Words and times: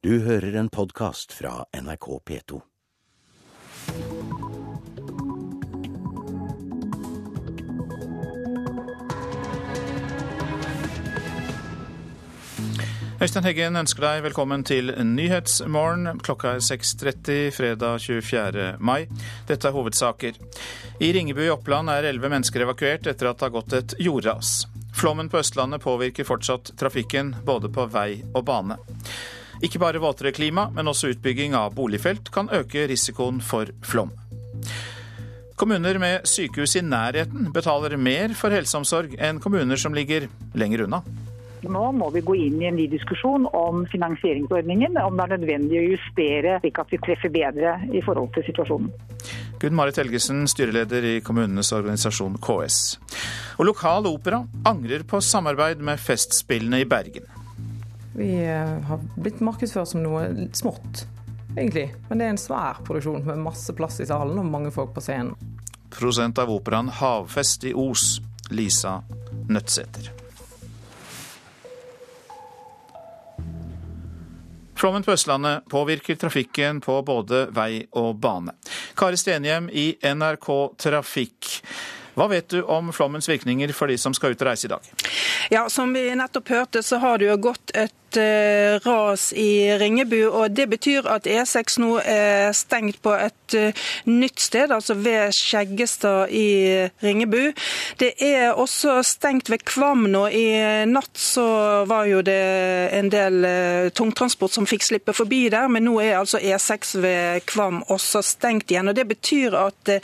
Du 0.00 0.14
hører 0.24 0.54
en 0.56 0.68
podkast 0.72 1.34
fra 1.36 1.66
NRK 1.76 2.06
P2. 2.24 2.58
Øystein 13.20 13.44
Heggen 13.44 13.76
ønsker 13.76 14.06
deg 14.06 14.22
velkommen 14.24 14.64
til 14.64 14.88
Nyhetsmorgen. 15.04 16.22
Klokka 16.24 16.54
er 16.54 16.64
6.30 16.64 17.50
fredag 17.58 18.00
24. 18.00 18.64
mai. 18.80 19.04
Dette 19.50 19.68
er 19.68 19.76
hovedsaker. 19.76 20.38
I 20.96 21.10
Ringebu 21.12 21.42
i 21.44 21.50
Oppland 21.52 21.92
er 21.92 22.08
elleve 22.08 22.30
mennesker 22.32 22.64
evakuert 22.64 23.04
etter 23.04 23.28
at 23.28 23.36
det 23.36 23.50
har 23.50 23.52
gått 23.58 23.76
et 23.76 23.94
jordras. 24.00 24.62
Flommen 24.96 25.28
på 25.28 25.42
Østlandet 25.44 25.84
påvirker 25.84 26.24
fortsatt 26.24 26.72
trafikken 26.80 27.34
både 27.44 27.68
på 27.68 27.84
vei 27.92 28.22
og 28.32 28.48
bane. 28.48 28.80
Ikke 29.60 29.80
bare 29.82 30.00
våtere 30.00 30.32
klima, 30.32 30.68
men 30.72 30.88
også 30.88 31.12
utbygging 31.12 31.54
av 31.56 31.74
boligfelt 31.76 32.32
kan 32.32 32.48
øke 32.52 32.86
risikoen 32.88 33.42
for 33.44 33.68
flom. 33.84 34.12
Kommuner 35.60 35.98
med 36.00 36.24
sykehus 36.24 36.78
i 36.80 36.80
nærheten 36.80 37.50
betaler 37.52 37.98
mer 38.00 38.32
for 38.32 38.54
helseomsorg 38.54 39.18
enn 39.20 39.42
kommuner 39.44 39.76
som 39.76 39.92
ligger 39.92 40.30
lenger 40.56 40.86
unna. 40.86 41.02
Nå 41.60 41.90
må 41.92 42.06
vi 42.14 42.22
gå 42.24 42.36
inn 42.40 42.62
i 42.62 42.68
en 42.70 42.78
ny 42.78 42.86
diskusjon 42.88 43.44
om 43.52 43.82
finansieringsordningen, 43.92 44.96
om 44.96 45.18
det 45.18 45.26
er 45.26 45.34
nødvendig 45.34 45.80
å 45.82 45.88
justere 45.90 46.54
slik 46.62 46.80
at 46.80 46.94
vi 46.94 47.00
treffer 47.04 47.32
bedre 47.34 47.74
i 47.92 48.00
forhold 48.06 48.32
til 48.32 48.46
situasjonen. 48.48 48.88
Gunn 49.60 49.76
Marit 49.76 50.00
Helgesen, 50.00 50.46
styreleder 50.48 51.04
i 51.04 51.18
kommunenes 51.20 51.74
organisasjon 51.76 52.40
KS. 52.40 52.78
Og 53.60 53.68
lokal 53.68 54.08
opera 54.08 54.40
angrer 54.64 55.04
på 55.04 55.20
samarbeid 55.20 55.84
med 55.84 56.00
Festspillene 56.00 56.80
i 56.80 56.88
Bergen. 56.88 57.28
Vi 58.20 58.44
eh, 58.44 58.80
har 58.82 59.00
blitt 59.16 59.38
markedsført 59.40 59.88
som 59.88 60.02
noe 60.04 60.26
smått, 60.52 61.06
egentlig. 61.56 61.86
Men 62.10 62.20
det 62.20 62.26
er 62.26 62.32
en 62.34 62.40
svær 62.40 62.82
produksjon 62.84 63.22
med 63.24 63.38
masse 63.40 63.72
plass 63.72 63.96
i 64.04 64.06
salen 64.10 64.36
og 64.36 64.50
mange 64.52 64.68
folk 64.74 64.90
på 64.92 65.00
scenen. 65.00 65.32
Prosent 65.88 66.36
av 66.38 66.52
operaen 66.52 66.90
Havfest 66.92 67.64
i 67.64 67.72
Os, 67.72 68.18
Lisa 68.52 68.98
Nødtsæter. 69.48 70.10
Flommen 74.76 75.06
på 75.06 75.14
Østlandet 75.16 75.64
påvirker 75.72 76.20
trafikken 76.20 76.82
på 76.84 76.98
både 77.00 77.46
vei 77.56 77.86
og 77.96 78.20
bane. 78.20 78.52
Kari 79.00 79.16
Stenhjem 79.16 79.70
i 79.72 79.94
NRK 80.04 80.50
Trafikk. 80.76 81.54
Hva 82.20 82.28
vet 82.28 82.52
du 82.52 82.60
om 82.68 82.92
flommens 82.92 83.28
virkninger 83.32 83.72
for 83.72 83.88
de 83.88 83.96
som 83.96 84.12
skal 84.12 84.36
ut 84.36 84.44
og 84.44 84.50
reise 84.50 84.68
i 84.68 84.72
dag? 84.74 84.92
Ja, 85.48 85.64
Som 85.72 85.96
vi 85.96 86.04
nettopp 86.14 86.52
hørte, 86.52 86.84
så 86.84 87.00
har 87.00 87.16
det 87.18 87.30
jo 87.30 87.40
gått 87.48 87.72
et 87.72 87.96
ras 88.84 89.32
i 89.32 89.78
Ringebu. 89.78 90.30
og 90.30 90.50
Det 90.56 90.66
betyr 90.70 91.06
at 91.08 91.26
E6 91.26 91.78
nå 91.80 92.00
er 92.04 92.52
stengt 92.56 93.00
på 93.02 93.12
et 93.14 93.56
nytt 94.06 94.40
sted, 94.40 94.70
altså 94.70 94.94
ved 94.94 95.32
Skjeggestad 95.34 96.30
i 96.30 96.88
Ringebu. 97.02 97.52
Det 98.00 98.12
er 98.22 98.52
også 98.52 99.02
stengt 99.02 99.50
ved 99.50 99.64
Kvam 99.64 100.06
nå. 100.10 100.26
I 100.26 100.84
natt 100.86 101.18
så 101.18 101.46
var 101.88 102.08
jo 102.10 102.20
det 102.22 102.40
en 102.96 103.10
del 103.12 103.46
tungtransport 103.94 104.54
som 104.54 104.66
fikk 104.66 104.86
slippe 104.86 105.14
forbi 105.16 105.48
der, 105.52 105.68
men 105.68 105.86
nå 105.88 105.98
er 106.00 106.18
altså 106.18 106.38
E6 106.38 106.96
ved 107.02 107.46
Kvam 107.50 107.82
også 107.88 108.22
stengt 108.22 108.70
igjen. 108.70 108.88
og 108.88 108.96
Det 108.96 109.06
betyr 109.08 109.56
at 109.58 109.94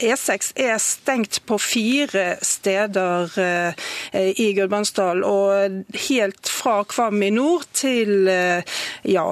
E6 0.00 0.52
er 0.56 0.78
stengt 0.78 1.42
på 1.46 1.58
fire 1.58 2.36
steder 2.42 3.74
i 4.14 4.52
Gudbrandsdalen. 4.56 5.24
og 5.24 5.84
helt 6.08 6.48
fra 6.48 6.82
Kvam 6.84 7.22
i 7.22 7.30
nord 7.30 7.49
til 7.76 8.28
ja, 9.04 9.24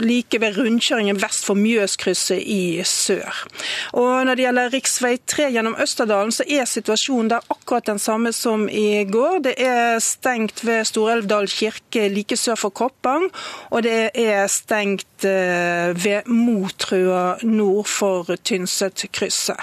like 0.00 0.40
ved 0.40 0.58
rundkjøringen 0.58 1.20
vest 1.22 1.44
for 1.46 1.58
Mjøskrysset 1.58 2.40
i 2.40 2.82
sør. 2.86 3.44
Og 3.92 4.26
Når 4.26 4.34
det 4.34 4.46
gjelder 4.46 4.74
rv. 4.74 5.18
3 5.26 5.50
gjennom 5.54 5.76
Østerdalen, 5.82 6.32
så 6.32 6.46
er 6.48 6.64
situasjonen 6.68 7.30
der 7.30 7.46
akkurat 7.50 7.86
den 7.86 7.98
samme 7.98 8.32
som 8.32 8.68
i 8.68 9.04
går. 9.10 9.38
Det 9.48 9.54
er 9.58 9.98
stengt 10.02 10.64
ved 10.66 10.84
Storelvdal 10.88 11.48
kirke 11.48 12.08
like 12.08 12.36
sør 12.36 12.58
for 12.60 12.74
Koppang, 12.74 13.30
og 13.70 13.82
det 13.86 14.10
er 14.14 14.46
stengt 14.46 15.24
ved 15.24 16.26
Motrua 16.26 17.36
nord 17.42 17.88
for 17.88 18.36
Tynset-krysset. 18.44 19.60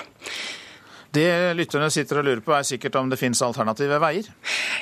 Det 1.11 1.53
lytterne 1.59 1.89
sitter 1.91 2.21
og 2.21 2.27
lurer 2.27 2.41
på 2.45 2.53
er 2.55 2.63
sikkert 2.63 2.95
om 2.95 3.09
det 3.11 3.17
finnes 3.19 3.41
alternative 3.43 3.97
veier? 3.99 4.27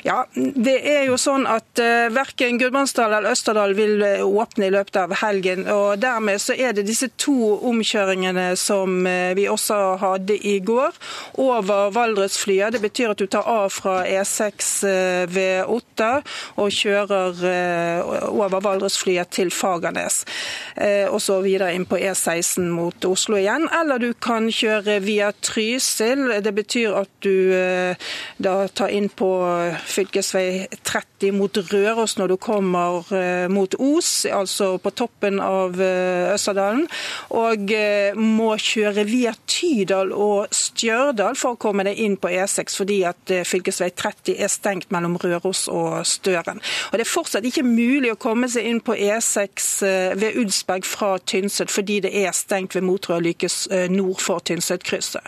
Ja, 0.06 0.22
det 0.35 0.75
er 0.85 1.07
jo 1.07 1.17
sånn 1.17 1.47
at 1.50 1.81
uh, 1.81 2.06
verken 2.13 2.59
Gudbrandsdal 2.62 3.16
eller 3.17 3.34
Østerdal 3.34 3.73
vil 3.78 4.03
åpne 4.28 4.67
i 4.67 4.73
løpet 4.75 5.00
av 5.01 5.16
helgen. 5.23 5.66
og 5.73 5.97
Dermed 6.01 6.38
så 6.41 6.53
er 6.53 6.75
det 6.78 6.85
disse 6.85 7.09
to 7.17 7.56
omkjøringene 7.72 8.51
som 8.62 9.01
uh, 9.09 9.34
vi 9.38 9.47
også 9.50 9.79
hadde 10.03 10.38
i 10.38 10.59
går, 10.62 10.94
over 11.41 11.90
Valdresflya. 11.95 12.69
Det 12.75 12.84
betyr 12.84 13.16
at 13.16 13.23
du 13.23 13.25
tar 13.25 13.50
av 13.50 13.73
fra 13.73 14.03
E6 14.06 14.69
uh, 14.85 15.25
ved 15.34 15.66
Otta 15.66 16.11
og 16.61 16.69
kjører 16.73 17.41
over 18.29 18.61
Valdresflya 18.63 19.25
til 19.31 19.50
Fagernes. 19.53 20.22
Og 21.11 21.19
så 21.23 21.40
videre 21.44 21.72
inn 21.75 21.85
på 21.90 21.97
E16 22.00 22.69
mot 22.73 23.06
Oslo 23.07 23.38
igjen. 23.40 23.67
Eller 23.75 24.01
du 24.01 24.09
kan 24.22 24.47
kjøre 24.53 25.00
via 25.03 25.31
Trysil 25.46 26.19
det 26.44 26.53
betyr 26.56 26.96
at 27.00 27.12
du 27.24 27.53
da 28.38 28.53
tar 28.68 28.91
inn 28.94 29.09
på 29.09 29.30
fylkesvei 29.90 30.68
30 30.84 31.34
mot 31.35 31.57
Røros 31.72 32.16
når 32.19 32.34
du 32.34 32.35
kommer 32.41 33.07
mot 33.52 33.75
Os, 33.80 34.25
altså 34.25 34.78
på 34.81 34.91
toppen 34.96 35.40
av 35.44 35.79
Østerdalen. 35.79 36.85
Og 37.35 37.74
må 38.19 38.50
kjøre 38.59 39.06
via 39.08 39.34
Tydal 39.50 40.13
og 40.16 40.53
Stjørdal 40.56 41.38
for 41.40 41.56
å 41.56 41.62
komme 41.62 41.85
deg 41.88 42.00
inn 42.03 42.18
på 42.19 42.31
E6, 42.31 42.78
fordi 42.79 43.00
at 43.09 43.34
fylkesvei 43.47 43.91
30 43.96 44.40
er 44.40 44.52
stengt 44.52 44.90
mellom 44.96 45.18
Røros 45.22 45.68
og 45.72 46.02
Støren. 46.08 46.62
Og 46.91 46.97
Det 47.00 47.06
er 47.06 47.13
fortsatt 47.13 47.47
ikke 47.47 47.66
mulig 47.68 48.13
å 48.13 48.19
komme 48.19 48.50
seg 48.52 48.68
inn 48.69 48.81
på 48.84 48.96
E6 48.96 49.69
ved 50.19 50.40
Ulsberg 50.40 50.88
fra 50.88 51.16
Tynset, 51.19 51.72
fordi 51.72 52.00
det 52.08 52.16
er 52.25 52.31
stengt 52.35 52.75
ved 52.75 52.88
Lykes 53.19 53.68
nord 53.90 54.22
for 54.22 54.40
Tynset-krysset. 54.40 55.24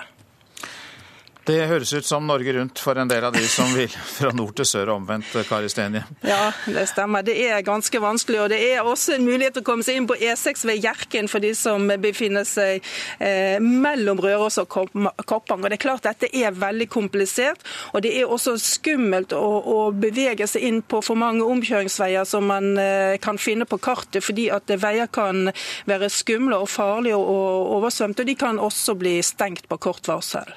Det 1.42 1.58
høres 1.66 1.90
ut 1.94 2.06
som 2.06 2.28
Norge 2.30 2.54
Rundt 2.54 2.80
for 2.80 3.00
en 3.02 3.10
del 3.10 3.24
av 3.26 3.34
de 3.34 3.42
som 3.50 3.72
vil 3.74 3.90
fra 4.18 4.30
nord 4.38 4.54
til 4.60 4.68
sør 4.70 4.92
og 4.92 5.00
omvendt, 5.00 5.34
Kari 5.50 5.72
Stenje. 5.74 6.04
Ja, 6.22 6.52
det 6.70 6.84
stemmer. 6.92 7.26
Det 7.26 7.34
er 7.42 7.64
ganske 7.66 8.02
vanskelig. 8.04 8.44
Og 8.44 8.52
det 8.54 8.60
er 8.68 8.86
også 8.86 9.16
en 9.16 9.26
mulighet 9.26 9.58
til 9.58 9.66
å 9.66 9.70
komme 9.72 9.86
seg 9.86 9.98
inn 9.98 10.10
på 10.10 10.20
E6 10.22 10.68
ved 10.70 10.86
Hjerken 10.86 11.30
for 11.32 11.42
de 11.42 11.56
som 11.58 11.90
befinner 12.04 12.46
seg 12.46 12.86
eh, 13.18 13.58
mellom 13.58 14.22
Røros 14.22 14.60
og 14.62 14.70
Koppang. 14.70 15.66
Og 15.66 15.68
det 15.68 15.80
er 15.80 15.84
klart 15.88 16.06
dette 16.06 16.30
er 16.30 16.54
veldig 16.54 16.90
komplisert. 16.94 17.66
Og 17.96 18.06
det 18.06 18.14
er 18.22 18.30
også 18.30 18.56
skummelt 18.62 19.34
å, 19.34 19.42
å 19.42 19.80
bevege 19.98 20.46
seg 20.46 20.70
inn 20.70 20.82
på 20.86 21.02
for 21.02 21.18
mange 21.18 21.48
omkjøringsveier 21.48 22.28
som 22.30 22.52
man 22.54 22.76
eh, 22.78 23.18
kan 23.22 23.42
finne 23.42 23.66
på 23.66 23.82
kartet, 23.82 24.22
fordi 24.22 24.52
at 24.54 24.70
veier 24.82 25.10
kan 25.10 25.50
være 25.90 26.14
skumle 26.14 26.62
og 26.62 26.70
farlige 26.70 27.18
og 27.18 27.78
oversvømte, 27.80 28.22
Og 28.22 28.30
de 28.30 28.36
kan 28.38 28.60
også 28.62 28.94
bli 29.00 29.18
stengt 29.26 29.66
på 29.72 29.82
kort 29.82 30.06
varsel. 30.06 30.54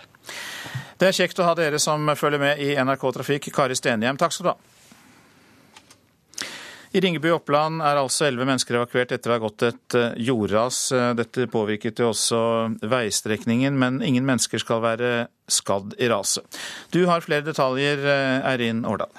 Det 0.98 1.08
er 1.10 1.16
kjekt 1.16 1.40
å 1.42 1.48
ha 1.48 1.56
dere 1.58 1.80
som 1.82 2.06
følger 2.16 2.40
med 2.40 2.62
i 2.62 2.74
NRK 2.78 3.10
Trafikk. 3.16 3.50
Kari 3.54 3.76
Stenhjem, 3.78 4.18
takk 4.20 4.34
skal 4.34 4.46
du 4.46 4.52
ha. 4.52 4.56
I 6.94 7.00
Ringebu 7.02 7.26
i 7.26 7.34
Oppland 7.34 7.82
er 7.82 7.98
altså 7.98 8.28
elleve 8.28 8.46
mennesker 8.46 8.76
evakuert 8.78 9.10
etter 9.16 9.32
å 9.32 9.34
ha 9.34 9.42
gått 9.42 9.64
et 9.66 9.96
jordras. 10.22 10.78
Dette 11.18 11.48
påvirket 11.50 11.98
jo 11.98 12.12
også 12.12 12.38
veistrekningen, 12.86 13.74
men 13.74 13.98
ingen 14.06 14.22
mennesker 14.28 14.62
skal 14.62 14.84
være 14.84 15.12
skadd 15.50 15.96
i 15.98 16.06
raset. 16.12 16.46
Du 16.94 17.02
har 17.10 17.26
flere 17.26 17.42
detaljer, 17.48 18.06
Eirin 18.46 18.84
Årdal. 18.86 19.10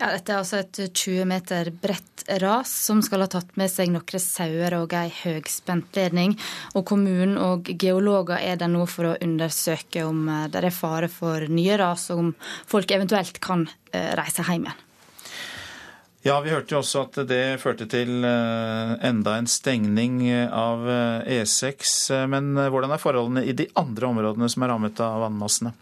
Ja, 0.00 0.10
dette 0.10 0.32
er 0.32 0.40
altså 0.40 0.60
et 0.62 0.80
20 0.90 1.24
meter 1.30 1.70
bredt 1.70 2.24
ras 2.40 2.70
som 2.86 3.02
skal 3.04 3.24
ha 3.24 3.28
tatt 3.30 3.52
med 3.60 3.70
seg 3.72 3.90
noen 3.92 4.22
sauer 4.22 4.78
og 4.78 4.94
ei 4.96 5.10
høyspentledning. 5.22 6.36
Og 6.74 6.86
kommunen 6.88 7.36
og 7.40 7.68
geologer 7.80 8.40
er 8.40 8.56
der 8.60 8.72
nå 8.72 8.86
for 8.90 9.12
å 9.12 9.18
undersøke 9.22 10.06
om 10.06 10.26
det 10.50 10.62
er 10.62 10.74
fare 10.74 11.10
for 11.12 11.44
nye 11.50 11.76
ras, 11.80 12.08
og 12.14 12.24
om 12.24 12.32
folk 12.66 12.90
eventuelt 12.96 13.38
kan 13.44 13.68
reise 13.92 14.46
hjem 14.48 14.66
igjen. 14.68 14.82
Ja, 16.24 16.38
vi 16.40 16.54
hørte 16.54 16.72
jo 16.72 16.78
også 16.80 17.02
at 17.04 17.18
det 17.28 17.60
førte 17.60 17.84
til 17.84 18.24
enda 18.24 19.34
en 19.36 19.48
stengning 19.50 20.22
av 20.48 20.86
E6. 21.28 21.92
Men 22.32 22.54
hvordan 22.56 22.94
er 22.96 23.02
forholdene 23.02 23.42
i 23.44 23.52
de 23.52 23.66
andre 23.76 24.08
områdene 24.08 24.48
som 24.48 24.64
er 24.64 24.72
rammet 24.72 25.02
av 25.04 25.20
vannmassene? 25.26 25.74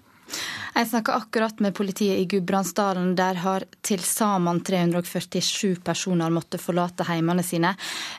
Jeg 0.73 0.89
snakka 0.89 1.13
akkurat 1.13 1.59
med 1.61 1.75
politiet 1.77 2.17
i 2.17 2.25
Gudbrandsdalen. 2.25 3.11
Der 3.13 3.37
har 3.45 3.65
til 3.85 4.01
sammen 4.01 4.63
347 4.65 5.83
personer 5.85 6.33
måttet 6.33 6.63
forlate 6.65 7.05
heimene 7.05 7.43
sine. 7.45 7.75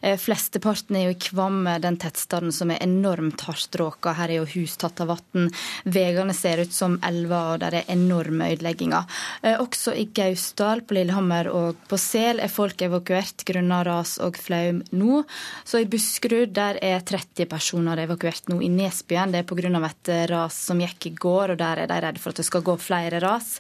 Eh, 0.05 0.19
flesteparten 0.21 0.99
er 0.99 1.07
jo 1.07 1.15
i 1.15 1.17
Kvam, 1.17 1.65
den 1.81 1.97
tettstaden 1.97 2.53
som 2.53 2.69
er 2.69 2.83
enormt 2.85 3.41
hardt 3.47 3.73
råka. 3.81 4.13
Her 4.13 4.29
er 4.29 4.37
jo 4.43 4.51
hus 4.51 4.75
tatt 4.77 5.01
av 5.01 5.09
vann. 5.15 5.47
Veiene 5.89 6.35
ser 6.37 6.61
ut 6.61 6.75
som 6.75 6.99
elver, 7.01 7.55
og 7.55 7.63
der 7.63 7.79
er 7.79 7.89
enorme 7.95 8.51
ødelegginger. 8.53 9.09
Eh, 9.41 9.57
også 9.57 9.95
i 9.97 10.05
Gausdal, 10.13 10.85
på 10.85 10.99
Lillehammer 10.99 11.49
og 11.49 11.81
på 11.89 11.97
Sel 11.97 12.37
er 12.37 12.53
folk 12.53 12.85
evakuert 12.85 13.47
grunnet 13.49 13.87
ras 13.89 14.19
og 14.21 14.37
flaum 14.37 14.83
nå. 14.93 15.23
Så 15.65 15.81
i 15.81 15.89
Buskerud 15.89 16.53
der 16.53 16.77
er 16.85 17.01
30 17.01 17.49
personer 17.49 18.05
evakuert 18.05 18.53
nå. 18.53 18.61
I 18.61 18.69
Nesbyen 18.69 19.33
det 19.33 19.41
er 19.41 19.49
pga. 19.49 19.89
et 19.89 20.29
ras 20.29 20.53
som 20.53 20.77
gikk 20.77 21.07
i 21.07 21.15
går, 21.17 21.57
og 21.57 21.57
der 21.57 21.81
er 21.81 21.87
de 21.87 22.01
redde 22.05 22.21
for 22.21 22.29
at 22.29 22.42
det 22.42 22.42
skal 22.43 22.65
gå 22.65 22.77
flere 22.81 23.19
ras. 23.23 23.59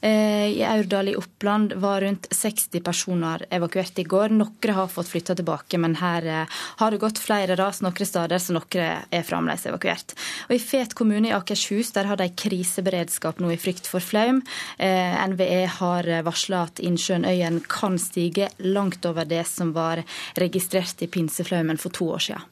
Eh, 0.00 0.46
I 0.58 0.64
Aurdal 0.64 1.08
i 1.08 1.16
Oppland 1.16 1.72
var 1.72 2.00
rundt 2.00 2.26
60 2.30 2.80
personer 2.80 3.44
evakuert 3.50 3.98
i 3.98 4.04
går. 4.04 4.32
Noen 4.32 4.74
har 4.74 4.88
fått 4.88 5.08
flytta 5.08 5.34
tilbake, 5.36 5.78
men 5.78 5.98
her 6.00 6.26
eh, 6.26 6.60
har 6.80 6.90
det 6.90 7.00
gått 7.02 7.20
flere 7.20 7.56
ras 7.56 7.82
noen 7.84 8.06
steder, 8.06 8.40
så 8.40 8.56
noen 8.56 9.04
er 9.10 9.26
fremdeles 9.26 9.66
evakuert. 9.68 10.14
Og 10.48 10.56
I 10.56 10.62
Fet 10.62 10.94
kommune 10.96 11.28
i 11.28 11.34
Akershus 11.36 11.92
der 11.96 12.08
har 12.08 12.20
de 12.20 12.30
kriseberedskap 12.32 13.42
nå 13.44 13.52
i 13.52 13.60
frykt 13.60 13.88
for 13.90 14.00
flaum. 14.00 14.40
Eh, 14.78 15.18
NVE 15.34 15.66
har 15.80 16.08
varsla 16.24 16.64
at 16.70 16.80
innsjøen 16.80 17.28
Øyen 17.28 17.60
kan 17.68 17.98
stige 18.00 18.48
langt 18.64 19.04
over 19.04 19.28
det 19.28 19.44
som 19.50 19.74
var 19.76 20.00
registrert 20.40 21.04
i 21.04 21.10
pinseflaumen 21.12 21.80
for 21.80 21.92
to 21.92 22.08
år 22.16 22.24
siden. 22.30 22.48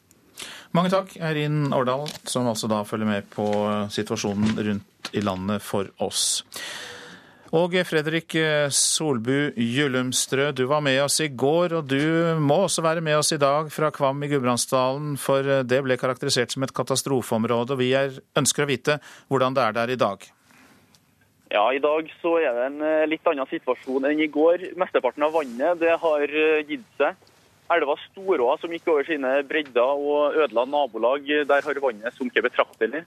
Mange 0.77 0.93
takk, 0.93 1.15
Eirin 1.25 1.73
Årdal, 1.75 2.07
som 2.29 2.49
altså 2.51 2.69
da 2.71 2.83
følger 2.87 3.09
med 3.09 3.27
på 3.33 3.49
situasjonen 3.93 4.55
rundt 4.59 5.11
i 5.17 5.25
landet 5.25 5.65
for 5.65 5.89
oss. 6.05 6.45
Og 7.57 7.73
Fredrik 7.89 8.35
Solbu 8.77 9.55
Gyllumstrø, 9.57 10.51
du 10.53 10.67
var 10.69 10.83
med 10.85 10.99
oss 11.01 11.17
i 11.25 11.31
går, 11.33 11.79
og 11.79 11.87
du 11.89 12.37
må 12.45 12.59
også 12.67 12.85
være 12.85 13.01
med 13.01 13.17
oss 13.17 13.33
i 13.33 13.41
dag 13.41 13.73
fra 13.73 13.89
Kvam 13.89 14.21
i 14.21 14.29
Gudbrandsdalen, 14.29 15.15
for 15.17 15.65
det 15.65 15.79
ble 15.87 15.97
karakterisert 15.97 16.53
som 16.53 16.67
et 16.67 16.75
katastrofeområde. 16.77 17.73
og 17.73 17.81
Vi 17.81 17.95
er, 17.97 18.21
ønsker 18.37 18.67
å 18.67 18.69
vite 18.69 18.99
hvordan 19.33 19.57
det 19.57 19.65
er 19.65 19.81
der 19.81 19.95
i 19.97 20.03
dag. 20.05 20.29
Ja, 21.49 21.65
I 21.73 21.81
dag 21.81 22.11
så 22.21 22.35
er 22.43 22.53
det 22.53 22.65
en 22.67 22.83
eh, 22.85 23.07
litt 23.09 23.29
annen 23.29 23.49
situasjon 23.49 24.05
enn 24.11 24.21
i 24.21 24.29
går. 24.29 24.75
Mesteparten 24.77 25.25
av 25.25 25.33
vannet 25.33 25.81
det 25.81 25.95
har 26.03 26.25
eh, 26.29 26.65
gitt 26.69 26.85
seg. 27.01 27.17
Elva 27.69 27.95
Storåa 28.07 28.57
som 28.61 28.73
gikk 28.73 28.89
over 28.89 29.05
sine 29.05 29.39
bredder 29.49 30.01
og 30.01 30.37
ødela 30.41 30.65
nabolag, 30.65 31.27
der 31.49 31.65
har 31.67 31.81
vannet 31.85 32.17
sunket 32.17 32.47
betraktelig. 32.47 33.05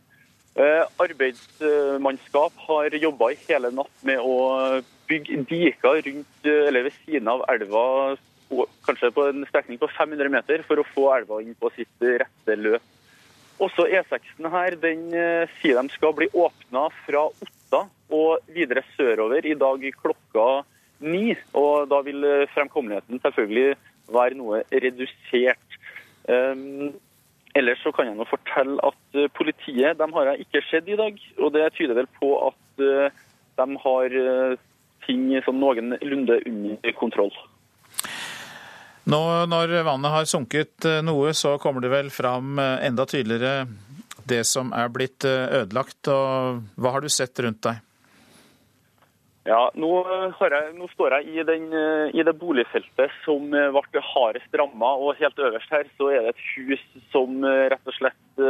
Eh, 0.52 0.84
arbeidsmannskap 1.00 2.58
har 2.68 2.96
jobba 3.00 3.30
i 3.32 3.38
hele 3.48 3.70
natt 3.72 4.02
med 4.04 4.20
å 4.20 4.82
bygge 5.08 5.46
diker 5.48 6.02
rundt, 6.04 6.34
eh, 6.44 6.68
eller 6.68 6.90
ved 6.90 6.98
siden 7.06 7.30
av 7.32 7.46
elva, 7.48 8.18
kanskje 8.84 9.14
på 9.16 9.30
en 9.30 9.46
strekning 9.48 9.80
på 9.80 9.88
500 9.96 10.30
meter, 10.30 10.62
for 10.68 10.76
å 10.76 10.88
få 10.92 11.08
elva 11.16 11.40
inn 11.42 11.56
på 11.56 11.72
sitt 11.78 12.04
rette 12.04 12.58
løp. 12.60 12.84
Også 13.62 13.88
E6-en 13.88 14.52
her 14.52 14.76
den 14.76 15.14
eh, 15.14 15.48
sier 15.62 15.80
de 15.80 15.96
skal 15.96 16.14
bli 16.18 16.28
åpna 16.34 16.90
fra 17.06 17.30
Otta 17.30 17.86
og 18.12 18.44
videre 18.52 18.84
sørover 18.98 19.46
i 19.46 19.56
dag 19.56 19.86
klokka 20.04 20.66
ni. 21.00 21.38
Og 21.54 21.88
da 21.88 22.02
vil 22.04 22.26
fremkommeligheten 22.52 23.22
selvfølgelig 23.24 23.78
være 24.14 24.38
noe 24.40 24.62
redusert. 24.72 25.80
Um, 26.30 26.92
Ellers 27.58 27.82
så 27.84 27.92
kan 27.92 28.08
jeg 28.08 28.16
nå 28.16 28.26
fortelle 28.30 28.80
at 28.86 29.18
eh, 29.18 29.32
politiet 29.36 30.00
de 30.00 30.08
har 30.16 30.30
jeg 30.32 30.46
ikke 30.46 30.64
sett 30.70 30.88
i 30.88 30.98
dag. 31.00 31.18
Og 31.40 31.52
det 31.56 31.68
tyder 31.76 31.98
vel 32.00 32.10
på 32.20 32.32
at 32.48 32.84
eh, 32.86 33.24
de 33.60 33.80
har 33.86 34.18
eh, 34.24 34.60
ting 35.08 35.26
som 35.46 35.60
noenlunde 35.60 36.40
under 36.48 36.96
kontroll. 37.00 37.34
Nå 39.12 39.22
når 39.50 39.80
vannet 39.84 40.14
har 40.14 40.30
sunket 40.30 40.86
noe, 41.04 41.34
så 41.34 41.56
kommer 41.60 41.84
det 41.84 41.90
vel 41.92 42.12
fram 42.14 42.60
enda 42.62 43.08
tydeligere 43.10 43.66
det 44.30 44.44
som 44.46 44.70
er 44.78 44.92
blitt 44.94 45.26
ødelagt. 45.26 46.06
Og 46.14 46.62
hva 46.78 46.94
har 46.94 47.02
du 47.02 47.10
sett 47.10 47.42
rundt 47.42 47.64
deg? 47.66 47.82
Ja, 49.42 49.72
nå, 49.74 49.90
jeg, 50.38 50.66
nå, 50.78 50.86
står 50.94 51.16
jeg 51.18 51.32
i, 51.34 51.44
den, 51.48 51.72
eh, 51.74 52.12
i, 52.14 52.22
det 52.26 52.36
boligfeltet 52.38 53.14
som 53.26 53.48
eh, 53.58 53.74
ble 53.74 54.04
hardest 54.06 54.58
ramma. 54.58 54.92
Og 55.02 55.18
helt 55.18 55.40
øverst 55.42 55.74
her 55.74 55.90
så 55.98 56.12
er 56.14 56.28
det 56.28 56.36
et 56.36 56.44
hus 56.54 56.84
som 57.14 57.42
eh, 57.42 57.66
rett 57.74 57.90
og 57.90 57.98
slett 57.98 58.44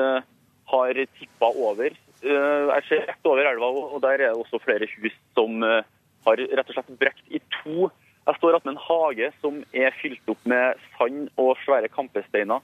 har 0.72 1.00
tippa 1.20 1.48
over. 1.60 1.96
Jeg 2.22 2.84
ser 2.88 3.08
rett 3.10 3.28
over 3.28 3.48
elva, 3.50 3.68
og 3.68 3.98
der 4.04 4.22
er 4.22 4.30
det 4.30 4.40
også 4.40 4.60
flere 4.64 4.88
hus 4.88 5.16
som 5.36 5.64
har 5.66 6.40
rett 6.40 6.70
og 6.70 6.76
slett 6.78 6.92
brekt 7.02 7.34
i 7.34 7.42
to. 7.58 7.90
Jeg 8.28 8.38
står 8.38 8.56
med 8.62 8.76
en 8.76 8.84
hage 8.86 9.32
som 9.42 9.58
er 9.76 9.98
fylt 10.00 10.32
opp 10.32 10.46
med 10.48 10.80
sand 10.94 11.28
og 11.42 11.58
svære 11.66 11.90
kampesteiner. 11.92 12.64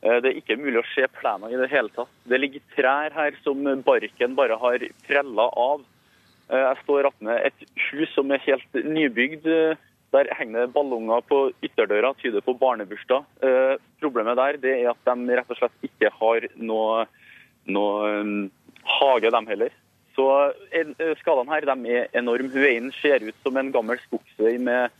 Det 0.00 0.32
er 0.32 0.40
ikke 0.40 0.58
mulig 0.58 0.80
å 0.80 0.88
se 0.96 1.06
plenen 1.20 1.52
i 1.52 1.60
det 1.60 1.70
hele 1.70 1.92
tatt. 1.94 2.10
Det 2.26 2.40
ligger 2.40 2.64
trær 2.74 3.14
her 3.14 3.38
som 3.44 3.62
barken 3.86 4.34
bare 4.40 4.58
har 4.64 4.88
prella 5.06 5.46
av. 5.52 5.84
Eh, 6.50 6.60
jeg 6.60 6.80
står 6.82 7.10
med 7.24 7.40
et 7.48 7.66
hus 7.90 8.14
som 8.14 8.32
er 8.32 8.42
helt 8.44 8.80
nybygd. 8.84 9.48
Der 10.14 10.30
henger 10.38 10.64
det 10.66 10.74
ballonger 10.74 11.24
på 11.26 11.38
ytterdøra, 11.64 12.12
tyder 12.20 12.44
på 12.44 12.54
barnebursdag. 12.58 13.24
Eh, 13.42 13.76
problemet 14.00 14.38
der 14.38 14.58
det 14.62 14.74
er 14.82 14.92
at 14.92 15.08
de 15.08 15.38
rett 15.38 15.50
og 15.50 15.58
slett 15.58 15.88
ikke 15.88 16.12
har 16.20 16.46
noe, 16.54 17.06
noe 17.66 18.12
um, 18.20 18.36
hage, 18.98 19.32
dem 19.34 19.48
heller. 19.50 19.72
Så 20.14 20.26
eh, 20.70 20.92
skadene 21.18 21.50
her 21.50 21.66
de 21.66 21.96
er 21.96 22.12
enorme. 22.14 22.52
Veien 22.54 22.92
ser 23.00 23.26
ut 23.26 23.40
som 23.42 23.56
en 23.58 23.72
gammel 23.74 23.98
skogsvei 24.04 24.54
med 24.62 24.94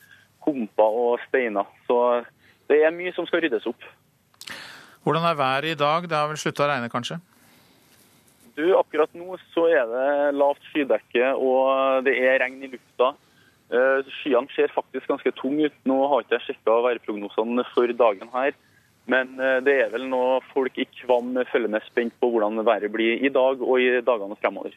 humper 0.44 0.98
og 1.04 1.22
steiner. 1.28 1.68
Så 1.86 2.24
det 2.70 2.82
er 2.82 2.96
mye 2.96 3.14
som 3.14 3.28
skal 3.28 3.44
ryddes 3.44 3.68
opp. 3.70 3.86
Hvordan 5.04 5.28
er 5.28 5.38
været 5.38 5.70
i 5.70 5.78
dag? 5.78 6.08
Det 6.08 6.16
har 6.16 6.26
vel 6.30 6.40
slutta 6.40 6.64
å 6.64 6.70
regne, 6.72 6.90
kanskje? 6.90 7.20
Du, 8.54 8.64
akkurat 8.78 9.10
nå 9.18 9.36
så 9.50 9.66
er 9.72 9.88
det 9.90 10.34
lavt 10.38 10.62
skydekke 10.70 11.32
og 11.34 12.04
det 12.06 12.14
er 12.22 12.38
regn 12.44 12.62
i 12.62 12.70
lufta. 12.70 13.14
Eh, 13.74 14.12
skyene 14.20 14.50
ser 14.54 14.70
faktisk 14.74 15.10
ganske 15.10 15.32
tunge 15.40 15.70
ut. 15.70 15.76
Nå 15.88 15.96
har 16.10 16.22
ikke 16.22 16.38
jeg 16.38 16.46
sjekka 16.48 16.78
værprognosene 16.84 17.64
for 17.72 17.90
dagen 17.98 18.30
her. 18.34 18.54
Men 19.10 19.34
eh, 19.40 19.58
det 19.64 19.74
er 19.82 19.90
vel 19.92 20.06
noe 20.10 20.38
folk 20.52 20.78
i 20.78 20.86
Kvam 21.00 21.34
følger 21.50 21.72
med 21.72 21.84
spent 21.88 22.14
på 22.20 22.30
hvordan 22.30 22.62
været 22.66 22.92
blir 22.92 23.24
i 23.24 23.32
dag 23.32 23.62
og 23.62 23.82
i 23.82 23.90
dagene 24.04 24.38
fremover. 24.40 24.76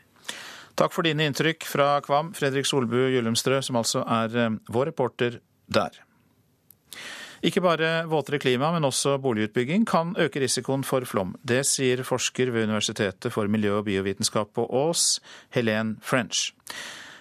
Takk 0.77 0.93
for 0.93 1.05
dine 1.07 1.25
inntrykk 1.25 1.65
fra 1.65 1.95
Kvam, 2.05 2.33
Fredrik 2.37 2.67
Solbu 2.69 3.07
Gyllumstrø, 3.13 3.61
som 3.65 3.79
altså 3.79 4.03
er 4.05 4.35
eh, 4.37 4.59
vår 4.73 4.93
reporter 4.93 5.39
der. 5.67 6.01
Ikke 7.45 7.61
bare 7.61 8.07
våtere 8.09 8.39
klima, 8.41 8.71
men 8.73 8.87
også 8.87 9.17
boligutbygging 9.21 9.85
kan 9.89 10.15
øke 10.17 10.41
risikoen 10.41 10.85
for 10.87 11.05
flom. 11.05 11.35
Det 11.45 11.61
sier 11.69 12.01
forsker 12.07 12.49
ved 12.53 12.65
Universitetet 12.69 13.33
for 13.33 13.49
miljø 13.51 13.77
og 13.79 13.85
biovitenskap 13.89 14.55
på 14.57 14.65
Ås, 14.65 15.19
Helene 15.53 15.99
French. 16.01 16.51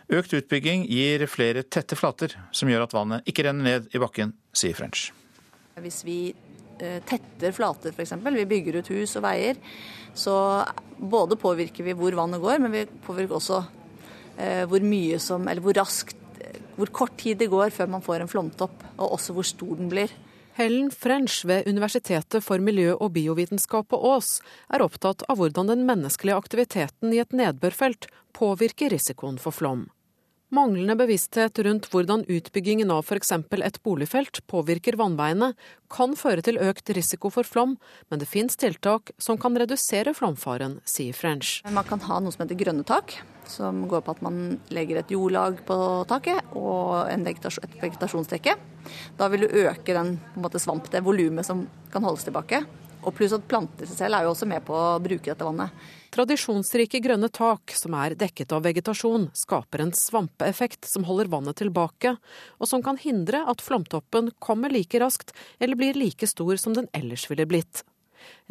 Økt 0.06 0.32
utbygging 0.38 0.86
gir 0.86 1.26
flere 1.28 1.66
tette 1.66 1.98
flater, 1.98 2.36
som 2.54 2.70
gjør 2.70 2.86
at 2.86 2.94
vannet 2.94 3.28
ikke 3.28 3.48
renner 3.48 3.66
ned 3.66 3.94
i 3.94 4.00
bakken, 4.00 4.32
sier 4.56 4.76
French. 4.78 5.10
Hvis 5.82 6.04
vi 6.06 6.20
eh, 6.30 7.00
tetter 7.04 7.52
flater 7.52 7.92
f.eks., 7.92 8.14
vi 8.22 8.48
bygger 8.48 8.80
ut 8.80 8.92
hus 8.94 9.16
og 9.18 9.26
veier, 9.26 9.58
så 10.16 10.36
både 10.96 11.36
påvirker 11.36 11.84
vi 11.84 11.96
hvor 11.98 12.14
vannet 12.16 12.40
går, 12.40 12.62
men 12.62 12.72
vi 12.72 12.86
påvirker 13.04 13.36
også 13.36 13.64
eh, 14.38 14.62
hvor 14.70 14.86
mye 14.86 15.18
som, 15.20 15.44
eller 15.50 15.64
hvor 15.64 15.76
raskt 15.76 16.22
hvor 16.76 16.92
kort 16.94 17.16
tid 17.20 17.40
det 17.40 17.50
går 17.52 17.74
før 17.74 17.90
man 17.96 18.04
får 18.04 18.22
en 18.22 18.30
flomtopp, 18.30 18.84
og 18.96 19.18
også 19.18 19.36
hvor 19.36 19.48
stor 19.48 19.74
den 19.80 19.90
blir. 19.92 20.12
Helen 20.56 20.88
French 20.90 21.42
ved 21.44 21.66
Universitetet 21.68 22.40
for 22.44 22.62
miljø 22.64 22.94
og 22.94 23.12
biovitenskap 23.12 23.90
på 23.92 23.98
Ås 24.14 24.38
er 24.72 24.84
opptatt 24.84 25.26
av 25.28 25.36
hvordan 25.36 25.68
den 25.68 25.84
menneskelige 25.88 26.38
aktiviteten 26.38 27.12
i 27.12 27.20
et 27.20 27.36
nedbørfelt 27.36 28.08
påvirker 28.36 28.94
risikoen 28.94 29.36
for 29.42 29.52
flom. 29.52 29.84
Manglende 30.54 30.94
bevissthet 30.96 31.58
rundt 31.66 31.88
hvordan 31.90 32.22
utbyggingen 32.30 32.92
av 32.94 33.02
f.eks. 33.04 33.32
et 33.34 33.78
boligfelt 33.82 34.40
påvirker 34.46 34.96
vannveiene, 34.96 35.52
kan 35.92 36.14
føre 36.16 36.44
til 36.46 36.60
økt 36.62 36.88
risiko 36.94 37.32
for 37.34 37.44
flom, 37.44 37.74
men 38.08 38.22
det 38.22 38.30
fins 38.30 38.56
tiltak 38.56 39.10
som 39.18 39.36
kan 39.42 39.58
redusere 39.58 40.14
flomfaren, 40.14 40.78
sier 40.86 41.12
French. 41.18 41.60
Man 41.66 41.84
kan 41.84 42.00
ha 42.06 42.20
noe 42.22 42.32
som 42.32 42.46
heter 42.46 42.62
grønne 42.62 42.86
tak, 42.86 43.18
som 43.50 43.84
går 43.88 44.02
på 44.06 44.14
at 44.16 44.22
man 44.24 44.56
legger 44.74 45.00
et 45.00 45.12
jordlag 45.12 45.60
på 45.66 45.76
taket 46.10 46.56
og 46.56 47.06
vegetasjon, 47.10 47.66
et 47.66 47.78
vegetasjonsdekke. 47.82 48.56
Da 49.18 49.28
vil 49.32 49.46
du 49.46 49.60
øke 49.66 49.94
den 49.96 50.16
måte, 50.38 50.62
svamp, 50.62 50.90
det 50.92 51.04
volumet 51.06 51.46
som 51.46 51.66
kan 51.92 52.06
holdes 52.06 52.26
tilbake. 52.26 52.64
Og 53.06 53.14
pluss 53.14 53.34
at 53.36 53.44
planter 53.46 53.86
seg 53.86 54.00
selv 54.00 54.18
er 54.18 54.26
jo 54.26 54.32
også 54.32 54.48
med 54.50 54.64
på 54.66 54.74
å 54.74 54.98
bruke 55.02 55.30
dette 55.30 55.46
vannet. 55.46 55.74
Tradisjonsrike 56.14 56.98
grønne 57.04 57.28
tak 57.30 57.74
som 57.76 57.94
er 57.98 58.16
dekket 58.18 58.54
av 58.56 58.64
vegetasjon, 58.66 59.28
skaper 59.36 59.84
en 59.84 59.92
svampeeffekt 59.94 60.88
som 60.90 61.06
holder 61.06 61.30
vannet 61.30 61.60
tilbake, 61.60 62.16
og 62.58 62.70
som 62.70 62.82
kan 62.82 62.98
hindre 62.98 63.44
at 63.46 63.62
flomtoppen 63.62 64.32
kommer 64.42 64.74
like 64.74 64.98
raskt 65.02 65.34
eller 65.60 65.78
blir 65.78 65.98
like 65.98 66.26
stor 66.30 66.58
som 66.58 66.74
den 66.74 66.90
ellers 66.96 67.28
ville 67.30 67.46
blitt. 67.46 67.84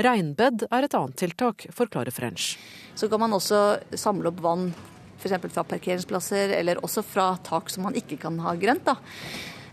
Regnbed 0.02 0.68
er 0.70 0.88
et 0.88 0.98
annet 0.98 1.18
tiltak, 1.20 1.68
forklarer 1.76 2.14
French. 2.16 2.56
Så 2.96 3.10
kan 3.12 3.22
man 3.22 3.36
også 3.36 3.80
samle 3.96 4.32
opp 4.32 4.42
vann 4.44 4.70
F.eks. 5.16 5.38
fra 5.54 5.64
parkeringsplasser, 5.68 6.54
eller 6.58 6.82
også 6.84 7.04
fra 7.06 7.32
tak 7.44 7.72
som 7.74 7.88
man 7.88 7.96
ikke 7.98 8.20
kan 8.22 8.38
ha 8.44 8.54
grønt. 8.60 8.92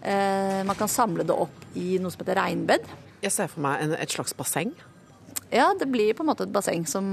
Eh, 0.03 0.63
man 0.67 0.79
kan 0.79 0.91
samle 0.91 1.27
det 1.27 1.35
opp 1.35 1.67
i 1.79 1.99
noe 2.03 2.15
som 2.15 2.23
heter 2.23 2.39
regnbed. 2.41 2.87
Jeg 3.23 3.35
ser 3.35 3.51
for 3.51 3.63
meg 3.65 3.85
en, 3.85 3.95
et 3.99 4.15
slags 4.15 4.35
basseng. 4.39 4.73
Ja, 5.53 5.69
det 5.79 5.91
blir 5.93 6.15
på 6.17 6.25
en 6.25 6.31
måte 6.31 6.47
et 6.47 6.53
basseng 6.55 6.87
som, 6.89 7.07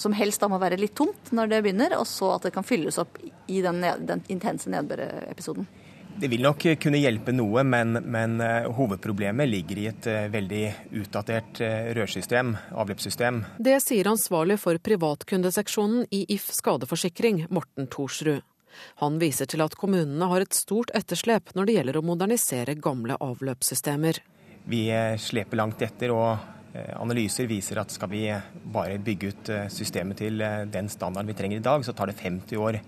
som, 0.00 0.14
helst 0.16 0.40
da 0.40 0.48
må 0.48 0.58
være 0.60 0.78
litt 0.80 0.94
tomt 0.96 1.32
når 1.36 1.50
det 1.52 1.62
begynner, 1.66 1.98
og 2.00 2.06
så 2.08 2.32
at 2.38 2.46
det 2.48 2.54
kan 2.54 2.64
fylles 2.64 2.96
opp 3.02 3.18
i 3.52 3.60
den, 3.64 3.82
den 4.08 4.24
intense 4.32 4.72
nedbørepisoden. 4.72 5.68
Det 6.16 6.30
vil 6.32 6.40
nok 6.40 6.62
kunne 6.80 6.96
hjelpe 6.96 7.32
noe, 7.34 7.60
men, 7.68 7.98
men 8.08 8.38
uh, 8.40 8.70
hovedproblemet 8.72 9.50
ligger 9.50 9.80
i 9.82 9.84
et 9.90 10.06
uh, 10.08 10.22
veldig 10.32 10.62
utdatert 11.02 11.60
uh, 11.60 11.90
rørsystem, 11.98 12.54
avløpssystem. 12.72 13.42
Det 13.60 13.74
sier 13.84 14.08
ansvarlig 14.08 14.56
for 14.62 14.80
privatkundeseksjonen 14.80 16.06
i 16.16 16.22
If 16.32 16.48
skadeforsikring, 16.56 17.44
Morten 17.52 17.90
Thorsrud. 17.92 18.40
Han 19.04 19.20
viser 19.20 19.48
til 19.48 19.60
at 19.64 19.76
kommunene 19.76 20.30
har 20.32 20.46
et 20.46 20.56
stort 20.56 20.94
etterslep 20.96 21.52
når 21.56 21.68
det 21.68 21.76
gjelder 21.76 22.00
å 22.00 22.06
modernisere 22.08 22.78
gamle 22.80 23.20
avløpssystemer. 23.20 24.20
Vi 24.72 24.82
sleper 25.20 25.60
langt 25.60 25.84
etter, 25.84 26.12
og 26.12 26.36
analyser 26.96 27.48
viser 27.48 27.80
at 27.80 27.92
skal 27.92 28.10
vi 28.12 28.26
bare 28.72 28.98
bygge 29.00 29.30
ut 29.32 29.50
systemet 29.72 30.20
til 30.20 30.44
den 30.68 30.90
standarden 30.92 31.30
vi 31.30 31.36
trenger 31.38 31.62
i 31.62 31.64
dag, 31.64 31.86
så 31.86 31.96
tar 31.96 32.12
det 32.12 32.18
50 32.20 32.60
år 32.60 32.80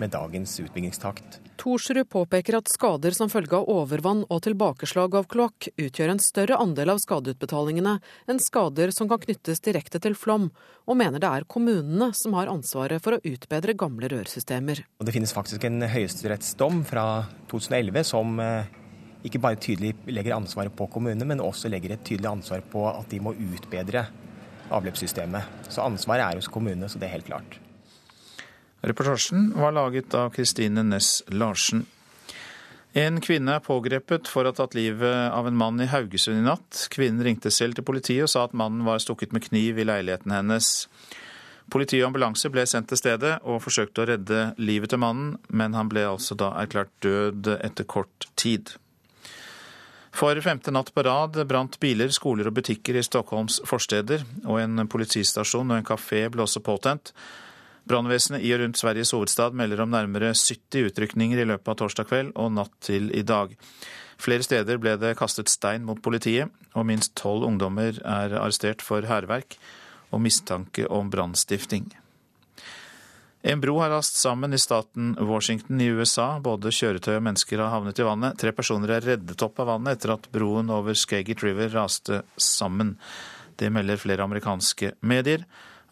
med 0.00 0.10
dagens 0.14 0.56
utbyggingstakt. 0.60 1.40
Thorsrud 1.60 2.08
påpeker 2.10 2.58
at 2.58 2.70
skader 2.72 3.14
som 3.16 3.30
følge 3.32 3.56
av 3.56 3.68
overvann 3.70 4.24
og 4.28 4.42
tilbakeslag 4.44 5.14
av 5.16 5.28
kloakk 5.30 5.68
utgjør 5.80 6.14
en 6.14 6.22
større 6.22 6.58
andel 6.60 6.92
av 6.94 7.00
skadeutbetalingene 7.02 7.94
enn 8.30 8.42
skader 8.42 8.92
som 8.94 9.08
kan 9.10 9.22
knyttes 9.22 9.62
direkte 9.64 10.00
til 10.02 10.16
flom, 10.18 10.50
og 10.84 10.98
mener 11.00 11.22
det 11.22 11.30
er 11.30 11.48
kommunene 11.48 12.10
som 12.16 12.36
har 12.38 12.50
ansvaret 12.52 13.02
for 13.04 13.16
å 13.16 13.22
utbedre 13.22 13.76
gamle 13.78 14.10
rørsystemer. 14.12 14.84
Og 14.98 15.08
det 15.08 15.14
finnes 15.16 15.34
faktisk 15.34 15.64
en 15.68 15.86
høyesterettsdom 15.88 16.82
fra 16.88 17.06
2011 17.52 18.10
som 18.10 18.36
eh, 18.42 18.72
ikke 19.24 19.40
bare 19.40 19.60
tydelig 19.60 19.94
legger 20.10 20.36
ansvaret 20.36 20.74
på 20.76 20.88
kommunene, 20.92 21.28
men 21.28 21.44
også 21.44 21.70
legger 21.72 21.94
et 21.94 22.04
tydelig 22.04 22.28
ansvar 22.34 22.64
på 22.70 22.84
at 22.90 23.08
de 23.12 23.22
må 23.24 23.32
utbedre 23.32 24.08
avløpssystemet. 24.74 25.68
Så 25.70 25.84
ansvaret 25.84 26.26
er 26.26 26.40
hos 26.40 26.50
kommunene, 26.50 26.90
så 26.90 27.00
det 27.00 27.08
er 27.08 27.16
helt 27.18 27.30
klart. 27.30 27.60
Reportasjen 28.84 29.52
var 29.56 29.72
laget 29.72 30.14
av 30.14 30.30
Kristine 30.30 30.82
Næss 30.84 31.22
Larsen. 31.32 31.86
En 32.92 33.16
kvinne 33.24 33.56
er 33.56 33.62
pågrepet 33.64 34.28
for 34.28 34.44
å 34.44 34.52
ha 34.52 34.56
tatt 34.58 34.76
livet 34.76 35.32
av 35.32 35.48
en 35.48 35.56
mann 35.56 35.80
i 35.80 35.88
Haugesund 35.88 36.42
i 36.42 36.44
natt. 36.44 36.84
Kvinnen 36.92 37.24
ringte 37.24 37.50
selv 37.50 37.78
til 37.78 37.86
politiet 37.88 38.26
og 38.26 38.30
sa 38.30 38.44
at 38.44 38.52
mannen 38.54 38.84
var 38.84 39.00
stukket 39.00 39.32
med 39.32 39.46
kniv 39.48 39.80
i 39.80 39.86
leiligheten 39.88 40.34
hennes. 40.36 40.68
Politi 41.72 42.02
og 42.02 42.10
ambulanse 42.10 42.50
ble 42.52 42.66
sendt 42.68 42.90
til 42.92 43.00
stedet 43.00 43.38
og 43.40 43.62
forsøkte 43.64 44.04
å 44.04 44.08
redde 44.12 44.42
livet 44.60 44.92
til 44.92 45.00
mannen, 45.00 45.38
men 45.48 45.74
han 45.74 45.88
ble 45.88 46.04
altså 46.04 46.36
da 46.36 46.52
erklært 46.60 46.92
død 47.02 47.54
etter 47.56 47.88
kort 47.88 48.28
tid. 48.36 48.76
For 50.14 50.38
femte 50.44 50.70
natt 50.70 50.92
på 50.94 51.02
rad 51.02 51.40
brant 51.48 51.80
biler, 51.82 52.12
skoler 52.14 52.46
og 52.46 52.60
butikker 52.60 53.00
i 53.00 53.02
Stockholms 53.02 53.62
forsteder, 53.66 54.22
og 54.44 54.60
en 54.60 54.84
politistasjon 54.92 55.72
og 55.72 55.80
en 55.80 55.88
kafé 55.88 56.28
ble 56.30 56.44
også 56.44 56.62
påtent. 56.62 57.14
Brannvesenet 57.88 58.44
i 58.44 58.52
og 58.56 58.62
rundt 58.62 58.80
Sveriges 58.80 59.12
hovedstad 59.12 59.56
melder 59.56 59.82
om 59.84 59.90
nærmere 59.92 60.32
70 60.32 60.88
utrykninger 60.88 61.42
i 61.42 61.48
løpet 61.50 61.68
av 61.68 61.80
torsdag 61.82 62.08
kveld 62.08 62.30
og 62.40 62.54
natt 62.56 62.72
til 62.84 63.10
i 63.12 63.24
dag. 63.26 63.52
Flere 64.20 64.46
steder 64.46 64.78
ble 64.80 64.94
det 65.00 65.16
kastet 65.18 65.50
stein 65.52 65.84
mot 65.84 66.00
politiet, 66.00 66.52
og 66.72 66.86
minst 66.88 67.12
tolv 67.18 67.44
ungdommer 67.44 67.98
er 68.00 68.38
arrestert 68.38 68.84
for 68.84 69.04
hærverk 69.04 69.58
og 70.14 70.22
mistanke 70.24 70.86
om 70.88 71.10
brannstifting. 71.12 71.90
En 73.44 73.60
bro 73.60 73.74
har 73.82 73.90
rast 73.92 74.16
sammen 74.16 74.56
i 74.56 74.58
staten 74.58 75.10
Washington 75.20 75.80
i 75.84 75.90
USA. 75.92 76.38
Både 76.40 76.72
kjøretøy 76.72 77.18
og 77.18 77.26
mennesker 77.26 77.60
har 77.60 77.74
havnet 77.74 77.98
i 78.00 78.06
vannet. 78.06 78.38
Tre 78.40 78.54
personer 78.56 78.94
er 78.96 79.04
reddet 79.04 79.44
opp 79.44 79.60
av 79.60 79.68
vannet 79.68 79.98
etter 79.98 80.14
at 80.14 80.30
broen 80.32 80.72
over 80.72 80.96
Skagit 80.96 81.44
River 81.44 81.68
raste 81.74 82.22
sammen. 82.40 82.94
Det 83.60 83.68
melder 83.68 84.00
flere 84.00 84.24
amerikanske 84.24 84.94
medier. 85.04 85.44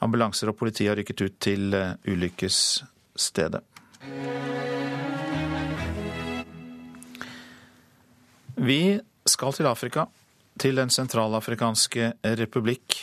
Ambulanser 0.02 0.50
og 0.50 0.58
politi 0.58 0.88
har 0.88 0.98
rykket 0.98 1.22
ut 1.22 1.38
til 1.42 1.74
eh, 1.78 1.94
ulykkesstedet. 2.10 3.62
Vi 8.62 8.82
skal 9.26 9.54
til 9.56 9.66
Afrika, 9.66 10.06
til 10.58 10.76
Den 10.76 10.90
sentralafrikanske 10.90 12.12
republikk. 12.38 12.98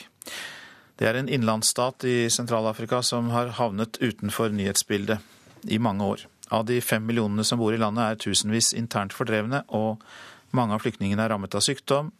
Det 0.99 1.07
er 1.07 1.15
en 1.15 1.29
innlandsstat 1.31 2.03
i 2.03 2.17
Sentral-Afrika 2.29 3.01
som 3.01 3.31
har 3.31 3.55
havnet 3.57 3.97
utenfor 4.01 4.51
nyhetsbildet 4.51 5.23
i 5.71 5.79
mange 5.79 6.03
år. 6.03 6.25
Av 6.51 6.65
de 6.65 6.81
fem 6.81 7.05
millionene 7.05 7.45
som 7.47 7.59
bor 7.61 7.73
i 7.73 7.79
landet, 7.79 8.03
er 8.03 8.19
tusenvis 8.19 8.73
internt 8.75 9.15
fordrevne, 9.15 9.63
og 9.69 10.03
mange 10.51 10.75
av 10.75 10.83
flyktningene 10.83 11.23
er 11.23 11.31
rammet 11.33 11.55
av 11.55 11.63
sykdom. 11.63 12.11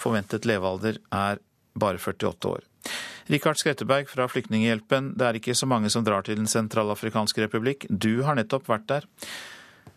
Forventet 0.00 0.48
levealder 0.48 1.00
er 1.12 1.42
bare 1.76 2.00
48 2.00 2.52
år. 2.52 2.64
Rikard 3.26 3.58
Skretteberg 3.58 4.08
fra 4.10 4.28
Flyktninghjelpen, 4.30 5.14
det 5.18 5.26
er 5.26 5.38
ikke 5.40 5.56
så 5.58 5.66
mange 5.66 5.90
som 5.90 6.04
drar 6.06 6.22
til 6.26 6.38
Den 6.38 6.50
sentralafrikanske 6.50 7.42
republikk. 7.42 7.88
Du 7.90 8.22
har 8.22 8.38
nettopp 8.38 8.68
vært 8.70 8.86
der. 8.90 9.08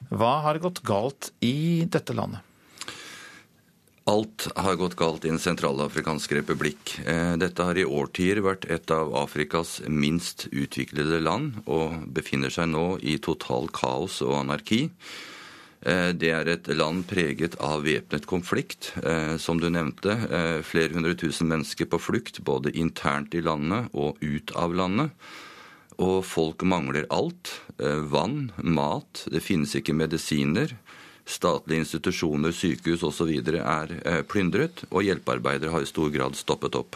Hva 0.09 0.39
har 0.45 0.61
gått 0.63 0.81
galt 0.87 1.29
i 1.45 1.85
dette 1.85 2.15
landet? 2.17 2.41
Alt 4.09 4.47
har 4.57 4.77
gått 4.79 4.95
galt 4.97 5.25
i 5.25 5.29
Den 5.29 5.41
sentralafrikanske 5.41 6.39
republikk. 6.39 6.95
Eh, 7.05 7.35
dette 7.37 7.65
har 7.65 7.77
i 7.77 7.85
årtier 7.85 8.41
vært 8.41 8.65
et 8.71 8.89
av 8.89 9.11
Afrikas 9.13 9.79
minst 9.85 10.47
utviklede 10.49 11.19
land, 11.21 11.59
og 11.69 12.07
befinner 12.15 12.49
seg 12.49 12.71
nå 12.71 12.95
i 13.05 13.19
total 13.21 13.69
kaos 13.69 14.23
og 14.25 14.39
anarki. 14.39 14.87
Eh, 15.79 16.11
det 16.11 16.31
er 16.35 16.49
et 16.51 16.67
land 16.75 17.05
preget 17.07 17.55
av 17.63 17.85
væpnet 17.85 18.25
konflikt, 18.27 18.91
eh, 18.99 19.37
som 19.39 19.59
du 19.59 19.69
nevnte. 19.71 20.11
Eh, 20.11 20.61
flere 20.61 20.93
hundre 20.93 21.15
tusen 21.15 21.47
mennesker 21.47 21.87
på 21.87 21.99
flukt, 21.99 22.41
både 22.43 22.75
internt 22.75 23.33
i 23.35 23.41
landet 23.41 23.87
og 23.93 24.19
ut 24.19 24.51
av 24.55 24.75
landet. 24.75 25.11
Og 25.99 26.23
folk 26.23 26.63
mangler 26.63 27.05
alt. 27.11 27.61
Vann, 27.79 28.51
mat, 28.63 29.25
det 29.31 29.41
finnes 29.43 29.73
ikke 29.75 29.95
medisiner. 29.95 30.71
Statlige 31.27 31.83
institusjoner, 31.83 32.51
sykehus 32.51 33.03
osv. 33.03 33.31
er 33.59 34.23
plyndret, 34.23 34.85
og 34.91 35.03
hjelpearbeidere 35.03 35.71
har 35.71 35.83
i 35.83 35.85
stor 35.85 36.09
grad 36.09 36.35
stoppet 36.35 36.75
opp. 36.75 36.95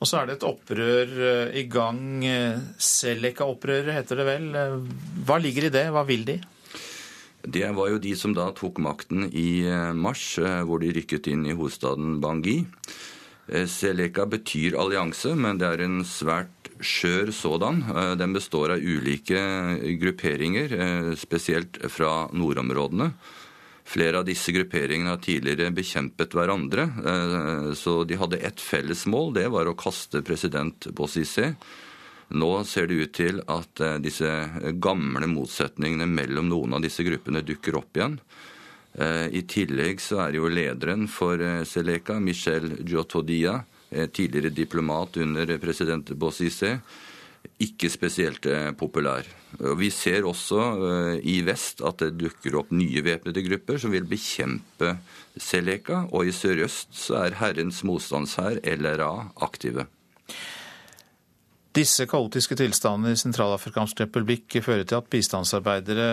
Og 0.00 0.08
så 0.08 0.22
er 0.22 0.26
det 0.26 0.36
et 0.38 0.48
opprør 0.48 1.52
i 1.52 1.64
gang. 1.68 2.24
Seleka-opprøret 2.76 3.92
heter 3.92 4.16
det 4.16 4.24
vel. 4.24 4.48
Hva 5.24 5.36
ligger 5.36 5.68
i 5.68 5.72
det? 5.76 5.90
Hva 5.92 6.04
vil 6.08 6.24
de? 6.24 6.40
Det 7.42 7.66
var 7.74 7.90
jo 7.90 7.98
de 7.98 8.12
som 8.14 8.34
da 8.36 8.50
tok 8.54 8.78
makten 8.82 9.26
i 9.34 9.64
eh, 9.66 9.90
mars, 9.98 10.38
eh, 10.38 10.62
hvor 10.62 10.78
de 10.78 10.92
rykket 10.94 11.26
inn 11.32 11.42
i 11.46 11.56
hovedstaden 11.58 12.20
Bangui. 12.22 12.60
Eh, 13.50 13.66
Seleka 13.66 14.28
betyr 14.30 14.78
allianse, 14.78 15.34
men 15.34 15.58
det 15.58 15.66
er 15.66 15.82
en 15.82 16.04
svært 16.06 16.70
skjør 16.82 17.32
sådan. 17.34 17.82
Den 18.18 18.32
består 18.34 18.74
av 18.74 18.82
ulike 18.82 19.38
grupperinger, 20.00 20.72
spesielt 21.14 21.78
fra 21.94 22.26
nordområdene. 22.34 23.12
Flere 23.86 24.18
av 24.18 24.26
disse 24.26 24.50
grupperingene 24.54 25.12
har 25.12 25.20
tidligere 25.22 25.70
bekjempet 25.74 26.34
hverandre, 26.34 26.88
så 27.78 28.00
de 28.02 28.18
hadde 28.18 28.40
ett 28.42 28.58
felles 28.58 29.04
mål. 29.06 29.30
Det 29.38 29.46
var 29.54 29.70
å 29.70 29.76
kaste 29.78 30.24
president 30.26 30.90
Bozizé 30.90 31.52
nå 32.32 32.50
ser 32.64 32.88
det 32.88 32.98
ut 33.00 33.12
til 33.16 33.42
at 33.50 33.82
eh, 33.82 33.98
disse 34.02 34.30
gamle 34.82 35.28
motsetningene 35.30 36.08
mellom 36.08 36.48
noen 36.50 36.76
av 36.76 36.84
disse 36.84 37.04
gruppene 37.06 37.44
dukker 37.46 37.78
opp 37.78 37.98
igjen. 37.98 38.18
Eh, 38.94 39.28
I 39.38 39.44
tillegg 39.48 40.02
så 40.02 40.22
er 40.26 40.38
jo 40.38 40.50
lederen 40.52 41.08
for 41.10 41.40
eh, 41.40 41.62
Seleka, 41.68 42.18
Michel 42.20 42.72
Giotodia, 42.80 43.60
tidligere 43.92 44.48
diplomat 44.56 45.18
under 45.20 45.50
president 45.60 46.14
Bozizé, 46.16 46.78
ikke 47.60 47.90
spesielt 47.92 48.46
populær. 48.80 49.26
Vi 49.76 49.90
ser 49.92 50.24
også 50.24 50.62
i 51.20 51.34
vest 51.44 51.82
at 51.84 52.00
det 52.00 52.14
dukker 52.16 52.56
opp 52.62 52.72
nye 52.72 53.04
væpnede 53.04 53.44
grupper 53.44 53.82
som 53.82 53.92
vil 53.92 54.08
bekjempe 54.08 54.94
Seleka, 55.36 56.06
og 56.08 56.24
i 56.24 56.32
sørøst 56.32 56.96
så 56.96 57.20
er 57.26 57.36
Herrens 57.42 57.82
motstandshær, 57.84 58.62
LRA, 58.80 59.12
aktive. 59.44 59.84
Disse 61.72 62.04
kaotiske 62.04 62.56
tilstandene 62.58 63.14
i 63.14 63.20
Sentralafrikansk 63.20 64.02
republikk 64.02 64.58
fører 64.60 64.84
til 64.84 64.98
at 64.98 65.08
bistandsarbeidere 65.12 66.08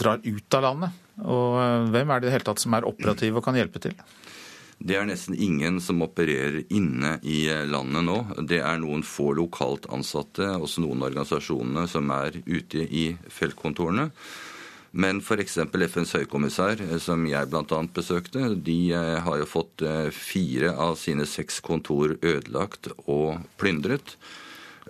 drar 0.00 0.22
ut 0.24 0.56
av 0.56 0.64
landet. 0.64 1.00
Og 1.22 1.58
eh, 1.60 1.88
hvem 1.92 2.10
er 2.10 2.20
det 2.20 2.26
i 2.26 2.30
det 2.30 2.36
hele 2.38 2.46
tatt 2.48 2.62
som 2.62 2.74
er 2.76 2.86
operative 2.88 3.38
og 3.40 3.44
kan 3.44 3.58
hjelpe 3.58 3.82
til? 3.82 3.92
Det 4.84 4.96
er 4.98 5.04
nesten 5.06 5.36
ingen 5.38 5.78
som 5.84 6.02
opererer 6.02 6.64
inne 6.74 7.18
i 7.22 7.44
landet 7.68 8.04
nå. 8.08 8.16
Det 8.48 8.58
er 8.58 8.80
noen 8.82 9.04
få 9.06 9.30
lokalt 9.36 9.86
ansatte, 9.94 10.48
også 10.56 10.82
noen 10.82 11.04
organisasjonene 11.06 11.84
som 11.88 12.10
er 12.16 12.40
ute 12.48 12.82
i 12.88 13.04
feltkontorene. 13.30 14.08
Men 14.94 15.20
f.eks. 15.20 15.58
FNs 15.60 16.14
høykommissær, 16.16 16.80
eh, 16.86 16.96
som 17.04 17.26
jeg 17.28 17.52
bl.a. 17.52 17.82
besøkte, 17.94 18.48
de 18.64 18.78
eh, 18.96 19.18
har 19.28 19.42
jo 19.42 19.50
fått 19.50 19.84
fire 20.16 20.72
av 20.72 20.96
sine 21.00 21.28
seks 21.28 21.60
kontor 21.60 22.16
ødelagt 22.22 22.88
og 23.04 23.44
plyndret. 23.60 24.16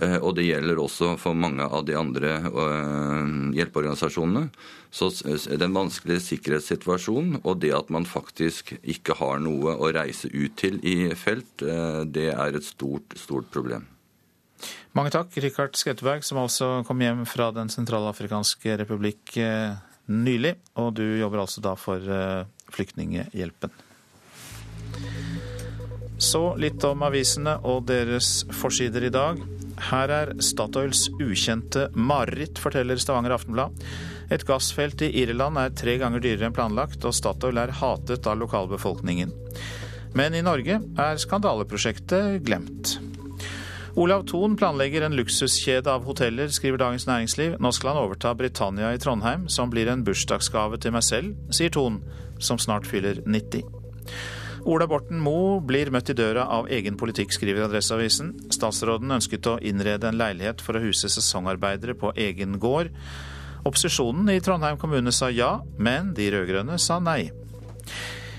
Eh, 0.03 0.17
og 0.19 0.35
det 0.35 0.49
gjelder 0.49 0.81
også 0.83 1.13
for 1.23 1.39
mange 1.39 1.63
av 1.63 1.85
de 1.87 1.95
andre 1.99 2.33
eh, 2.51 3.29
hjelpeorganisasjonene. 3.55 4.49
Så 4.95 5.11
det 5.11 5.31
vanskelige 5.31 5.67
en 5.69 5.77
vanskelig 5.79 6.19
sikkerhetssituasjon, 6.27 7.41
og 7.43 7.61
det 7.63 7.73
at 7.77 7.91
man 7.95 8.07
faktisk 8.07 8.75
ikke 8.83 9.17
har 9.21 9.43
noe 9.43 9.75
å 9.75 9.91
reise 9.95 10.31
ut 10.35 10.57
til 10.59 10.81
i 10.83 11.13
felt, 11.19 11.63
eh, 11.63 12.03
det 12.07 12.31
er 12.35 12.59
et 12.59 12.67
stort, 12.67 13.15
stort 13.19 13.51
problem. 13.55 13.87
Mange 14.95 15.11
takk, 15.15 15.35
Rikard 15.43 15.79
Skretteberg, 15.79 16.23
som 16.27 16.39
altså 16.43 16.83
kom 16.87 17.03
hjem 17.03 17.25
fra 17.27 17.51
Den 17.55 17.71
sentralafrikanske 17.71 18.79
republikk 18.79 19.35
nylig. 20.07 20.55
Og 20.79 20.95
du 20.95 21.03
jobber 21.19 21.43
altså 21.43 21.63
da 21.65 21.75
for 21.75 21.99
Flyktninghjelpen. 22.71 23.75
Så 26.23 26.45
litt 26.63 26.87
om 26.87 27.03
avisene 27.03 27.57
og 27.67 27.89
deres 27.91 28.45
forsider 28.55 29.11
i 29.11 29.13
dag. 29.13 29.43
Her 29.91 30.13
er 30.13 30.33
Statoils 30.43 31.09
ukjente 31.21 31.89
mareritt, 31.95 32.61
forteller 32.63 33.01
Stavanger 33.01 33.35
Aftenblad. 33.37 33.81
Et 34.33 34.45
gassfelt 34.47 35.03
i 35.05 35.11
Irland 35.23 35.59
er 35.61 35.75
tre 35.77 35.97
ganger 36.01 36.23
dyrere 36.23 36.49
enn 36.49 36.57
planlagt, 36.57 37.05
og 37.05 37.15
Statoil 37.17 37.59
er 37.61 37.75
hatet 37.81 38.27
av 38.31 38.39
lokalbefolkningen. 38.41 39.35
Men 40.15 40.37
i 40.39 40.45
Norge 40.47 40.79
er 40.79 41.21
skandaleprosjektet 41.21 42.45
glemt. 42.47 42.97
Olav 43.95 44.25
Thon 44.27 44.57
planlegger 44.59 45.05
en 45.07 45.15
luksuskjede 45.15 45.91
av 45.91 46.07
hoteller, 46.09 46.51
skriver 46.51 46.81
Dagens 46.83 47.07
Næringsliv. 47.07 47.59
Nå 47.63 47.71
skal 47.75 47.93
han 47.93 48.03
overta 48.03 48.33
Britannia 48.35 48.91
i 48.95 48.99
Trondheim, 48.99 49.47
som 49.49 49.71
blir 49.71 49.91
en 49.91 50.03
bursdagsgave 50.07 50.81
til 50.83 50.97
meg 50.97 51.07
selv, 51.07 51.37
sier 51.55 51.71
Thon, 51.75 52.01
som 52.43 52.59
snart 52.59 52.89
fyller 52.91 53.23
90. 53.23 53.63
Ola 54.65 54.87
Borten 54.89 55.21
Moe 55.21 55.59
blir 55.61 55.91
møtt 55.93 56.09
i 56.09 56.17
døra 56.17 56.47
av 56.57 56.71
egen 56.73 56.97
politikk, 56.97 57.35
skriver 57.37 57.67
Adresseavisen. 57.67 58.33
Statsråden 58.55 59.13
ønsket 59.13 59.45
å 59.51 59.59
innrede 59.61 60.09
en 60.09 60.17
leilighet 60.17 60.65
for 60.65 60.79
å 60.79 60.81
huse 60.81 61.11
sesongarbeidere 61.13 61.93
på 62.01 62.15
egen 62.17 62.57
gård. 62.63 62.89
Opposisjonen 63.69 64.31
i 64.33 64.41
Trondheim 64.45 64.81
kommune 64.81 65.13
sa 65.13 65.29
ja, 65.33 65.59
men 65.77 66.15
de 66.17 66.31
rød-grønne 66.33 66.79
sa 66.81 66.97
nei. 67.01 67.29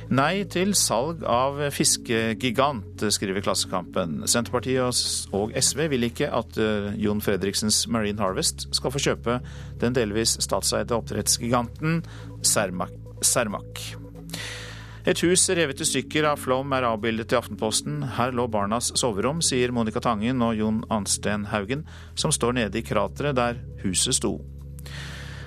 Nei 0.10 0.46
til 0.50 0.76
salg 0.78 1.24
av 1.30 1.58
fiskegigant, 1.74 3.06
skriver 3.14 3.46
Klassekampen. 3.46 4.20
Senterpartiet 4.30 5.30
og 5.34 5.54
SV 5.58 5.88
vil 5.94 6.10
ikke 6.10 6.30
at 6.30 6.58
eh, 6.62 6.92
Jon 7.02 7.22
Fredriksens 7.26 7.84
Marine 7.90 8.22
Harvest 8.22 8.68
skal 8.74 8.94
få 8.94 9.02
kjøpe 9.02 9.40
den 9.82 9.98
delvis 9.98 10.38
statseide 10.46 10.94
oppdrettsgiganten 10.98 12.04
Cermaq. 12.46 13.82
Et 15.06 15.20
hus 15.22 15.44
revet 15.54 15.78
i 15.78 15.86
stykker 15.86 16.26
av 16.26 16.40
flom 16.42 16.72
er 16.74 16.88
avbildet 16.88 17.30
i 17.30 17.38
Aftenposten. 17.38 18.00
Her 18.16 18.32
lå 18.34 18.48
barnas 18.50 18.88
soverom, 18.98 19.38
sier 19.46 19.70
Monica 19.70 20.02
Tangen 20.02 20.42
og 20.42 20.56
Jon 20.58 20.80
Ansten 20.90 21.44
Haugen, 21.52 21.84
som 22.18 22.34
står 22.34 22.56
nede 22.58 22.82
i 22.82 22.86
krateret 22.86 23.38
der 23.38 23.60
huset 23.84 24.18
sto. 24.18 24.40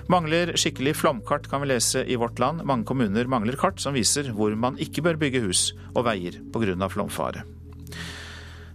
Mangler 0.07 0.53
skikkelig 0.55 0.95
flomkart, 1.01 1.51
kan 1.51 1.59
vi 1.59 1.73
lese 1.73 2.05
i 2.07 2.15
Vårt 2.15 2.39
Land. 2.39 2.63
Mange 2.63 2.87
kommuner 2.87 3.27
mangler 3.27 3.59
kart 3.59 3.83
som 3.83 3.99
viser 3.99 4.31
hvor 4.31 4.55
man 4.55 4.79
ikke 4.79 5.03
bør 5.03 5.19
bygge 5.19 5.43
hus 5.43 5.73
og 5.91 6.05
veier 6.07 6.39
pga. 6.55 6.87
flomfare. 6.87 7.43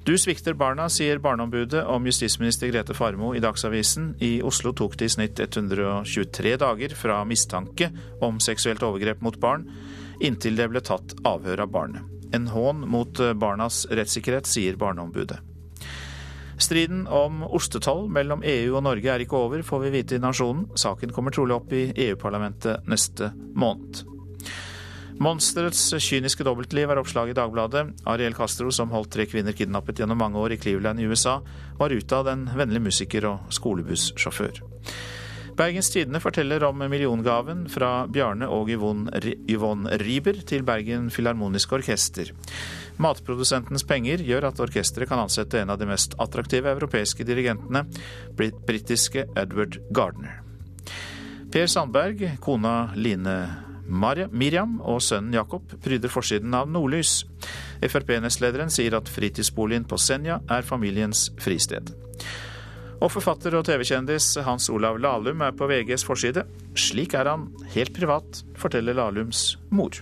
Du 0.04 0.12
svikter 0.20 0.52
barna, 0.52 0.90
sier 0.92 1.16
Barneombudet 1.16 1.80
om 1.88 2.04
justisminister 2.04 2.68
Grete 2.68 2.92
Farmo 2.92 3.32
i 3.32 3.40
Dagsavisen. 3.40 4.18
I 4.20 4.42
Oslo 4.44 4.76
tok 4.76 4.98
det 5.00 5.08
i 5.08 5.16
snitt 5.16 5.40
123 5.40 6.58
dager 6.60 6.92
fra 6.92 7.22
mistanke 7.24 7.88
om 8.20 8.36
seksuelt 8.36 8.84
overgrep 8.84 9.24
mot 9.24 9.40
barn 9.40 9.64
inntil 10.24 10.56
det 10.58 10.68
ble 10.72 10.82
tatt 10.84 11.16
avhør 11.28 11.66
av 11.66 11.72
barnet. 11.74 12.12
En 12.34 12.48
hån 12.50 12.82
mot 12.90 13.20
barnas 13.38 13.84
rettssikkerhet, 13.94 14.48
sier 14.50 14.78
Barneombudet. 14.80 15.38
Striden 16.58 17.06
om 17.06 17.42
ostetoll 17.42 18.08
mellom 18.10 18.42
EU 18.46 18.76
og 18.76 18.84
Norge 18.86 19.10
er 19.10 19.22
ikke 19.24 19.38
over, 19.38 19.62
får 19.66 19.84
vi 19.84 19.92
vite 19.94 20.18
i 20.18 20.22
Nasjonen. 20.22 20.68
Saken 20.78 21.12
kommer 21.14 21.34
trolig 21.34 21.56
opp 21.56 21.72
i 21.74 21.88
EU-parlamentet 22.06 22.86
neste 22.90 23.32
måned. 23.54 24.04
Monsterets 25.22 25.92
kyniske 26.02 26.42
dobbeltliv 26.46 26.90
er 26.90 26.98
oppslaget 26.98 27.36
i 27.36 27.38
Dagbladet. 27.38 27.84
Ariel 28.10 28.34
Castro, 28.34 28.70
som 28.74 28.90
holdt 28.94 29.12
tre 29.14 29.26
kvinner 29.30 29.54
kidnappet 29.54 30.02
gjennom 30.02 30.18
mange 30.18 30.40
år 30.42 30.54
i 30.54 30.58
Cleveland 30.58 31.02
i 31.02 31.06
USA, 31.06 31.36
var 31.78 31.94
utad 31.94 32.30
en 32.30 32.48
vennlig 32.58 32.82
musiker 32.82 33.28
og 33.30 33.52
skolebussjåfør. 33.54 34.58
Bergens 35.54 35.90
Tidende 35.90 36.18
forteller 36.20 36.64
om 36.66 36.80
milliongaven 36.90 37.68
fra 37.70 38.06
Bjarne 38.10 38.48
og 38.50 38.70
Yvonne 38.74 39.98
Riiber 40.02 40.40
til 40.46 40.64
Bergen 40.66 41.10
Filharmoniske 41.14 41.76
Orkester. 41.78 42.32
Matprodusentens 42.98 43.86
penger 43.86 44.22
gjør 44.26 44.48
at 44.50 44.62
orkesteret 44.62 45.10
kan 45.10 45.22
ansette 45.22 45.60
en 45.60 45.70
av 45.70 45.78
de 45.78 45.86
mest 45.86 46.16
attraktive 46.18 46.72
europeiske 46.74 47.26
dirigentene, 47.26 47.84
britiske 48.34 49.28
Edward 49.38 49.78
Gardner. 49.94 50.40
Per 51.54 51.70
Sandberg, 51.70 52.24
kona 52.42 52.90
Line 52.98 53.36
Miriam 54.32 54.80
og 54.80 55.02
sønnen 55.04 55.36
Jakob 55.36 55.76
pryder 55.84 56.10
forsiden 56.10 56.54
av 56.56 56.66
Nordlys. 56.66 57.20
Frp-nestlederen 57.84 58.72
sier 58.74 58.96
at 58.98 59.10
fritidsboligen 59.12 59.86
på 59.86 60.00
Senja 60.02 60.40
er 60.50 60.66
familiens 60.66 61.28
fristed. 61.38 61.94
Og 63.04 63.10
forfatter 63.12 63.52
og 63.58 63.66
TV-kjendis 63.68 64.30
Hans 64.46 64.70
Olav 64.72 64.96
Lahlum 64.96 65.42
er 65.44 65.52
på 65.52 65.66
VGs 65.68 66.06
forside. 66.08 66.46
Slik 66.72 67.12
er 67.12 67.28
han 67.28 67.50
helt 67.74 67.92
privat, 67.92 68.40
forteller 68.56 68.96
Lahlums 68.96 69.58
mor. 69.68 69.98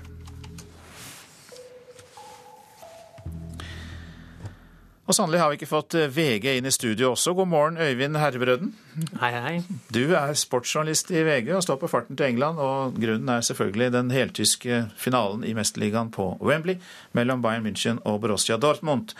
Og 5.02 5.16
sannelig 5.18 5.40
har 5.42 5.50
vi 5.50 5.58
ikke 5.58 5.66
fått 5.66 5.96
VG 6.14 6.46
inn 6.54 6.70
i 6.70 6.72
studio 6.72 7.10
også. 7.16 7.34
God 7.34 7.50
morgen, 7.50 7.80
Øyvind 7.82 8.16
Herrebrøden. 8.22 8.70
Hei, 9.18 9.32
hei. 9.34 9.56
Du 9.90 10.14
er 10.14 10.30
sportsjournalist 10.38 11.10
i 11.10 11.24
VG 11.26 11.50
og 11.56 11.66
står 11.66 11.82
på 11.82 11.90
farten 11.90 12.16
til 12.16 12.30
England. 12.30 12.62
Og 12.62 12.94
grunnen 13.02 13.34
er 13.34 13.42
selvfølgelig 13.42 13.90
den 13.98 14.14
heltyske 14.14 14.84
finalen 14.94 15.42
i 15.42 15.56
Mesterligaen 15.58 16.14
på 16.14 16.36
Wembley 16.38 16.78
mellom 17.18 17.42
Bayern 17.42 17.66
München 17.66 17.98
og 18.06 18.22
Borussia 18.22 18.56
Dortmund. 18.62 19.16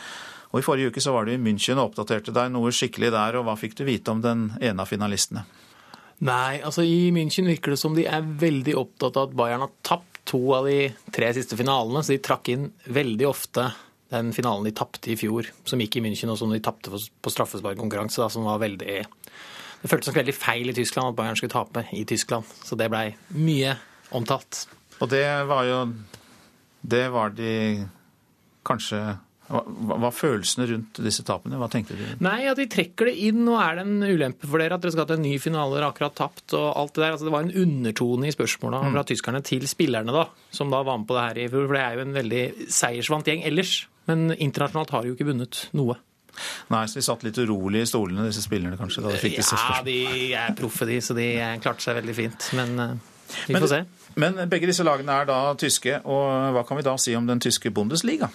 Og 0.53 0.61
I 0.61 0.65
forrige 0.65 0.93
uke 0.93 1.01
så 1.01 1.15
var 1.15 1.25
du 1.25 1.33
i 1.33 1.41
München 1.41 1.81
og 1.81 1.91
oppdaterte 1.91 2.35
deg 2.37 2.53
noe 2.53 2.73
skikkelig 2.77 3.13
der. 3.15 3.39
og 3.41 3.47
Hva 3.49 3.57
fikk 3.57 3.79
du 3.79 3.87
vite 3.89 4.13
om 4.13 4.21
den 4.25 4.51
ene 4.61 4.85
av 4.85 4.91
finalistene? 4.91 5.47
Nei, 6.23 6.61
altså 6.63 6.85
I 6.87 7.09
München 7.15 7.49
virker 7.51 7.73
det 7.73 7.81
som 7.81 7.97
de 7.97 8.05
er 8.07 8.23
veldig 8.23 8.77
opptatt 8.79 9.17
av 9.17 9.31
at 9.31 9.39
Bayern 9.39 9.65
har 9.65 9.73
tapt 9.83 10.21
to 10.29 10.41
av 10.55 10.69
de 10.69 10.93
tre 11.11 11.33
siste 11.35 11.57
finalene. 11.59 12.05
Så 12.05 12.15
de 12.15 12.21
trakk 12.23 12.53
inn 12.53 12.69
veldig 12.85 13.27
ofte 13.31 13.71
den 14.13 14.29
finalen 14.37 14.69
de 14.69 14.75
tapte 14.77 15.09
i 15.09 15.17
fjor, 15.17 15.49
som 15.65 15.81
gikk 15.81 15.97
i 15.97 16.05
München, 16.05 16.31
og 16.31 16.37
som 16.37 16.53
de 16.53 16.61
tapte 16.63 16.93
på 16.93 17.33
straffesparkkonkurranse, 17.33 18.29
som 18.31 18.45
var 18.45 18.61
veldig 18.61 19.01
Det 19.83 19.91
føltes 19.91 20.13
som 20.13 20.15
veldig 20.15 20.35
feil 20.37 20.71
i 20.71 20.77
Tyskland 20.77 21.09
at 21.11 21.17
Bayern 21.19 21.35
skulle 21.41 21.57
tape 21.57 21.87
i 21.97 22.05
Tyskland. 22.05 22.45
Så 22.63 22.77
det 22.79 22.91
blei 22.93 23.17
mye 23.35 23.75
omtalt. 24.13 24.67
Og 25.01 25.09
det 25.11 25.27
var 25.49 25.65
jo 25.65 25.81
Det 26.83 27.09
var 27.11 27.31
de 27.31 27.89
kanskje 28.67 29.19
hva 29.53 29.99
var 30.07 30.15
følelsene 30.15 30.67
rundt 30.71 31.01
disse 31.05 31.25
tapene? 31.29 31.59
Hva 31.61 31.69
tenkte 31.73 31.97
du? 31.99 32.05
Nei, 32.25 32.39
at 32.49 32.59
De 32.61 32.67
trekker 32.71 33.11
det 33.11 33.17
inn. 33.29 33.43
og 33.49 33.59
er 33.61 33.79
det 33.79 33.87
en 33.87 34.05
ulempe 34.07 34.49
for 34.49 34.63
dere 34.63 34.79
at 34.79 34.85
dere 34.85 34.95
skal 34.95 35.09
til 35.11 35.21
en 35.21 35.27
ny 35.27 35.35
finale, 35.43 35.77
dere 35.77 35.91
akkurat 35.93 36.17
tapt 36.19 36.57
og 36.59 36.69
alt 36.71 36.95
det 36.95 37.05
der. 37.05 37.17
Altså, 37.17 37.29
det 37.29 37.35
var 37.35 37.47
en 37.47 37.57
undertone 37.65 38.29
i 38.29 38.35
spørsmåla 38.35 38.83
mm. 38.83 38.95
fra 38.95 39.05
tyskerne 39.13 39.43
til 39.47 39.67
spillerne, 39.69 40.15
da, 40.15 40.27
som 40.55 40.73
da 40.73 40.81
var 40.87 41.03
med 41.03 41.11
på 41.11 41.19
det 41.19 41.27
her 41.27 41.43
i 41.43 41.51
fjor. 41.53 41.69
For 41.69 41.79
det 41.79 41.85
er 41.85 41.99
jo 41.99 42.07
en 42.07 42.17
veldig 42.21 42.45
seiersvant 42.81 43.29
gjeng 43.29 43.45
ellers. 43.51 43.77
Men 44.11 44.33
internasjonalt 44.33 44.97
har 44.97 45.05
de 45.05 45.13
jo 45.13 45.19
ikke 45.19 45.29
vunnet 45.29 45.67
noe. 45.79 46.01
Nei, 46.73 46.87
så 46.89 46.97
de 46.97 47.05
satt 47.05 47.25
litt 47.27 47.37
urolig 47.43 47.85
i 47.85 47.89
stolene, 47.89 48.25
disse 48.31 48.43
spillerne 48.43 48.79
kanskje? 48.81 49.05
da 49.05 49.13
de 49.13 49.21
fikk 49.21 49.37
disse 49.43 49.59
Ja, 49.59 49.83
de 49.85 49.99
er 50.33 50.55
proffe, 50.57 50.89
de, 50.89 50.97
så 51.05 51.15
de 51.17 51.29
klarte 51.61 51.85
seg 51.85 51.99
veldig 52.01 52.15
fint. 52.17 52.53
Men 52.57 52.79
vi 52.79 53.13
vi 53.47 53.57
men, 53.57 53.63
får 53.63 53.69
se. 53.69 53.83
Men 54.21 54.41
begge 54.51 54.69
disse 54.69 54.85
lagene 54.87 55.15
er 55.23 55.29
da 55.29 55.39
tyske, 55.59 56.01
og 56.05 56.53
hva 56.57 56.65
kan 56.69 56.79
vi 56.79 56.87
da 56.87 56.97
si 57.01 57.15
om 57.17 57.29
den 57.29 57.41
tyske 57.43 57.73
Bundesliga? 57.75 58.29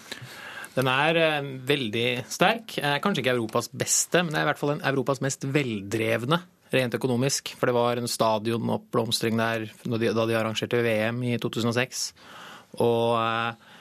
Den 0.78 0.90
er 0.92 1.18
eh, 1.18 1.50
veldig 1.68 2.08
sterk. 2.30 2.78
Kanskje 3.02 3.24
ikke 3.24 3.34
Europas 3.34 3.72
beste, 3.74 4.22
men 4.22 4.34
det 4.34 4.42
er 4.42 4.46
i 4.46 4.52
hvert 4.52 4.62
fall 4.62 4.76
en 4.76 4.86
Europas 4.92 5.24
mest 5.26 5.48
veldrevne 5.50 6.44
rent 6.74 6.98
økonomisk. 6.98 7.56
For 7.58 7.70
det 7.70 7.78
var 7.78 8.00
en 8.00 8.12
stadionoppblomstring 8.12 9.40
der 9.40 9.70
da 9.88 10.26
de 10.28 10.38
arrangerte 10.38 10.84
VM 10.86 11.24
i 11.26 11.38
2006. 11.42 12.10
Og 12.84 13.18
eh, 13.18 13.72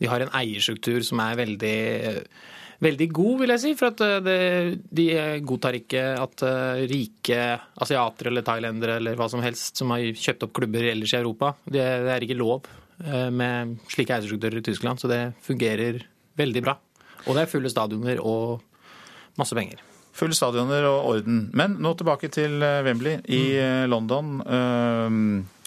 de 0.00 0.12
har 0.12 0.24
en 0.24 0.32
eierstruktur 0.36 1.04
som 1.04 1.20
er 1.24 1.36
veldig, 1.42 1.76
veldig 2.84 3.10
god, 3.20 3.36
vil 3.42 3.54
jeg 3.54 3.64
si. 3.66 3.74
For 3.76 3.92
at 3.92 4.06
eh, 4.06 4.16
det, 4.24 4.40
de 4.96 5.06
godtar 5.44 5.76
ikke 5.82 6.08
at 6.24 6.48
rike 6.88 7.44
asiatere 7.84 8.32
eller 8.32 8.48
thailendere 8.48 8.96
eller 9.02 9.20
hva 9.20 9.28
som 9.32 9.44
helst 9.44 9.84
som 9.84 9.92
har 9.92 10.08
kjøpt 10.08 10.48
opp 10.48 10.56
klubber 10.56 10.88
ellers 10.94 11.12
i 11.12 11.20
Europa, 11.20 11.52
det, 11.68 11.84
det 11.84 12.16
er 12.16 12.24
ikke 12.24 12.40
lov 12.40 12.74
med 12.96 13.74
slike 13.92 14.14
eierstrukturer 14.14 14.62
i 14.62 14.64
Tyskland. 14.64 14.96
Så 14.96 15.10
det 15.10 15.34
fungerer 15.44 15.98
veldig 16.38 16.62
bra. 16.64 16.76
Og 17.26 17.34
det 17.34 17.44
er 17.44 17.50
fulle 17.50 17.70
stadioner 17.72 18.20
og 18.22 18.62
masse 19.40 19.56
penger. 19.56 19.82
Fulle 20.16 20.36
stadioner 20.36 20.86
og 20.88 21.10
orden. 21.10 21.46
Men 21.56 21.76
nå 21.82 21.92
tilbake 21.98 22.30
til 22.32 22.62
eh, 22.64 22.82
Wembley 22.86 23.18
i 23.28 23.40
mm. 23.52 23.64
Eh, 23.64 23.86
London. 23.90 24.36
Eh, 24.40 25.16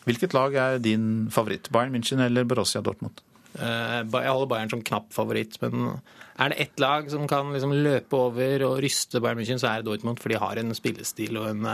hvilket 0.08 0.34
lag 0.34 0.56
er 0.58 0.80
din 0.82 1.28
favoritt? 1.34 1.70
Bayern 1.74 1.94
München 1.94 2.24
eller 2.26 2.48
Borussia 2.50 2.82
Dortmund? 2.82 3.22
Eh, 3.60 4.00
jeg 4.02 4.32
holder 4.32 4.50
Bayern 4.50 4.72
som 4.72 4.82
knapp 4.86 5.12
favoritt, 5.14 5.60
men 5.62 6.00
er 6.40 6.54
det 6.54 6.62
ett 6.64 6.82
lag 6.82 7.10
som 7.12 7.28
kan 7.30 7.52
liksom 7.54 7.76
løpe 7.76 8.18
over 8.18 8.66
og 8.70 8.80
ryste 8.86 9.22
Bayern 9.22 9.42
München, 9.42 9.62
så 9.62 9.70
er 9.70 9.82
det 9.84 9.92
Dortmund, 9.92 10.22
for 10.22 10.34
de 10.34 10.42
har 10.42 10.62
en 10.62 10.74
spillestil 10.78 11.38
og 11.38 11.50
en 11.52 11.68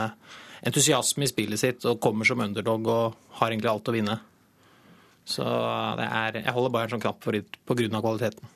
entusiasme 0.66 1.24
i 1.24 1.30
spillet 1.30 1.60
sitt 1.60 1.84
og 1.88 2.00
kommer 2.02 2.28
som 2.28 2.42
underdog 2.42 2.88
og 2.90 3.16
har 3.40 3.52
egentlig 3.52 3.70
alt 3.72 3.88
å 3.88 3.94
vinne. 3.94 4.18
Så 5.26 5.46
er, 5.46 6.42
jeg 6.42 6.54
holder 6.54 6.74
Bayern 6.74 6.92
som 6.94 7.02
knapp 7.02 7.24
favoritt 7.24 7.56
pga. 7.66 7.88
kvaliteten. 8.00 8.52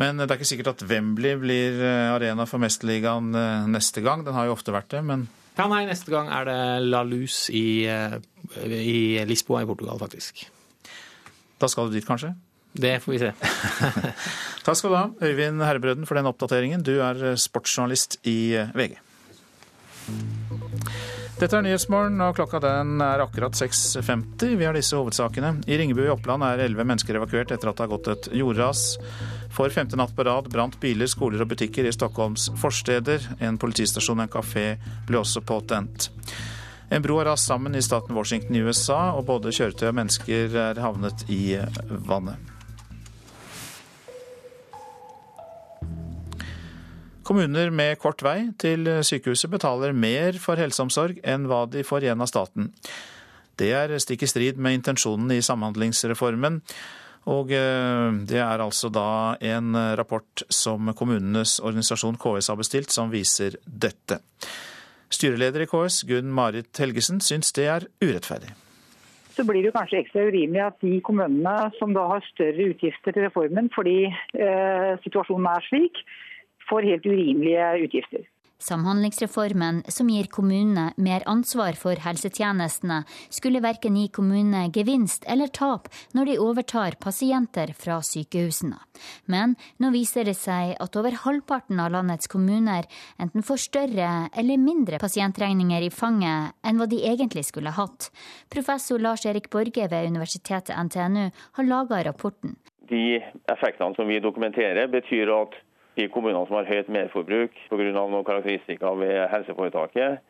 Men 0.00 0.18
det 0.18 0.30
er 0.30 0.38
ikke 0.40 0.48
sikkert 0.48 0.72
at 0.72 0.84
Wembley 0.88 1.36
blir 1.38 1.82
arena 2.14 2.46
for 2.48 2.62
Mesterligaen 2.62 3.28
neste 3.70 4.00
gang. 4.04 4.24
Den 4.24 4.34
har 4.34 4.48
jo 4.48 4.54
ofte 4.56 4.72
vært 4.74 4.88
det, 4.94 5.02
men 5.04 5.26
Ja, 5.58 5.66
nei, 5.68 5.82
neste 5.84 6.08
gang 6.08 6.30
er 6.32 6.48
det 6.48 6.56
La 6.88 7.02
Luz 7.04 7.50
i, 7.52 7.84
i 8.64 8.96
Lisboa 9.28 9.60
i 9.62 9.68
Portugal, 9.68 10.00
faktisk. 10.00 10.46
Da 11.60 11.68
skal 11.68 11.90
du 11.90 11.98
dit, 11.98 12.08
kanskje? 12.08 12.32
Det 12.72 12.96
får 13.04 13.12
vi 13.12 13.20
se. 13.20 13.30
Takk 14.64 14.78
skal 14.80 14.90
du 14.90 14.96
ha, 14.96 15.04
Øyvind 15.28 15.60
Herrebrøden, 15.60 16.08
for 16.08 16.16
den 16.16 16.30
oppdateringen. 16.30 16.82
Du 16.82 16.94
er 17.04 17.34
sportsjournalist 17.36 18.16
i 18.24 18.56
VG. 18.72 18.96
Dette 21.42 21.58
er 21.58 21.64
Nyhetsmorgen, 21.66 22.20
og 22.22 22.36
klokka 22.38 22.60
den 22.62 23.00
er 23.02 23.18
akkurat 23.24 23.56
6.50. 23.58 24.52
Vi 24.60 24.62
har 24.62 24.76
disse 24.78 24.94
hovedsakene. 24.94 25.56
I 25.66 25.78
Ringebu 25.80 26.04
i 26.04 26.12
Oppland 26.12 26.46
er 26.46 26.62
elleve 26.62 26.84
mennesker 26.86 27.18
evakuert 27.18 27.50
etter 27.50 27.66
at 27.66 27.80
det 27.80 27.82
har 27.82 27.90
gått 27.90 28.10
et 28.12 28.28
jordras. 28.38 28.84
For 29.50 29.74
femte 29.74 29.98
natt 29.98 30.14
på 30.14 30.22
rad 30.28 30.46
brant 30.54 30.78
biler, 30.78 31.10
skoler 31.10 31.42
og 31.42 31.50
butikker 31.50 31.88
i 31.88 31.94
Stockholms 31.96 32.46
forsteder. 32.62 33.26
En 33.42 33.58
politistasjon 33.58 34.22
og 34.22 34.28
en 34.28 34.34
kafé 34.36 34.66
ble 35.08 35.18
også 35.18 35.42
påtent. 35.42 36.12
En 36.94 37.02
bro 37.02 37.18
har 37.18 37.32
rast 37.32 37.50
sammen 37.50 37.74
i 37.74 37.82
staten 37.82 38.14
Washington 38.14 38.60
i 38.60 38.62
USA, 38.62 39.00
og 39.16 39.26
både 39.34 39.50
kjøretøy 39.50 39.88
og 39.90 39.98
mennesker 39.98 40.58
er 40.68 40.78
havnet 40.86 41.26
i 41.26 41.56
vannet. 42.06 42.51
Kommuner 47.22 47.70
med 47.70 48.00
kort 48.02 48.22
vei 48.26 48.50
til 48.58 48.88
sykehuset 49.06 49.50
betaler 49.52 49.94
mer 49.94 50.38
for 50.42 50.58
helseomsorg 50.58 51.20
enn 51.22 51.46
hva 51.50 51.64
de 51.70 51.84
får 51.86 52.08
igjen 52.08 52.24
av 52.24 52.30
staten. 52.30 52.72
Det 53.58 53.70
er 53.76 53.94
stikk 54.02 54.24
i 54.26 54.30
strid 54.30 54.58
med 54.58 54.80
intensjonen 54.80 55.30
i 55.30 55.42
Samhandlingsreformen. 55.44 56.58
Og 57.30 57.52
det 57.52 58.40
er 58.42 58.64
altså 58.64 58.90
da 58.90 59.36
en 59.38 59.76
rapport 59.98 60.42
som 60.50 60.90
kommunenes 60.98 61.60
organisasjon 61.62 62.18
KS 62.18 62.50
har 62.50 62.58
bestilt, 62.58 62.90
som 62.90 63.12
viser 63.12 63.54
dette. 63.62 64.18
Styreleder 65.12 65.62
i 65.62 65.68
KS, 65.70 66.02
Gunn 66.08 66.32
Marit 66.34 66.74
Helgesen, 66.80 67.20
syns 67.22 67.52
det 67.54 67.68
er 67.68 67.86
urettferdig. 68.02 68.50
Så 69.32 69.44
blir 69.48 69.62
det 69.64 69.72
kanskje 69.72 70.02
ekstra 70.02 70.26
urimelig 70.28 70.60
at 70.64 70.82
de 70.84 70.98
kommunene 71.04 71.70
som 71.78 71.94
da 71.96 72.04
har 72.10 72.24
større 72.26 72.68
utgifter 72.72 73.14
til 73.14 73.24
reformen 73.26 73.70
fordi 73.72 74.04
eh, 74.08 74.90
situasjonen 75.04 75.48
er 75.48 75.64
slik, 75.68 76.02
får 76.68 76.88
helt 76.90 77.06
urimelige 77.06 77.72
utgifter. 77.86 78.28
Samhandlingsreformen, 78.62 79.82
som 79.88 80.10
gir 80.10 80.28
kommunene 80.30 80.92
mer 80.96 81.24
ansvar 81.26 81.74
for 81.78 81.98
helsetjenestene, 81.98 83.00
skulle 83.30 83.62
verken 83.64 83.96
gi 83.98 84.06
kommunene 84.14 84.68
gevinst 84.74 85.26
eller 85.26 85.50
tap 85.50 85.88
når 86.14 86.30
de 86.30 86.36
overtar 86.44 86.94
pasienter 87.02 87.72
fra 87.78 87.98
sykehusene. 88.06 88.78
Men 89.26 89.56
nå 89.82 89.90
viser 89.94 90.28
det 90.30 90.36
seg 90.38 90.76
at 90.78 90.98
over 91.00 91.18
halvparten 91.24 91.82
av 91.82 91.90
landets 91.96 92.30
kommuner 92.30 92.86
enten 93.18 93.42
får 93.42 93.64
større 93.64 94.12
eller 94.30 94.62
mindre 94.62 95.02
pasientregninger 95.02 95.88
i 95.88 95.90
fanget 95.90 96.54
enn 96.62 96.78
hva 96.78 96.86
de 96.86 97.02
egentlig 97.02 97.48
skulle 97.50 97.74
hatt. 97.74 98.12
Professor 98.52 99.02
Lars 99.02 99.26
Erik 99.26 99.50
Borge 99.50 99.90
ved 99.90 100.06
universitetet 100.14 100.78
NTNU 100.86 101.32
har 101.58 101.70
laga 101.72 102.04
rapporten. 102.06 102.54
De 102.86 103.18
effektene 103.50 103.96
som 103.98 104.06
vi 104.06 104.22
dokumenterer, 104.22 104.86
betyr 104.92 105.30
at 105.34 105.58
de 105.96 106.08
kommunene 106.08 106.46
som 106.48 106.56
har 106.56 106.68
høyt 106.68 106.88
merforbruk 106.88 107.56
pga. 107.68 107.92
noen 107.92 108.24
karakteristikker 108.24 108.98
ved 109.00 109.28
helseforetaket, 109.32 110.20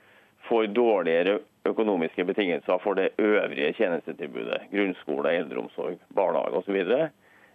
får 0.49 0.67
dårligere 0.75 1.39
økonomiske 1.65 2.25
betingelser 2.27 2.79
for 2.83 2.99
det 2.99 3.13
øvrige 3.19 3.73
tjenestetilbudet, 3.79 4.69
grunnskole, 4.73 5.37
eldreomsorg, 5.39 5.99
barnehage 6.15 6.63
osv., 6.63 7.11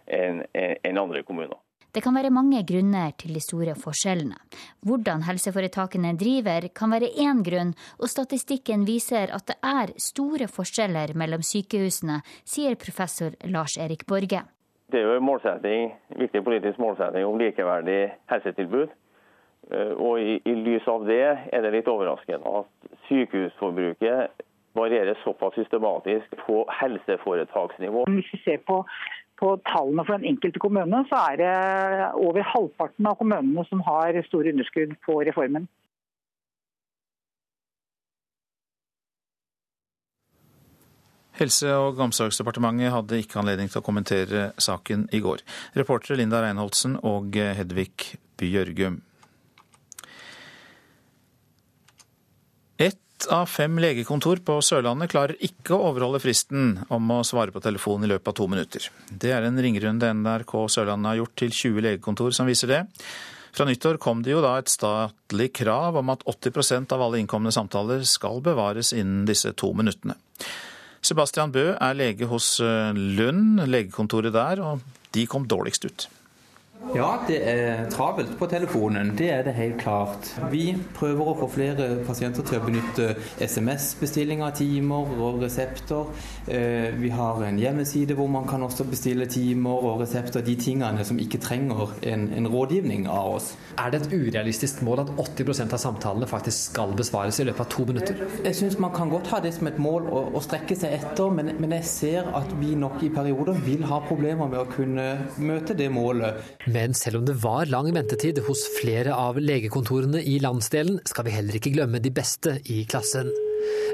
enn 0.08 0.44
en 0.56 0.98
andre 0.98 1.22
kommuner. 1.22 1.58
Det 1.92 2.02
kan 2.04 2.14
være 2.14 2.30
mange 2.32 2.60
grunner 2.68 3.14
til 3.16 3.32
de 3.34 3.40
store 3.40 3.74
forskjellene. 3.76 4.36
Hvordan 4.84 5.24
helseforetakene 5.24 6.12
driver 6.20 6.68
kan 6.76 6.92
være 6.92 7.08
én 7.16 7.40
grunn, 7.44 7.72
og 7.98 8.12
statistikken 8.12 8.84
viser 8.88 9.32
at 9.34 9.48
det 9.48 9.56
er 9.64 9.94
store 9.96 10.50
forskjeller 10.52 11.16
mellom 11.16 11.42
sykehusene, 11.44 12.20
sier 12.44 12.76
professor 12.76 13.32
Lars 13.48 13.78
Erik 13.80 14.04
Borge. 14.06 14.44
Det 14.88 15.00
er 15.00 15.04
jo 15.04 15.18
en 15.20 15.92
viktig 16.16 16.44
politisk 16.44 16.78
målsetting 16.78 17.26
om 17.26 17.38
likeverdig 17.38 18.12
helsetilbud. 18.30 18.88
Og 20.00 20.20
i, 20.20 20.38
i, 20.48 20.54
lys 20.54 20.86
av 20.88 21.04
det 21.04 21.24
er 21.52 21.64
det 21.64 21.72
litt 21.74 21.90
overraskende 21.92 22.52
at 22.62 22.92
sykehusforbruket 23.08 24.44
varierer 24.78 25.18
såpass 25.24 25.58
systematisk 25.58 26.36
på 26.46 26.62
helseforetaksnivå. 26.80 28.06
Hvis 28.08 28.32
vi 28.32 28.40
ser 28.44 28.62
på, 28.64 28.78
på 29.40 29.54
tallene 29.68 30.06
for 30.06 30.16
den 30.16 30.30
enkelte 30.32 30.62
kommune, 30.62 31.02
så 31.10 31.20
er 31.32 31.40
det 31.42 31.52
over 32.22 32.46
halvparten 32.54 33.10
av 33.10 33.18
kommunene 33.20 33.64
som 33.68 33.82
har 33.84 34.16
store 34.30 34.54
underskudd 34.54 34.96
på 35.04 35.20
reformen. 35.28 35.68
Helse- 41.38 41.74
og 41.78 42.00
omsorgsdepartementet 42.08 42.92
hadde 42.92 43.20
ikke 43.22 43.38
anledning 43.40 43.70
til 43.70 43.80
å 43.80 43.86
kommentere 43.86 44.48
saken 44.58 45.06
i 45.14 45.20
går. 45.22 45.44
Reportere 45.78 46.18
Linda 46.18 46.42
Reinholdsen 46.42 46.98
og 47.06 47.36
Hedvig 47.36 48.18
Bjørgum. 48.40 49.00
Ett 52.78 53.26
av 53.34 53.46
fem 53.50 53.78
legekontor 53.82 54.38
på 54.46 54.60
Sørlandet 54.62 55.10
klarer 55.10 55.40
ikke 55.42 55.74
å 55.74 55.88
overholde 55.88 56.20
fristen 56.22 56.76
om 56.94 57.10
å 57.10 57.24
svare 57.26 57.50
på 57.50 57.62
telefonen 57.64 58.06
i 58.06 58.12
løpet 58.12 58.30
av 58.30 58.36
to 58.38 58.46
minutter. 58.50 58.84
Det 59.10 59.32
er 59.34 59.46
en 59.46 59.58
ringerunde 59.58 60.12
NRK 60.20 60.54
Sørlandet 60.70 61.10
har 61.10 61.18
gjort 61.22 61.34
til 61.42 61.50
20 61.50 61.86
legekontor 61.88 62.36
som 62.36 62.46
viser 62.46 62.70
det. 62.70 62.84
Fra 63.50 63.66
nyttår 63.66 63.98
kom 63.98 64.22
det 64.22 64.36
jo 64.36 64.42
da 64.44 64.52
et 64.60 64.70
statlig 64.70 65.50
krav 65.58 65.98
om 65.98 66.12
at 66.14 66.22
80% 66.30 66.94
av 66.94 67.02
alle 67.02 67.18
innkomne 67.18 67.50
samtaler 67.50 68.04
skal 68.06 68.38
bevares 68.44 68.92
innen 68.94 69.26
disse 69.26 69.50
to 69.58 69.72
minuttene. 69.74 70.14
Sebastian 71.02 71.52
Bø 71.54 71.72
er 71.74 71.96
lege 71.96 72.26
hos 72.28 72.56
Lund, 72.60 73.60
legekontoret 73.66 74.34
der, 74.34 74.62
og 74.62 74.80
de 75.14 75.26
kom 75.26 75.46
dårligst 75.48 75.84
ut. 75.88 76.08
Ja, 76.78 77.18
det 77.26 77.38
er 77.42 77.88
travelt 77.90 78.36
på 78.38 78.46
telefonen. 78.46 79.10
Det 79.18 79.26
er 79.32 79.42
det 79.42 79.52
helt 79.56 79.80
klart. 79.80 80.28
Vi 80.52 80.76
prøver 80.94 81.26
å 81.26 81.34
få 81.40 81.48
flere 81.50 81.88
pasienter 82.06 82.44
til 82.46 82.60
å 82.60 82.64
benytte 82.64 83.08
SMS-bestilling 83.42 84.44
av 84.46 84.54
timer 84.56 85.10
og 85.18 85.40
resepter. 85.42 86.06
Vi 86.46 87.10
har 87.12 87.42
en 87.44 87.58
hjemmeside 87.58 88.14
hvor 88.16 88.30
man 88.30 88.46
kan 88.48 88.62
også 88.62 88.86
bestille 88.88 89.26
timer 89.26 89.84
og 89.90 90.04
resepter, 90.04 90.44
de 90.46 90.54
tingene 90.56 91.04
som 91.04 91.18
ikke 91.18 91.40
trenger 91.42 91.96
en, 92.06 92.28
en 92.38 92.48
rådgivning 92.48 93.08
av 93.10 93.34
oss. 93.40 93.50
Er 93.78 93.90
det 93.92 94.04
et 94.04 94.14
urealistisk 94.14 94.80
mål 94.86 95.02
at 95.04 95.12
80% 95.18 95.74
av 95.74 95.82
samtalene 95.82 96.30
faktisk 96.30 96.70
skal 96.70 96.94
besvares 96.98 97.42
i 97.42 97.48
løpet 97.50 97.66
av 97.66 97.70
to 97.74 97.88
minutter? 97.90 98.22
Jeg 98.46 98.54
syns 98.56 98.78
man 98.78 98.94
kan 98.94 99.10
godt 99.10 99.32
ha 99.34 99.42
det 99.42 99.52
som 99.58 99.68
et 99.70 99.82
mål 99.82 100.08
å, 100.08 100.24
å 100.38 100.44
strekke 100.46 100.78
seg 100.78 100.94
etter, 101.00 101.34
men, 101.34 101.52
men 101.58 101.74
jeg 101.80 101.90
ser 101.90 102.32
at 102.38 102.54
vi 102.62 102.72
nok 102.78 103.02
i 103.02 103.12
perioder 103.12 103.58
vil 103.66 103.84
ha 103.90 104.00
problemer 104.06 104.46
med 104.46 104.62
å 104.62 104.70
kunne 104.70 105.10
møte 105.42 105.76
det 105.78 105.90
målet. 105.92 106.38
Men 106.68 106.94
selv 106.94 107.16
om 107.16 107.24
det 107.24 107.38
var 107.42 107.66
lang 107.72 107.88
ventetid 107.94 108.42
hos 108.44 108.66
flere 108.76 109.14
av 109.16 109.38
legekontorene 109.40 110.20
i 110.20 110.36
landsdelen, 110.44 110.98
skal 111.08 111.24
vi 111.24 111.32
heller 111.32 111.56
ikke 111.56 111.72
glemme 111.72 112.00
de 112.04 112.12
beste 112.12 112.58
i 112.68 112.82
klassen. 112.90 113.30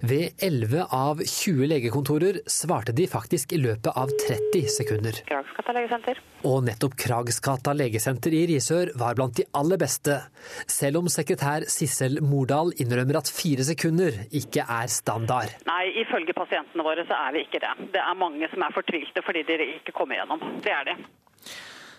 Ved 0.02 0.42
11 0.42 0.82
av 0.90 1.22
20 1.22 1.68
legekontorer 1.70 2.40
svarte 2.50 2.92
de 2.96 3.06
faktisk 3.10 3.54
i 3.54 3.60
løpet 3.62 3.94
av 3.94 4.10
30 4.26 4.66
sekunder. 4.74 5.20
Kragsgata 5.30 5.76
legesenter. 5.76 6.20
Og 6.50 6.64
nettopp 6.66 6.98
Kragsgata 7.00 7.76
legesenter 7.78 8.34
i 8.34 8.44
Risør 8.50 8.90
var 9.00 9.14
blant 9.18 9.38
de 9.38 9.46
aller 9.54 9.80
beste. 9.80 10.18
Selv 10.66 11.04
om 11.04 11.10
sekretær 11.12 11.68
Sissel 11.70 12.18
Mordal 12.26 12.74
innrømmer 12.82 13.22
at 13.22 13.30
fire 13.30 13.66
sekunder 13.66 14.24
ikke 14.34 14.66
er 14.66 14.90
standard. 14.92 15.54
Nei, 15.70 15.84
ifølge 16.02 16.34
pasientene 16.36 16.86
våre 16.86 17.06
så 17.06 17.22
er 17.28 17.36
vi 17.38 17.46
ikke 17.46 17.62
det. 17.62 17.74
Det 17.94 18.02
er 18.02 18.18
mange 18.18 18.50
som 18.52 18.66
er 18.66 18.74
fortvilte 18.74 19.22
fordi 19.24 19.46
de 19.46 19.62
ikke 19.78 19.94
kommer 19.94 20.18
gjennom. 20.18 20.42
Det 20.64 20.74
er 20.74 20.90
det. 20.90 20.98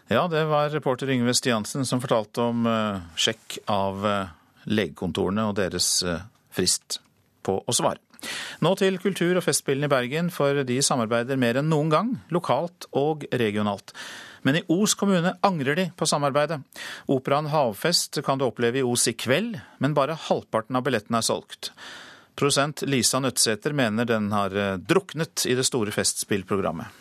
Ja, 0.08 0.28
det 0.28 0.44
var 0.46 0.70
reporter 0.70 1.10
Yngve 1.10 1.34
Stiansen 1.34 1.86
som 1.86 2.02
fortalte 2.02 2.44
om 2.46 2.68
uh, 2.70 3.02
sjekk 3.18 3.58
av 3.66 4.04
uh, 4.06 4.28
legekontorene 4.70 5.48
og 5.50 5.56
deres 5.58 5.88
uh, 6.06 6.20
frist 6.54 7.00
på 7.42 7.58
å 7.66 7.74
svare. 7.74 7.98
Nå 8.62 8.76
til 8.78 9.00
kultur- 9.02 9.40
og 9.40 9.44
festspillene 9.46 9.90
i 9.90 9.94
Bergen, 9.96 10.30
for 10.34 10.62
de 10.66 10.78
samarbeider 10.86 11.42
mer 11.42 11.58
enn 11.58 11.74
noen 11.74 11.90
gang, 11.90 12.14
lokalt 12.30 12.86
og 12.94 13.26
regionalt. 13.34 13.96
Men 14.46 14.62
i 14.62 14.64
Os 14.70 14.94
kommune 14.94 15.34
angrer 15.46 15.78
de 15.82 15.90
på 15.98 16.06
samarbeidet. 16.06 16.62
Operaen 17.10 17.50
Havfest 17.50 18.22
kan 18.26 18.38
du 18.38 18.46
oppleve 18.46 18.84
i 18.84 18.86
Os 18.86 19.10
i 19.10 19.18
kveld, 19.18 19.58
men 19.82 19.98
bare 19.98 20.22
halvparten 20.30 20.78
av 20.78 20.86
billettene 20.86 21.18
er 21.18 21.26
solgt. 21.26 21.74
Produsent 22.38 22.86
Lisa 22.86 23.24
Nødtsæter 23.26 23.74
mener 23.74 24.06
den 24.06 24.30
har 24.36 24.54
druknet 24.78 25.48
i 25.50 25.58
det 25.58 25.66
store 25.66 25.94
festspillprogrammet. 25.96 26.94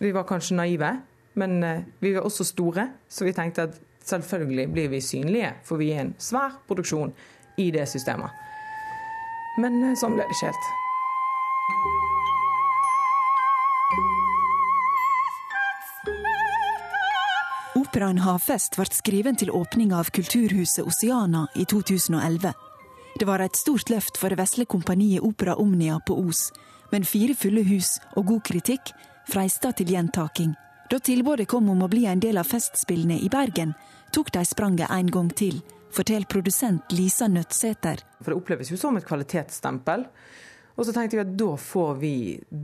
Vi 0.00 0.12
var 0.14 0.24
kanskje 0.28 0.56
naive, 0.56 0.96
men 1.34 1.62
eh, 1.62 1.82
vi 2.00 2.14
var 2.14 2.26
også 2.26 2.44
store, 2.44 2.88
så 3.08 3.24
vi 3.24 3.32
tenkte 3.32 3.68
at 3.68 3.80
selvfølgelig 4.04 4.68
blir 4.72 4.88
vi 4.88 5.00
synlige, 5.00 5.52
for 5.64 5.80
vi 5.80 5.90
er 5.92 6.04
en 6.04 6.14
svær 6.18 6.58
produksjon 6.68 7.12
i 7.58 7.70
det 7.74 7.88
systemet. 7.88 8.30
Men 9.58 9.82
eh, 9.82 9.98
sånn 9.98 10.16
ble 10.16 10.26
det 10.26 10.34
ikke 10.34 10.50
helt. 10.50 10.72
Operaen 17.74 18.18
Havfest 18.22 18.74
ble 18.78 18.86
skriven 18.90 19.36
til 19.38 19.52
åpninga 19.54 19.98
av 20.00 20.10
Kulturhuset 20.14 20.86
Oceana 20.86 21.44
i 21.54 21.66
2011. 21.70 22.54
Det 23.18 23.26
var 23.28 23.42
et 23.42 23.54
stort 23.58 23.90
løft 23.90 24.18
for 24.18 24.30
det 24.30 24.38
vesle 24.40 24.66
kompaniet 24.66 25.22
Opera 25.22 25.54
Omnia 25.62 26.00
på 26.06 26.16
Os, 26.18 26.48
men 26.90 27.06
fire 27.06 27.34
fulle 27.38 27.62
hus 27.66 27.96
og 28.16 28.26
god 28.32 28.42
kritikk 28.50 28.90
freista 29.30 29.70
til 29.72 29.94
gjentaking. 29.94 30.54
Da 30.94 31.00
tilbudet 31.02 31.48
kom 31.50 31.66
om 31.72 31.80
å 31.82 31.88
bli 31.90 32.04
en 32.06 32.20
del 32.22 32.38
av 32.38 32.46
Festspillene 32.46 33.16
i 33.18 33.26
Bergen, 33.26 33.72
tok 34.14 34.28
de 34.36 34.44
spranget 34.46 34.92
en 34.94 35.08
gang 35.10 35.32
til, 35.34 35.56
forteller 35.90 36.28
produsent 36.30 36.94
Lisa 36.94 37.26
Nødtsæter. 37.26 38.04
For 38.20 38.30
det 38.30 38.36
oppleves 38.38 38.70
jo 38.70 38.78
som 38.78 38.94
et 39.00 39.08
kvalitetsstempel. 39.08 40.04
Og 40.76 40.86
så 40.86 40.94
tenkte 40.94 41.18
vi 41.18 41.24
at 41.24 41.34
da 41.34 41.50
får 41.58 41.98
vi 41.98 42.12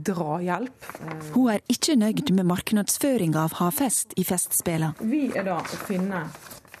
drahjelp. 0.07 0.89
Hun 1.35 1.51
er 1.57 1.59
ikke 1.75 1.97
nøyd 1.99 2.31
med 2.37 2.47
markedsføringa 2.53 3.43
av 3.49 3.59
Havfest 3.59 4.15
i 4.15 4.23
Festspillene. 4.23 4.95
Vi 5.11 5.25
er 5.35 5.51
da 5.51 5.59
å 5.59 5.83
finne 5.91 6.23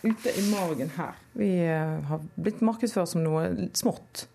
ute 0.07 0.31
i 0.31 0.47
margen 0.53 0.95
her. 0.95 1.19
Vi 1.35 1.53
eh, 1.67 1.97
har 2.07 2.27
blitt 2.39 2.63
markedsført 2.63 3.11
som 3.11 3.27
noe 3.27 3.49
smått, 3.75 4.29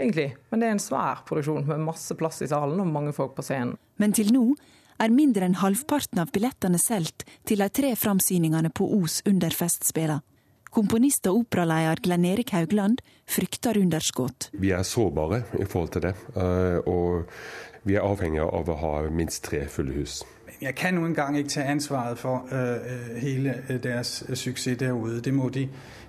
egentlig. 0.00 0.30
Men 0.48 0.64
det 0.64 0.72
er 0.72 0.78
en 0.80 0.86
svær 0.88 1.20
produksjon 1.28 1.68
med 1.68 1.84
masse 1.84 2.16
plass 2.16 2.40
i 2.40 2.48
salen 2.48 2.80
og 2.80 2.94
mange 2.96 3.12
folk 3.12 3.36
på 3.36 3.44
scenen. 3.44 3.76
Men 4.00 4.16
til 4.16 4.32
nå 4.32 4.54
er 4.98 5.14
mindre 5.14 5.46
enn 5.48 5.60
halvparten 5.60 6.20
av 6.22 6.32
billettene 6.34 6.80
solgt 6.80 7.24
til 7.48 7.62
de 7.62 7.68
tre 7.68 7.94
framsyningene 7.96 8.72
på 8.74 8.88
Os 8.98 9.20
under 9.28 9.54
Festspela. 9.54 10.20
Komponist 10.72 11.26
og 11.28 11.42
operaleder 11.42 12.00
Glenn 12.00 12.24
Erik 12.24 12.54
Haugland 12.56 13.02
frykter 13.28 13.76
underskudd. 13.76 14.48
Vi 14.56 14.70
er 14.72 14.86
sårbare 14.88 15.42
i 15.60 15.66
forhold 15.68 15.92
til 15.92 16.06
det, 16.06 16.14
eh, 16.32 16.78
og 16.88 17.28
vi 17.84 17.98
er 17.98 18.06
avhengige 18.06 18.46
av 18.48 18.70
å 18.72 18.78
ha 18.80 18.92
minst 19.10 19.44
tre 19.44 19.66
fulle 19.68 19.92
hus. 19.92 20.22
Jeg 20.62 20.74
kan 20.74 20.94
nu 20.94 21.06
engang 21.06 21.38
ikke 21.38 21.50
ta 21.50 21.62
ansvaret 21.62 22.18
for 22.18 22.48
øh, 22.52 23.16
hele 23.16 23.54
deres 23.82 24.24
suksess 24.34 24.78
derude. 24.78 25.20
Det 25.20 25.34
må 25.34 25.48
de 25.48 25.68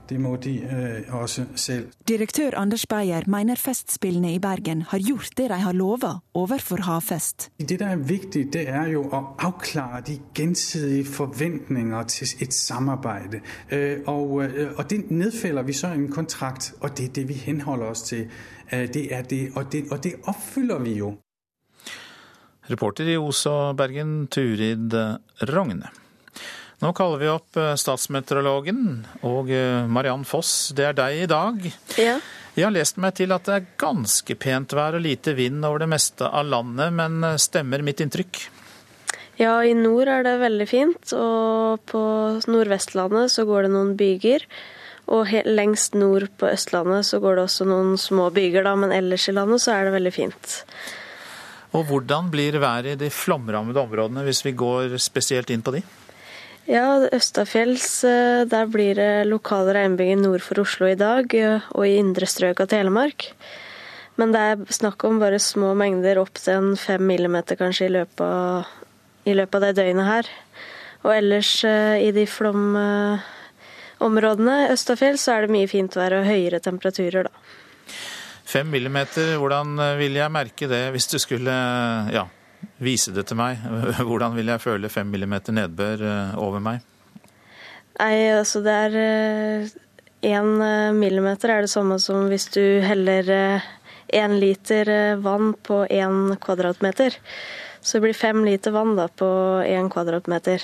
det 0.09 0.21
må 0.21 0.35
de 0.35 0.59
øh, 0.59 1.21
også 1.21 1.45
selv. 1.55 1.87
Direktør 2.07 2.49
Anders 2.53 2.85
Beyer 2.85 3.21
mener 3.27 3.55
Festspillene 3.55 4.33
i 4.33 4.39
Bergen 4.39 4.81
har 4.81 4.99
gjort 4.99 5.29
det 5.37 5.49
de 5.49 5.55
har 5.55 5.71
lova 5.71 6.11
overfor 6.33 6.81
Havfest. 6.81 7.51
Det 7.69 7.79
der 7.79 7.87
er 7.87 7.95
viktig, 7.95 8.53
det 8.53 8.69
er 8.69 8.87
jo 8.87 9.03
å 9.03 9.21
avklare 9.39 10.01
de 10.07 10.19
gjensidige 10.35 11.05
forventninger 11.05 12.03
til 12.03 12.27
et 12.41 12.53
samarbeid. 12.53 13.39
Øh, 13.71 13.97
og, 14.05 14.43
øh, 14.43 14.71
og 14.77 14.89
det 14.89 15.11
nedfeller 15.11 15.61
vi 15.61 15.73
så 15.73 15.87
i 15.87 15.95
en 15.95 16.11
kontrakt, 16.11 16.73
og 16.79 16.97
det 16.97 17.05
er 17.05 17.13
det 17.13 17.29
vi 17.29 17.33
henholder 17.33 17.85
oss 17.85 18.01
til. 18.01 18.27
Det 18.71 19.13
er 19.15 19.21
det, 19.21 19.51
og 19.55 19.71
det, 19.71 19.83
og 19.91 20.03
det 20.03 20.13
oppfyller 20.23 20.79
vi 20.79 20.93
jo. 20.93 21.13
Reporter 22.71 23.09
i 23.11 23.17
Os 23.19 23.43
og 23.49 23.75
Bergen, 23.79 24.23
Turid 24.31 24.95
Rogne. 25.49 25.91
Nå 26.83 26.89
kaller 26.91 27.21
vi 27.21 27.29
opp 27.31 27.57
eh, 27.59 27.75
statsmeteorologen 27.79 29.05
og 29.23 29.51
eh, 29.55 29.85
Mariann 29.87 30.25
Foss. 30.27 30.73
Det 30.75 30.89
er 30.89 30.97
deg 30.97 31.21
i 31.21 31.29
dag. 31.31 31.61
Ja. 31.95 32.17
Jeg 32.57 32.65
har 32.67 32.73
lest 32.75 32.99
meg 32.99 33.15
til 33.15 33.31
at 33.31 33.47
det 33.47 33.55
er 33.55 33.69
ganske 33.79 34.35
pent 34.35 34.75
vær 34.75 34.97
og 34.97 35.05
lite 35.05 35.31
vind 35.37 35.63
over 35.63 35.85
det 35.85 35.87
meste 35.93 36.27
av 36.27 36.49
landet, 36.49 36.91
men 36.97 37.23
eh, 37.23 37.39
stemmer 37.39 37.85
mitt 37.85 38.03
inntrykk? 38.03 38.41
Ja, 39.39 39.55
i 39.63 39.71
nord 39.77 40.11
er 40.11 40.27
det 40.27 40.35
veldig 40.43 40.67
fint, 40.69 41.13
og 41.15 41.85
på 41.89 42.01
Nordvestlandet 42.51 43.31
så 43.33 43.47
går 43.47 43.65
det 43.65 43.71
noen 43.73 43.95
byger. 43.97 44.43
Og 45.13 45.31
lengst 45.47 45.95
nord 45.99 46.27
på 46.39 46.51
Østlandet 46.51 47.07
så 47.07 47.19
går 47.23 47.39
det 47.39 47.47
også 47.47 47.65
noen 47.67 47.95
små 47.99 48.27
byger, 48.35 48.67
da, 48.67 48.75
men 48.79 48.91
ellers 48.95 49.25
i 49.27 49.35
landet 49.35 49.63
så 49.63 49.73
er 49.77 49.87
det 49.87 49.95
veldig 49.95 50.13
fint. 50.15 50.59
Og 51.73 51.87
hvordan 51.89 52.29
blir 52.33 52.59
været 52.61 52.93
i 52.93 52.99
de 53.05 53.09
flomrammede 53.09 53.81
områdene, 53.81 54.25
hvis 54.27 54.43
vi 54.45 54.53
går 54.57 54.93
spesielt 55.01 55.49
inn 55.49 55.65
på 55.65 55.73
de? 55.73 55.81
Ja, 56.69 57.09
Østafjells 57.11 58.03
eh, 58.07 58.45
der 58.47 58.69
blir 58.71 58.95
det 58.95 59.27
lokale 59.27 59.73
regnbyger 59.75 60.15
nord 60.21 60.39
for 60.45 60.59
Oslo 60.63 60.87
i 60.87 60.95
dag, 60.95 61.33
eh, 61.35 61.59
og 61.75 61.87
i 61.87 61.97
indre 61.99 62.25
strøk 62.29 62.59
av 62.63 62.67
Telemark. 62.71 63.35
Men 64.15 64.31
det 64.31 64.39
er 64.39 64.57
snakk 64.71 65.03
om 65.03 65.19
bare 65.19 65.39
små 65.43 65.75
mengder, 65.75 66.17
opp 66.21 66.39
til 66.39 66.53
en 66.53 66.77
fem 66.79 67.03
millimeter 67.09 67.55
kanskje 67.59 67.85
i 67.89 67.91
løpet 67.97 68.23
av, 68.23 68.63
i 69.27 69.33
løpet 69.35 69.55
av 69.57 69.61
det 69.65 69.75
døgnet 69.81 70.07
her. 70.07 70.25
Og 71.03 71.11
ellers 71.17 71.63
eh, 71.67 71.99
i 72.05 72.11
de 72.15 72.25
flomområdene 72.29 74.71
østafjells 74.71 75.23
så 75.25 75.31
er 75.35 75.41
det 75.43 75.55
mye 75.57 75.71
fint 75.71 75.95
vær 75.99 76.13
og 76.21 76.29
høyere 76.29 76.63
temperaturer, 76.63 77.23
da. 77.27 77.33
Fem 78.53 78.69
millimeter, 78.69 79.33
hvordan 79.41 79.73
vil 79.97 80.21
jeg 80.21 80.29
merke 80.29 80.69
det 80.69 80.85
hvis 80.93 81.09
du 81.09 81.17
skulle 81.17 81.53
ja, 82.13 82.27
vise 82.83 83.13
det 83.13 83.27
til 83.29 83.39
meg. 83.39 83.61
Hvordan 84.07 84.35
vil 84.37 84.51
jeg 84.53 84.63
føle 84.63 84.91
fem 84.91 85.09
millimeter 85.11 85.55
nedbør 85.55 86.03
eh, 86.07 86.35
over 86.41 86.63
meg? 86.63 86.83
Nei, 87.99 88.15
altså 88.33 88.63
det 88.65 88.75
er 88.87 88.99
Én 90.23 90.53
eh, 90.63 90.87
eh, 90.87 90.93
millimeter 90.95 91.51
er 91.51 91.65
det 91.65 91.71
samme 91.73 91.99
som 92.01 92.29
hvis 92.31 92.47
du 92.53 92.63
heller 92.83 93.27
én 94.13 94.37
liter 94.39 95.17
vann 95.21 95.53
på 95.65 95.83
én 95.89 96.35
kvadratmeter. 96.41 97.17
Så 97.81 97.97
det 97.97 98.05
blir 98.05 98.15
fem 98.17 98.43
liter 98.45 98.71
vann 98.71 98.95
da 98.95 99.09
på 99.09 99.27
én 99.67 99.89
kvadratmeter. 99.91 100.63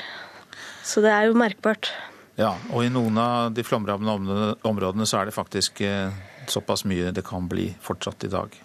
Så 0.83 1.03
det 1.03 1.11
er 1.11 1.27
jo 1.27 1.37
merkbart. 1.37 1.91
Ja, 2.39 2.53
og 2.71 2.85
i 2.85 2.91
noen 2.93 3.17
av 3.19 3.51
de 3.51 3.65
flomrammede 3.67 4.53
områdene 4.63 5.07
så 5.09 5.19
er 5.19 5.27
det 5.27 5.35
faktisk 5.35 5.81
såpass 6.53 6.85
mye 6.89 7.13
det 7.15 7.25
kan 7.27 7.47
bli 7.49 7.71
fortsatt 7.83 8.23
i 8.27 8.31
dag. 8.33 8.57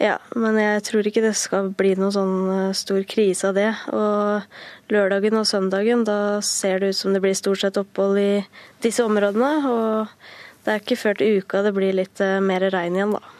Ja, 0.00 0.14
men 0.32 0.56
jeg 0.56 0.80
tror 0.86 1.04
ikke 1.04 1.20
det 1.20 1.34
skal 1.36 1.74
bli 1.76 1.90
noen 1.98 2.14
sånn 2.14 2.36
eh, 2.54 2.76
stor 2.76 3.02
krise 3.04 3.50
av 3.50 3.58
det. 3.58 3.68
Og 3.92 4.92
lørdagen 4.92 5.36
og 5.36 5.48
søndagen, 5.48 6.06
da 6.08 6.40
ser 6.44 6.80
det 6.80 6.94
ut 6.94 7.00
som 7.00 7.12
det 7.12 7.20
blir 7.20 7.36
stort 7.36 7.60
sett 7.60 7.76
opphold 7.80 8.16
i 8.16 8.30
disse 8.80 9.04
områdene. 9.04 9.50
Og 9.68 10.64
det 10.64 10.72
er 10.72 10.80
ikke 10.80 10.96
før 11.02 11.20
til 11.20 11.42
uka 11.42 11.60
det 11.66 11.74
blir 11.76 11.98
litt 12.00 12.24
eh, 12.24 12.38
mer 12.40 12.64
regn 12.72 12.96
igjen, 12.96 13.12
da. 13.18 13.36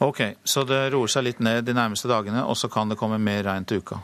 Ok, 0.00 0.22
så 0.40 0.64
det 0.64 0.86
roer 0.94 1.12
seg 1.12 1.26
litt 1.26 1.44
ned 1.44 1.68
de 1.68 1.76
nærmeste 1.76 2.08
dagene, 2.08 2.46
og 2.48 2.56
så 2.56 2.72
kan 2.72 2.88
det 2.88 2.96
komme 2.96 3.20
mer 3.20 3.44
regn 3.44 3.68
til 3.68 3.84
uka? 3.84 4.00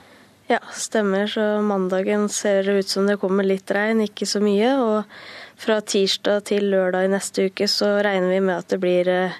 Ja, 0.46 0.58
stemmer. 0.72 1.26
Så 1.26 1.40
mandagen 1.62 2.28
ser 2.28 2.62
det 2.62 2.72
ut 2.78 2.88
som 2.88 3.06
det 3.06 3.18
kommer 3.18 3.46
litt 3.46 3.70
regn, 3.74 4.04
ikke 4.04 4.28
så 4.30 4.38
mye. 4.42 4.70
Og 4.78 5.58
fra 5.58 5.80
tirsdag 5.82 6.44
til 6.46 6.68
lørdag 6.70 7.08
i 7.08 7.14
neste 7.16 7.48
uke 7.50 7.66
så 7.70 7.96
regner 8.06 8.30
vi 8.30 8.42
med 8.44 8.60
at 8.60 8.70
det 8.70 8.78
blir 8.82 9.10
eh, 9.10 9.38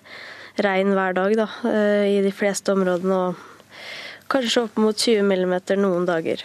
regn 0.67 0.95
hver 0.97 1.15
dag 1.15 1.37
da, 1.39 1.47
eh, 1.71 2.07
i 2.17 2.23
de 2.25 2.33
fleste 2.35 2.75
områdene. 2.75 3.19
Og 3.29 4.31
kanskje 4.33 4.65
opp 4.67 4.81
mot 4.83 4.99
20 4.99 5.23
millimeter 5.29 5.79
noen 5.79 6.09
dager. 6.09 6.43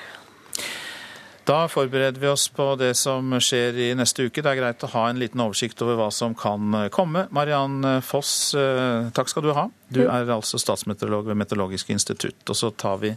Da 1.50 1.64
forbereder 1.66 2.22
vi 2.22 2.30
oss 2.30 2.44
på 2.54 2.68
det 2.78 2.92
som 3.00 3.34
skjer 3.42 3.80
i 3.82 3.88
neste 3.98 4.28
uke. 4.28 4.44
Det 4.46 4.52
er 4.52 4.60
greit 4.60 4.86
å 4.86 4.92
ha 4.92 5.08
en 5.10 5.18
liten 5.18 5.42
oversikt 5.42 5.82
over 5.82 5.98
hva 5.98 6.12
som 6.14 6.36
kan 6.38 6.84
komme. 6.94 7.26
Mariann 7.34 7.82
Foss, 8.06 8.54
eh, 8.54 9.10
takk 9.10 9.34
skal 9.34 9.48
du 9.48 9.56
ha. 9.58 9.66
Du 9.90 10.04
er 10.06 10.30
altså 10.30 10.62
statsmeteorolog 10.62 11.32
ved 11.32 11.42
Meteorologisk 11.42 11.90
institutt. 11.90 12.46
Og 12.46 12.62
så 12.62 12.70
tar 12.78 13.02
vi 13.02 13.16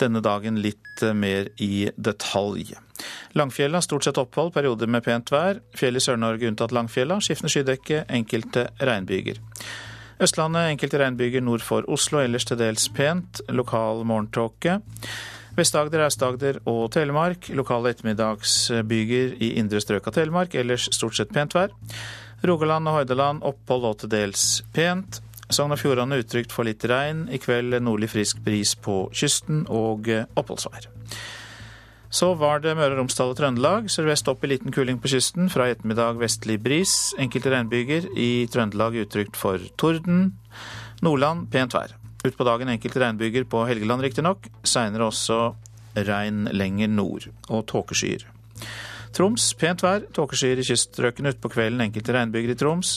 denne 0.00 0.22
dagen 0.24 0.60
litt 0.62 1.04
mer 1.14 1.50
i 1.62 1.90
detalj. 1.96 2.74
Langfjella 3.38 3.80
stort 3.84 4.04
sett 4.04 4.18
opphold, 4.20 4.52
perioder 4.54 4.90
med 4.90 5.04
pent 5.06 5.30
vær. 5.32 5.62
Fjell 5.76 5.96
i 5.96 6.02
Sør-Norge 6.04 6.48
unntatt 6.50 6.74
Langfjella. 6.76 7.20
Skiftende 7.24 7.52
skydekke, 7.52 8.04
enkelte 8.08 8.68
regnbyger. 8.80 9.40
Østlandet 10.20 10.74
enkelte 10.74 11.00
regnbyger 11.00 11.44
nord 11.44 11.64
for 11.64 11.86
Oslo, 11.88 12.20
ellers 12.20 12.44
til 12.48 12.58
dels 12.60 12.88
pent. 12.92 13.40
Lokal 13.48 14.04
morgentåke. 14.04 14.80
Vest-Agder, 15.56 16.04
Aust-Agder 16.06 16.60
og 16.68 16.90
Telemark. 16.94 17.48
Lokale 17.56 17.94
ettermiddagsbyger 17.94 19.38
i 19.42 19.54
indre 19.60 19.80
strøk 19.82 20.10
av 20.10 20.18
Telemark, 20.18 20.54
ellers 20.54 20.90
stort 20.94 21.16
sett 21.16 21.32
pent 21.34 21.56
vær. 21.56 21.72
Rogaland 22.46 22.88
og 22.88 23.00
Hordaland 23.00 23.42
opphold 23.44 23.88
og 23.88 23.98
til 24.02 24.12
dels 24.12 24.44
pent. 24.76 25.20
Sogn 25.50 25.74
og 25.74 25.80
Fjordane 25.82 26.20
utrygt 26.22 26.54
for 26.54 26.68
litt 26.68 26.84
regn. 26.86 27.26
I 27.30 27.40
kveld 27.42 27.76
nordlig 27.82 28.12
frisk 28.12 28.40
bris 28.46 28.76
på 28.78 29.02
kysten 29.14 29.64
og 29.68 30.08
oppholdsvær. 30.38 30.90
Så 32.10 32.32
var 32.34 32.58
det 32.58 32.72
Møre 32.74 32.96
og 32.96 33.04
Romsdal 33.04 33.30
og 33.30 33.38
Trøndelag. 33.38 33.86
Sørvest 33.92 34.26
opp 34.32 34.42
i 34.42 34.50
liten 34.50 34.74
kuling 34.74 34.98
på 34.98 35.12
kysten. 35.12 35.46
Fra 35.52 35.68
i 35.68 35.76
ettermiddag 35.76 36.18
vestlig 36.18 36.58
bris. 36.62 37.12
Enkelte 37.22 37.52
regnbyger. 37.54 38.08
I 38.18 38.48
Trøndelag 38.50 38.98
utrygt 39.04 39.38
for 39.38 39.62
torden. 39.78 40.32
Nordland 41.06 41.46
pent 41.54 41.76
vær. 41.76 41.94
Utpå 42.26 42.44
dagen 42.44 42.72
enkelte 42.72 43.00
regnbyger 43.04 43.46
på 43.46 43.62
Helgeland 43.68 44.02
riktignok. 44.02 44.50
Seinere 44.66 45.06
også 45.06 45.38
regn 45.94 46.48
lenger 46.50 46.90
nord. 46.90 47.28
Og 47.46 47.62
tåkeskyer. 47.70 48.26
Troms 49.14 49.52
pent 49.54 49.86
vær. 49.86 50.02
Tåkeskyer 50.10 50.58
i 50.58 50.66
kyststrøkene 50.66 51.36
utpå 51.36 51.54
kvelden. 51.54 51.86
Enkelte 51.86 52.18
regnbyger 52.18 52.56
i 52.56 52.58
Troms. 52.58 52.96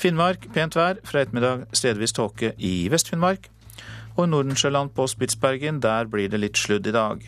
Finnmark 0.00 0.46
pent 0.54 0.76
vær. 0.78 1.00
Fra 1.04 1.20
ettermiddag 1.20 1.66
stedvis 1.76 2.14
tåke 2.16 2.54
i 2.56 2.88
Vest-Finnmark. 2.92 3.50
Og 4.16 4.30
Nordensjøland 4.32 4.94
på 4.96 5.04
Spitsbergen, 5.10 5.82
der 5.84 6.08
blir 6.08 6.30
det 6.32 6.40
litt 6.40 6.60
sludd 6.60 6.88
i 6.88 6.94
dag. 6.94 7.26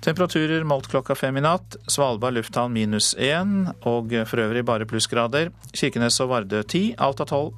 Temperaturer 0.00 0.64
målt 0.64 0.88
klokka 0.90 1.14
fem 1.14 1.36
i 1.36 1.44
natt. 1.44 1.76
Svalbard 1.86 2.34
lufthavn 2.34 2.74
minus 2.74 3.12
én, 3.14 3.70
og 3.86 4.14
for 4.26 4.42
øvrig 4.42 4.64
bare 4.66 4.88
plussgrader. 4.88 5.52
Kirkenes 5.76 6.18
og 6.24 6.32
Vardø 6.32 6.62
ti, 6.64 6.94
Alta 6.98 7.26
12. 7.28 7.52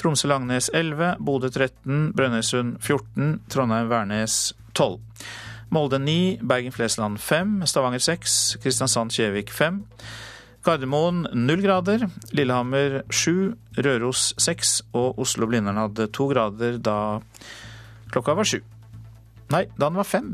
Tromsø-Langnes 0.00 0.70
11, 0.74 1.14
Bodø 1.22 1.52
13, 1.52 2.12
Brønnøysund 2.16 2.78
14, 2.80 3.40
Trondheim-Værnes 3.52 4.54
12. 4.74 4.98
Molde 5.70 5.98
9, 6.02 6.40
Bergen-Flesland 6.42 7.18
5, 7.18 7.66
Stavanger 7.66 8.02
6, 8.02 8.56
Kristiansand-Kjevik 8.64 9.52
5. 9.54 9.84
Gardermoen 10.64 11.26
0 11.34 11.60
grader, 11.60 12.06
Lillehammer 12.32 13.02
7, 13.12 13.52
Røros 13.84 14.30
6 14.40 14.78
og 14.96 15.18
Oslo-Blindern 15.20 15.76
hadde 15.76 16.08
2 16.08 16.28
grader 16.32 16.78
da 16.80 16.96
klokka 18.14 18.36
var 18.38 18.48
7. 18.48 18.62
Nei, 19.52 19.66
da 19.76 19.90
den 19.90 20.00
var 20.00 20.08
5. 20.08 20.30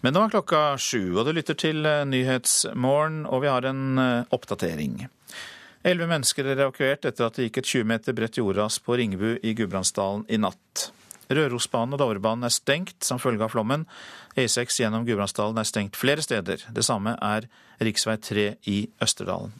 Men 0.00 0.14
nå 0.14 0.24
er 0.24 0.34
klokka 0.36 0.62
sju, 0.78 1.16
og 1.18 1.26
du 1.26 1.32
lytter 1.34 1.56
til 1.58 1.86
eh, 1.88 2.04
Nyhetsmorgen, 2.06 3.24
og 3.26 3.42
vi 3.42 3.50
har 3.50 3.66
en 3.66 3.98
eh, 3.98 4.34
oppdatering. 4.34 5.08
Elleve 5.86 6.10
mennesker 6.10 6.46
er 6.46 6.58
evakuert 6.58 7.06
etter 7.08 7.26
at 7.26 7.38
det 7.38 7.48
gikk 7.48 7.60
et 7.62 7.72
20 7.72 7.88
meter 7.90 8.14
bredt 8.14 8.38
jordras 8.38 8.78
på 8.82 8.98
Ringebu 8.98 9.36
i 9.42 9.54
Gudbrandsdalen 9.58 10.24
i 10.30 10.38
natt. 10.38 10.88
Rørosbanen 11.28 11.96
og 11.96 12.00
Dovrebanen 12.00 12.46
er 12.46 12.54
stengt 12.54 13.04
som 13.04 13.20
følge 13.20 13.44
av 13.44 13.52
flommen. 13.52 13.84
E6 14.38 14.80
gjennom 14.82 15.06
Gudbrandsdalen 15.06 15.58
er 15.60 15.68
stengt 15.68 15.98
flere 15.98 16.24
steder. 16.24 16.62
Det 16.72 16.86
samme 16.86 17.18
er 17.18 17.50
rv. 17.82 18.18
3 18.30 18.46
i 18.70 18.78
Østerdalen. 19.02 19.52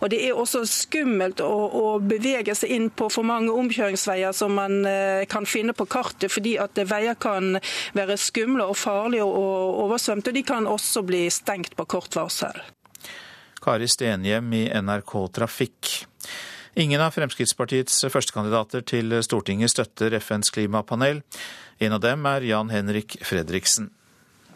Og 0.00 0.10
Det 0.10 0.20
er 0.24 0.36
også 0.36 0.62
skummelt 0.68 1.42
å, 1.44 1.48
å, 1.48 1.84
bevege 2.00 2.54
seg 2.56 2.72
inn 2.72 2.88
på 2.90 3.10
for 3.12 3.26
mange 3.26 3.52
omkjøringsveier 3.52 4.32
som 4.36 4.56
man 4.56 4.80
eh, 4.88 5.26
kan 5.30 5.46
finne 5.48 5.74
på 5.76 5.86
kartet, 5.90 6.32
fordi 6.32 6.56
at 6.60 6.78
veier 6.88 7.18
kan 7.20 7.58
være 7.96 8.16
skumle 8.20 8.64
og 8.64 8.78
farlige 8.80 9.26
og 9.26 9.82
oversvømte, 9.84 10.30
Og 10.32 10.34
de 10.34 10.42
kan 10.42 10.66
også 10.66 11.04
bli 11.04 11.26
stengt 11.32 11.76
på 11.76 11.84
kort 11.84 12.16
varsel. 12.16 12.56
Kari 13.62 13.88
Stenhjem 13.90 14.52
i 14.54 14.64
NRK 14.72 15.14
Trafikk. 15.34 15.92
Ingen 16.78 17.02
av 17.02 17.10
Fremskrittspartiets 17.16 18.04
førstekandidater 18.12 18.84
til 18.86 19.16
Stortinget 19.26 19.72
støtter 19.72 20.14
FNs 20.20 20.52
klimapanel. 20.54 21.24
En 21.82 21.96
av 21.96 22.02
dem 22.04 22.26
er 22.30 22.46
Jan 22.46 22.70
Henrik 22.70 23.18
Fredriksen. 23.26 23.90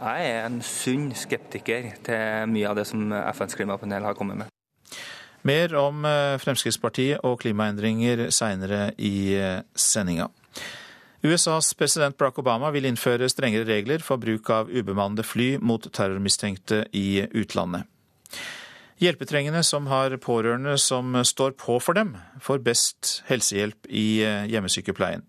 Jeg 0.02 0.30
er 0.30 0.46
en 0.46 0.62
sunn 0.66 1.10
skeptiker 1.14 1.92
til 2.06 2.50
mye 2.50 2.70
av 2.70 2.78
det 2.78 2.86
som 2.88 3.10
FNs 3.10 3.58
klimapanel 3.58 4.06
har 4.06 4.18
kommet 4.18 4.40
med. 4.40 4.61
Mer 5.48 5.74
om 5.74 6.04
eh, 6.06 6.38
Fremskrittspartiet 6.42 7.24
og 7.26 7.40
klimaendringer 7.42 8.28
seinere 8.34 8.92
i 9.02 9.34
eh, 9.34 9.62
sendinga. 9.74 10.28
USAs 11.22 11.70
president 11.78 12.16
Barack 12.18 12.40
Obama 12.42 12.72
vil 12.74 12.86
innføre 12.88 13.28
strengere 13.30 13.66
regler 13.68 14.02
for 14.02 14.18
bruk 14.22 14.50
av 14.50 14.70
ubemannede 14.70 15.26
fly 15.26 15.54
mot 15.62 15.86
terrormistenkte 15.94 16.84
i 16.98 17.22
utlandet. 17.30 17.86
Hjelpetrengende 19.02 19.64
som 19.66 19.88
har 19.90 20.14
pårørende 20.22 20.76
som 20.78 21.14
står 21.26 21.56
på 21.58 21.78
for 21.82 21.98
dem, 21.98 22.14
får 22.42 22.62
best 22.62 23.16
helsehjelp 23.30 23.90
i 23.90 24.22
eh, 24.26 24.46
hjemmesykepleien. 24.50 25.26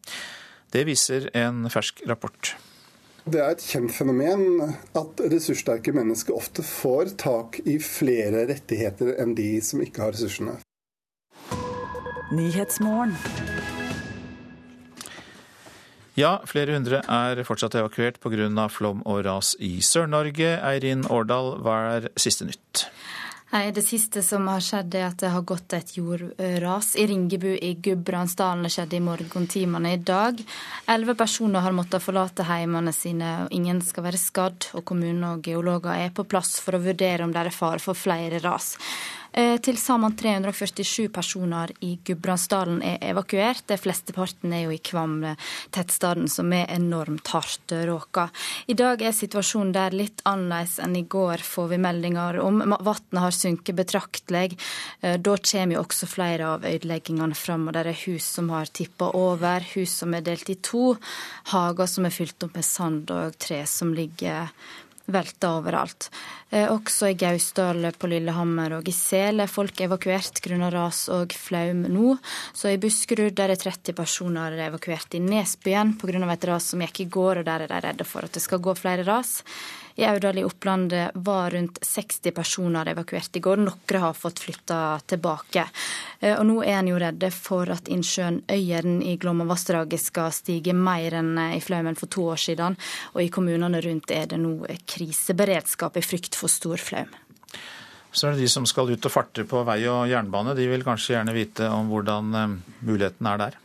Det 0.73 0.85
viser 0.89 1.29
en 1.37 1.65
fersk 1.73 2.01
rapport. 2.09 2.53
Det 3.23 3.39
er 3.39 3.53
et 3.53 3.61
kjent 3.63 3.93
fenomen 3.95 4.73
at 4.99 5.21
ressurssterke 5.31 5.93
mennesker 5.95 6.35
ofte 6.35 6.63
får 6.67 7.13
tak 7.21 7.61
i 7.63 7.77
flere 7.79 8.41
rettigheter 8.49 9.13
enn 9.23 9.31
de 9.37 9.61
som 9.63 9.79
ikke 9.79 10.03
har 10.03 10.11
ressursene. 10.11 10.57
Ja, 16.19 16.35
flere 16.45 16.75
hundre 16.75 16.99
er 17.07 17.39
fortsatt 17.47 17.79
evakuert 17.79 18.19
pga. 18.19 18.67
flom 18.67 19.01
og 19.07 19.23
ras 19.25 19.55
i 19.57 19.79
Sør-Norge. 19.79 20.59
Eirin 20.59 21.07
Årdal, 21.07 21.55
hva 21.63 21.77
er 21.95 22.09
siste 22.19 22.45
nytt? 22.45 22.89
Nei, 23.53 23.71
Det 23.71 23.83
siste 23.85 24.23
som 24.25 24.47
har 24.49 24.63
skjedd, 24.65 24.95
er 24.97 25.11
at 25.11 25.19
det 25.21 25.29
har 25.29 25.43
gått 25.45 25.75
et 25.77 25.91
jordras 25.93 26.95
i 26.97 27.03
Ringebu 27.05 27.51
i 27.53 27.75
Gudbrandsdalen. 27.85 28.63
Det 28.65 28.71
skjedde 28.73 28.97
i 28.97 29.03
morgentimene 29.05 29.91
i 29.93 29.99
dag. 30.01 30.41
Elleve 30.89 31.13
personer 31.19 31.61
har 31.61 31.75
måttet 31.77 32.01
forlate 32.01 32.47
heimene 32.49 32.89
sine, 32.97 33.43
og 33.43 33.53
ingen 33.53 33.83
skal 33.85 34.07
være 34.07 34.17
skadd. 34.17 34.71
Og 34.73 34.81
kommunen 34.89 35.21
og 35.27 35.45
geologer 35.45 36.07
er 36.07 36.09
på 36.17 36.25
plass 36.25 36.55
for 36.65 36.79
å 36.79 36.81
vurdere 36.81 37.27
om 37.27 37.35
det 37.35 37.43
er 37.45 37.53
fare 37.53 37.83
for 37.83 37.93
flere 37.93 38.41
ras. 38.41 38.71
Eh, 39.33 39.55
til 39.65 39.79
sammen 39.81 40.13
347 40.13 41.07
personer 41.13 41.71
i 41.81 41.95
Gudbrandsdalen 42.05 42.83
er 42.85 42.99
evakuert. 43.09 43.63
De 43.67 43.77
flesteparten 43.81 44.53
er 44.53 44.67
jo 44.67 44.73
i 44.75 44.77
Kvam, 44.77 45.15
tettstaden 45.73 46.29
som 46.29 46.53
er 46.53 46.69
enormt 46.69 47.31
hardt 47.33 47.73
råka. 47.89 48.27
I 48.69 48.75
dag 48.77 49.01
er 49.01 49.15
situasjonen 49.15 49.73
der 49.73 49.97
litt 49.97 50.21
annerledes 50.29 50.77
enn 50.83 50.93
i 50.99 51.05
går, 51.09 51.41
får 51.41 51.71
vi 51.73 51.81
meldinger 51.81 52.37
om. 52.43 52.61
Vannet 52.61 53.21
har 53.23 53.33
sunket 53.33 53.79
betraktelig. 53.81 54.59
Eh, 55.01 55.17
da 55.17 55.37
kommer 55.41 55.79
jo 55.79 55.81
også 55.81 56.09
flere 56.09 56.53
av 56.53 56.69
ødeleggingene 56.69 57.33
fram. 57.33 57.67
og 57.67 57.73
Det 57.73 57.87
er 57.87 58.03
hus 58.05 58.29
som 58.37 58.53
har 58.53 58.69
tippa 58.69 59.09
over, 59.17 59.65
hus 59.73 59.97
som 60.03 60.13
er 60.13 60.21
delt 60.21 60.49
i 60.49 60.59
to, 60.61 60.95
hager 61.49 61.89
som 61.89 62.05
er 62.05 62.13
fylt 62.13 62.43
opp 62.43 62.53
med 62.53 62.65
sand 62.65 63.09
og 63.09 63.37
tre 63.39 63.65
som 63.65 63.93
ligger 63.93 64.53
velta 65.05 65.57
overalt. 65.57 66.09
Eh, 66.53 66.69
også 66.69 67.07
i 67.09 67.15
Gausdal, 67.17 67.87
på 67.97 68.07
Lillehammer 68.11 68.75
og 68.77 68.89
i 68.89 68.93
Sel 68.93 69.41
er 69.41 69.49
folk 69.49 69.79
evakuert 69.81 70.37
grunnet 70.45 70.69
ras 70.75 71.07
og 71.09 71.33
flaum 71.33 71.87
nå. 71.89 72.11
Så 72.53 72.69
i 72.69 72.77
Buskerud 72.77 73.33
der 73.33 73.55
er 73.55 73.57
30 73.57 73.95
personer 73.97 74.59
evakuert 74.67 75.17
i 75.17 75.23
Nesbyen 75.23 75.95
pga. 75.97 76.21
et 76.31 76.45
ras 76.45 76.69
som 76.69 76.81
gikk 76.85 76.99
i 76.99 77.09
går, 77.09 77.39
og 77.39 77.45
der 77.45 77.61
er 77.61 77.67
de 77.67 77.87
redde 77.87 78.05
for 78.05 78.23
at 78.23 78.33
det 78.33 78.43
skal 78.43 78.59
gå 78.59 78.75
flere 78.77 79.03
ras. 79.03 79.41
I 79.95 80.05
Aurdal 80.05 80.37
i 80.37 80.43
Oppland 80.43 80.93
var 81.13 81.51
rundt 81.51 81.77
60 81.85 82.31
personer 82.31 82.87
evakuert 82.89 83.35
i 83.35 83.39
går. 83.39 83.57
Noen 83.61 84.01
har 84.01 84.13
fått 84.17 84.39
flytta 84.41 84.99
tilbake. 85.05 85.67
Eh, 86.19 86.33
og 86.33 86.45
nå 86.49 86.63
er 86.63 86.79
en 86.79 86.89
jo 86.89 86.97
redde 86.97 87.29
for 87.29 87.69
at 87.69 87.89
innsjøen 87.93 88.41
Øyeren 88.49 89.03
i 89.05 89.17
Glomma-vassdraget 89.21 90.01
skal 90.01 90.33
stige 90.33 90.73
mer 90.73 91.19
enn 91.19 91.37
i 91.37 91.61
Flaumen 91.61 91.97
for 91.99 92.09
to 92.09 92.25
år 92.33 92.41
siden. 92.41 92.77
Og 93.13 93.21
i 93.21 93.29
kommunene 93.33 93.81
rundt 93.85 94.11
er 94.11 94.25
det 94.31 94.41
nå 94.41 94.55
kriseberedskap 94.89 96.01
i 96.01 96.05
frykt 96.05 96.37
for 96.39 96.42
stor 96.51 96.81
flaum. 96.81 97.11
Så 98.13 98.27
er 98.27 98.35
det 98.35 98.45
de 98.45 98.51
som 98.51 98.65
skal 98.69 98.91
ut 98.93 99.09
og 99.09 99.13
farte 99.13 99.45
på 99.49 99.63
vei 99.65 99.79
og 99.89 100.05
jernbane. 100.11 100.53
De 100.57 100.67
vil 100.69 100.85
kanskje 100.85 101.15
gjerne 101.15 101.33
vite 101.33 101.69
om 101.73 101.89
hvordan 101.89 102.33
eh, 102.37 102.57
muligheten 102.85 103.29
er 103.29 103.41
der? 103.41 103.59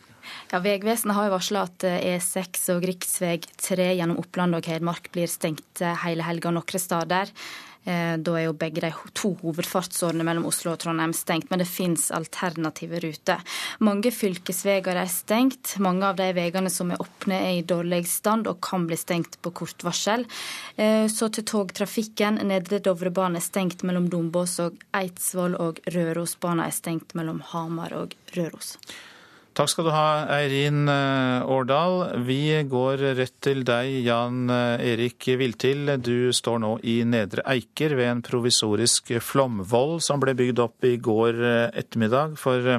Ja, 0.48 0.60
Vegvesenet 0.64 1.16
har 1.16 1.28
jo 1.28 1.34
varsla 1.34 1.66
at 1.68 1.84
E6 1.84 2.40
eh, 2.40 2.76
og 2.76 2.86
rv. 2.88 3.48
3 3.60 3.88
gjennom 3.98 4.20
Oppland 4.22 4.56
og 4.56 4.68
Hedmark 4.68 5.10
blir 5.12 5.28
stengt 5.28 5.82
eh, 5.84 5.96
hele 6.04 6.24
helga 6.24 6.52
noen 6.54 6.84
steder. 6.84 7.32
Eh, 7.88 8.14
da 8.20 8.34
er 8.36 8.44
jo 8.48 8.54
begge 8.58 8.82
de 8.84 8.90
to 9.16 9.30
hovedfartsårene 9.40 10.26
mellom 10.26 10.46
Oslo 10.50 10.74
og 10.74 10.82
Trondheim 10.82 11.14
stengt, 11.16 11.48
men 11.48 11.62
det 11.62 11.68
finnes 11.70 12.10
alternative 12.12 13.00
ruter. 13.04 13.40
Mange 13.84 14.12
fylkesveier 14.12 15.00
er 15.00 15.08
stengt. 15.12 15.76
Mange 15.80 16.04
av 16.10 16.18
de 16.20 16.28
veiene 16.36 16.72
som 16.72 16.92
er 16.92 17.00
åpne 17.00 17.40
er 17.48 17.58
i 17.58 17.66
dårlig 17.66 18.04
stand 18.10 18.50
og 18.50 18.60
kan 18.64 18.84
bli 18.88 18.98
stengt 19.00 19.40
på 19.42 19.54
kort 19.56 19.84
varsel. 19.86 20.26
Så 20.76 21.28
til 21.32 21.46
togtrafikken. 21.48 22.40
Nedre 22.48 22.80
Dovrebanen 22.84 23.40
er 23.40 23.44
stengt 23.44 23.84
mellom 23.86 24.08
Dombås 24.12 24.58
og 24.64 24.78
Eidsvoll, 24.96 25.56
og 25.58 25.80
Rørosbanen 25.94 26.66
er 26.66 26.74
stengt 26.74 27.16
mellom 27.18 27.40
Hamar 27.52 27.96
og 27.96 28.16
Røros. 28.36 28.76
Takk 29.58 29.72
skal 29.72 29.88
du 29.88 29.90
ha, 29.90 30.10
Eirin 30.36 30.84
eh, 30.86 31.48
Årdal. 31.50 32.20
Vi 32.22 32.60
går 32.70 33.00
rett 33.18 33.34
til 33.42 33.64
deg, 33.66 33.90
Jan 34.06 34.46
eh, 34.54 34.84
Erik 34.92 35.26
Viltil. 35.40 35.96
Du 35.98 36.30
står 36.30 36.60
nå 36.62 36.76
i 36.86 37.00
Nedre 37.02 37.42
Eiker 37.42 37.96
ved 37.98 38.06
en 38.06 38.22
provisorisk 38.22 39.10
flomvoll 39.18 39.96
som 40.04 40.22
ble 40.22 40.36
bygd 40.38 40.62
opp 40.62 40.86
i 40.86 40.94
går 41.02 41.42
eh, 41.42 41.66
ettermiddag. 41.82 42.38
For 42.38 42.78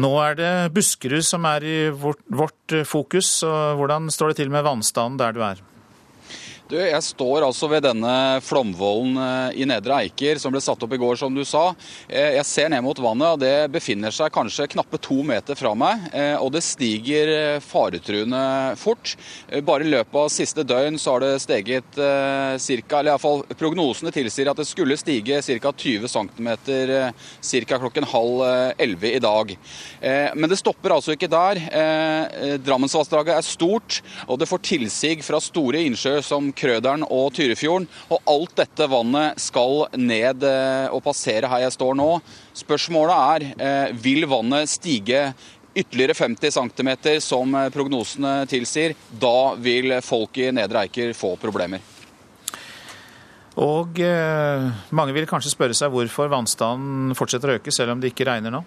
nå 0.00 0.14
er 0.24 0.40
det 0.40 0.52
Buskerud 0.72 1.28
som 1.28 1.44
er 1.52 1.68
i 1.68 1.78
vårt, 1.92 2.24
vårt 2.32 2.80
fokus. 2.88 3.42
Hvordan 3.44 4.08
står 4.08 4.32
det 4.32 4.40
til 4.40 4.56
med 4.56 4.64
vannstanden 4.64 5.20
der 5.20 5.36
du 5.36 5.44
er? 5.44 5.60
Du, 6.70 6.76
jeg 6.78 7.02
står 7.02 7.42
altså 7.42 7.66
ved 7.66 7.82
denne 7.82 8.38
flomvollen 8.46 9.16
eh, 9.18 9.56
i 9.58 9.64
Nedre 9.66 10.04
Eiker 10.04 10.38
som 10.38 10.52
ble 10.54 10.60
satt 10.62 10.84
opp 10.86 10.92
i 10.94 10.98
går, 11.02 11.16
som 11.18 11.34
du 11.34 11.42
sa. 11.42 11.72
Eh, 12.06 12.36
jeg 12.36 12.46
ser 12.46 12.68
ned 12.70 12.84
mot 12.86 12.98
vannet, 13.02 13.32
og 13.34 13.40
det 13.42 13.72
befinner 13.74 14.14
seg 14.14 14.30
kanskje 14.30 14.68
knappe 14.70 15.00
to 15.02 15.18
meter 15.26 15.58
fra 15.58 15.72
meg. 15.74 16.04
Eh, 16.14 16.36
og 16.38 16.52
det 16.54 16.62
stiger 16.62 17.58
faretruende 17.64 18.42
fort. 18.78 19.16
Bare 19.66 19.82
i 19.82 19.90
løpet 19.90 20.18
av 20.20 20.30
siste 20.30 20.62
døgn 20.62 21.00
så 21.00 21.16
har 21.16 21.24
det 21.24 21.40
steget 21.42 21.98
ca. 21.98 23.00
Eller 23.00 23.10
iallfall 23.16 23.42
prognosene 23.58 24.14
tilsier 24.14 24.52
at 24.52 24.62
det 24.62 24.68
skulle 24.70 24.98
stige 25.00 25.40
ca. 25.42 25.74
20 25.74 26.06
cm 26.06 26.52
ca. 26.62 27.80
klokken 27.82 28.06
halv 28.12 28.44
elleve 28.78 29.14
i 29.16 29.22
dag. 29.22 29.56
Men 30.38 30.50
det 30.50 30.60
stopper 30.60 30.94
altså 30.94 31.16
ikke 31.16 31.30
der. 31.32 31.62
Drammensvassdraget 32.62 33.34
er 33.40 33.46
stort, 33.46 34.00
og 34.28 34.38
det 34.38 34.48
får 34.50 34.64
tilsig 34.70 35.16
fra 35.26 35.40
store 35.42 35.82
innsjøer 35.88 36.22
som 36.26 36.52
Krøderen 36.60 37.06
og 37.08 37.30
Tyrifjorden. 37.36 37.88
Og 38.12 38.30
alt 38.30 38.56
dette 38.60 38.88
vannet 38.92 39.40
skal 39.40 39.86
ned 39.96 40.44
og 40.92 41.00
passere 41.04 41.48
her 41.50 41.64
jeg 41.66 41.76
står 41.76 41.96
nå. 41.98 42.10
Spørsmålet 42.60 43.48
er 43.56 43.94
vil 43.96 44.28
vannet 44.30 44.70
stige 44.70 45.30
ytterligere 45.74 46.16
50 46.18 46.58
cm, 46.58 46.90
som 47.22 47.54
prognosene 47.72 48.34
tilsier. 48.50 48.96
Da 49.10 49.54
vil 49.56 49.96
folk 50.04 50.42
i 50.42 50.50
Nedre 50.54 50.84
Eiker 50.84 51.14
få 51.16 51.36
problemer. 51.40 51.82
Og 53.60 53.98
eh, 54.00 54.68
mange 54.94 55.14
vil 55.16 55.26
kanskje 55.28 55.52
spørre 55.52 55.76
seg 55.76 55.90
hvorfor 55.92 56.30
vannstanden 56.30 57.16
fortsetter 57.18 57.50
å 57.50 57.56
øke 57.58 57.74
selv 57.74 57.96
om 57.96 58.02
det 58.02 58.12
ikke 58.12 58.28
regner 58.28 58.54
nå? 58.54 58.62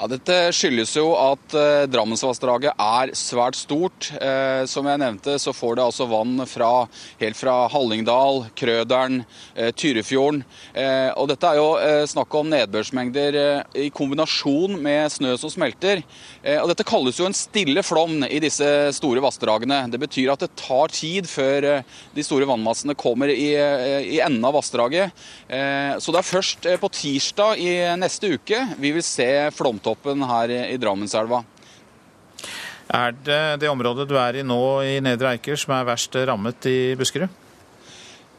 Ja, 0.00 0.06
Dette 0.08 0.36
skyldes 0.56 0.94
jo 0.96 1.10
at 1.12 1.52
eh, 1.52 1.82
Drammensvassdraget 1.92 2.72
er 2.80 3.10
svært 3.18 3.58
stort. 3.58 4.06
Eh, 4.16 4.62
som 4.64 4.86
jeg 4.88 5.00
nevnte, 5.02 5.34
så 5.36 5.52
får 5.52 5.74
det 5.76 5.82
altså 5.84 6.06
vann 6.08 6.40
fra, 6.48 6.86
helt 7.20 7.36
fra 7.36 7.56
Hallingdal, 7.68 8.46
Krøderen, 8.56 9.18
eh, 9.52 9.68
Tyrifjorden. 9.76 10.40
Eh, 10.72 11.10
og 11.20 11.28
dette 11.28 11.50
er 11.50 11.58
jo 11.60 11.66
eh, 11.76 12.04
snakk 12.08 12.36
om 12.38 12.48
nedbørsmengder 12.48 13.36
eh, 13.42 13.76
i 13.76 13.90
kombinasjon 13.92 14.78
med 14.80 15.12
snø 15.12 15.34
som 15.36 15.52
smelter. 15.52 16.00
og 16.62 16.70
Dette 16.70 16.86
kalles 16.88 17.20
jo 17.20 17.28
en 17.28 17.36
stille 17.36 17.84
flom 17.84 18.24
i 18.24 18.40
disse 18.40 18.64
store 18.96 19.20
vassdragene. 19.20 19.82
Det 19.92 20.00
betyr 20.00 20.32
at 20.32 20.46
det 20.46 20.54
tar 20.56 20.96
tid 20.96 21.28
før 21.28 21.68
de 21.84 22.24
store 22.24 22.48
vannmassene 22.48 22.96
kommer 22.96 23.28
i, 23.28 23.52
i 23.52 24.16
enden 24.24 24.48
av 24.48 24.56
vassdraget. 24.56 25.12
så 26.00 26.14
det 26.14 26.20
er 26.20 26.30
først 26.30 26.68
på 26.80 26.92
tirsdag 26.94 27.60
i 27.60 27.74
neste 28.00 28.32
uke 28.38 28.62
vi 28.80 28.94
vil 28.96 29.04
se 29.04 29.28
flomtoppen 29.56 29.89
toppen 29.90 30.22
her 30.30 30.56
i 30.70 30.78
Drammenselva. 30.80 31.42
Er 32.90 33.14
det 33.14 33.42
det 33.62 33.70
området 33.70 34.08
du 34.10 34.16
er 34.18 34.40
i 34.40 34.46
nå 34.46 34.62
i 34.82 34.96
Nedre 35.02 35.36
Eiker 35.36 35.58
som 35.58 35.76
er 35.76 35.86
verst 35.86 36.16
rammet 36.26 36.66
i 36.66 36.78
Buskerud? 36.98 37.30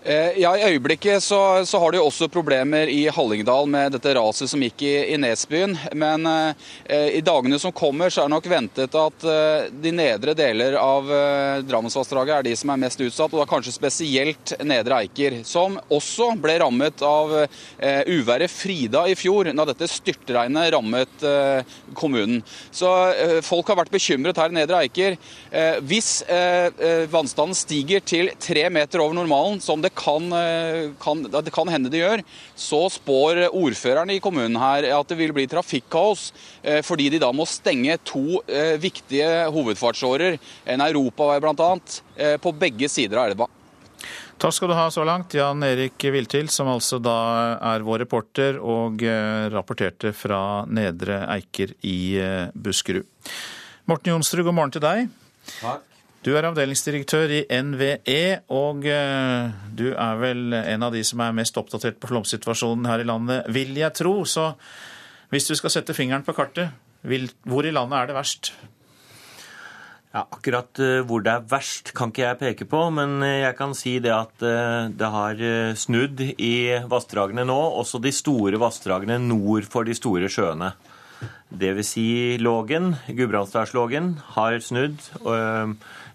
Eh, 0.03 0.39
ja, 0.41 0.57
I 0.57 0.63
øyeblikket 0.73 1.23
så, 1.23 1.65
så, 1.65 1.79
har 1.79 1.91
de 1.91 1.99
også 2.01 2.25
problemer 2.27 2.89
i 2.89 3.03
Hallingdal 3.13 3.67
med 3.69 3.93
dette 3.93 4.15
raset 4.17 4.49
som 4.49 4.61
gikk 4.65 4.81
i, 4.81 4.93
i 5.13 5.17
Nesbyen. 5.21 5.75
Men 5.93 6.25
eh, 6.25 7.19
i 7.19 7.21
dagene 7.21 7.59
som 7.61 7.73
kommer, 7.75 8.09
så 8.09 8.23
er 8.23 8.31
det 8.31 8.33
nok 8.33 8.47
ventet 8.49 8.97
at 8.97 9.25
eh, 9.29 9.67
de 9.69 9.91
nedre 9.93 10.33
deler 10.33 10.73
av 10.81 11.11
eh, 11.13 11.61
Drammensvassdraget 11.69 12.39
er 12.39 12.47
de 12.47 12.53
som 12.57 12.71
er 12.73 12.81
mest 12.81 13.03
utsatt. 13.05 13.29
Og 13.29 13.43
da 13.43 13.45
kanskje 13.51 13.75
spesielt 13.75 14.55
Nedre 14.65 15.03
Eiker, 15.03 15.37
som 15.45 15.77
også 15.93 16.31
ble 16.41 16.57
rammet 16.63 17.05
av 17.05 17.35
eh, 17.43 18.01
uværet 18.09 18.49
Frida 18.49 19.05
i 19.05 19.13
fjor, 19.13 19.51
da 19.53 19.67
dette 19.69 19.91
styrtregnet 19.91 20.73
rammet 20.73 21.27
eh, 21.29 21.77
kommunen. 21.93 22.41
Så 22.73 22.89
eh, 23.11 23.35
folk 23.45 23.69
har 23.69 23.83
vært 23.83 23.93
bekymret 23.93 24.41
her 24.41 24.49
i 24.49 24.57
Nedre 24.57 24.81
Eiker. 24.81 25.19
hvis 25.85 26.23
vannstanden 27.11 27.55
stiger 27.57 28.01
til 28.05 28.29
tre 28.41 28.63
meter 28.73 29.01
over 29.03 29.13
normalen, 29.17 29.59
som 29.61 29.81
det 29.83 29.90
kan, 29.95 30.31
eh, 30.33 30.91
kan, 30.99 31.23
det 31.23 31.53
kan 31.53 31.69
hende 31.71 31.91
det 31.91 32.01
gjør, 32.01 32.23
så 32.55 32.85
spår 32.91 33.45
ordføreren 33.49 34.11
i 34.13 34.19
kommunen 34.23 34.59
her 34.61 34.87
at 34.95 35.11
det 35.11 35.17
vil 35.19 35.33
bli 35.35 35.47
trafikkaos. 35.51 36.31
Eh, 36.63 36.81
fordi 36.85 37.09
de 37.13 37.21
da 37.21 37.31
må 37.35 37.47
stenge 37.49 37.97
to 38.07 38.41
eh, 38.47 38.77
viktige 38.81 39.47
hovedfartsårer, 39.51 40.39
en 40.65 40.85
europavei 40.87 41.39
bl.a., 41.43 41.71
på 42.41 42.51
begge 42.53 42.87
sider 42.91 43.17
av 43.17 43.31
elva. 43.31 43.47
Takk 44.41 44.53
skal 44.53 44.71
du 44.71 44.75
ha 44.77 44.87
så 44.93 45.03
langt, 45.05 45.33
Jan 45.37 45.61
Erik 45.65 46.01
Viltil, 46.13 46.49
som 46.53 46.69
altså 46.69 46.97
da 47.01 47.17
er 47.73 47.85
vår 47.85 48.03
reporter 48.05 48.57
og 48.57 49.03
rapporterte 49.53 50.13
fra 50.17 50.63
Nedre 50.69 51.21
Eiker 51.33 51.75
i 51.85 52.17
Buskerud. 52.53 53.05
Morten 53.89 54.13
Jonsrud, 54.13 54.45
god 54.47 54.57
morgen 54.57 54.75
til 54.77 54.85
deg. 54.85 55.07
Takk. 55.59 55.90
Du 56.21 56.35
er 56.37 56.45
avdelingsdirektør 56.45 57.31
i 57.33 57.39
NVE, 57.65 58.43
og 58.53 58.83
eh, 58.85 59.47
du 59.73 59.87
er 59.89 60.19
vel 60.21 60.53
en 60.53 60.83
av 60.85 60.93
de 60.93 61.01
som 61.07 61.21
er 61.25 61.33
mest 61.33 61.55
oppdatert 61.57 61.97
på 61.97 62.11
flomsituasjonen 62.11 62.85
her 62.85 63.01
i 63.01 63.07
landet, 63.09 63.47
vil 63.49 63.71
jeg 63.73 63.89
tro. 63.97 64.19
Så 64.29 64.51
hvis 65.33 65.49
du 65.49 65.55
skal 65.57 65.73
sette 65.73 65.95
fingeren 65.97 66.21
på 66.27 66.35
kartet, 66.37 66.75
hvor 67.01 67.65
i 67.65 67.73
landet 67.73 67.97
er 67.97 68.11
det 68.11 68.17
verst? 68.19 68.51
Ja, 70.13 70.27
Akkurat 70.27 70.77
eh, 70.83 70.99
hvor 71.09 71.25
det 71.25 71.33
er 71.33 71.47
verst, 71.49 71.89
kan 71.97 72.13
ikke 72.13 72.27
jeg 72.27 72.39
peke 72.43 72.67
på, 72.69 72.83
men 72.93 73.17
eh, 73.25 73.39
jeg 73.47 73.57
kan 73.57 73.73
si 73.73 73.95
det 74.05 74.13
at 74.13 74.45
det 74.93 75.09
har 75.15 75.41
snudd 75.73 76.21
i 76.21 76.53
vassdragene 76.91 77.47
nå, 77.49 77.57
også 77.81 77.97
de 78.03 78.13
store 78.13 78.61
vassdragene 78.61 79.17
nord 79.25 79.65
for 79.73 79.89
de 79.89 79.97
store 79.97 80.29
sjøene. 80.29 80.69
Dvs. 81.49 81.95
Si 81.97 82.07
Lågen, 82.37 82.93
Gudbrandsdalslågen, 83.09 84.13
har 84.37 84.61
snudd. 84.61 85.01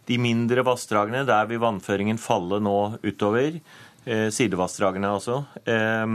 De 0.06 0.18
mindre 0.22 0.62
vassdragene, 0.66 1.24
der 1.26 1.48
vil 1.50 1.62
vannføringen 1.62 2.20
falle 2.20 2.60
nå 2.62 2.78
utover. 3.02 3.60
Eh, 4.06 4.28
sidevassdragene 4.30 5.10
også. 5.16 5.40
Eh, 5.66 6.06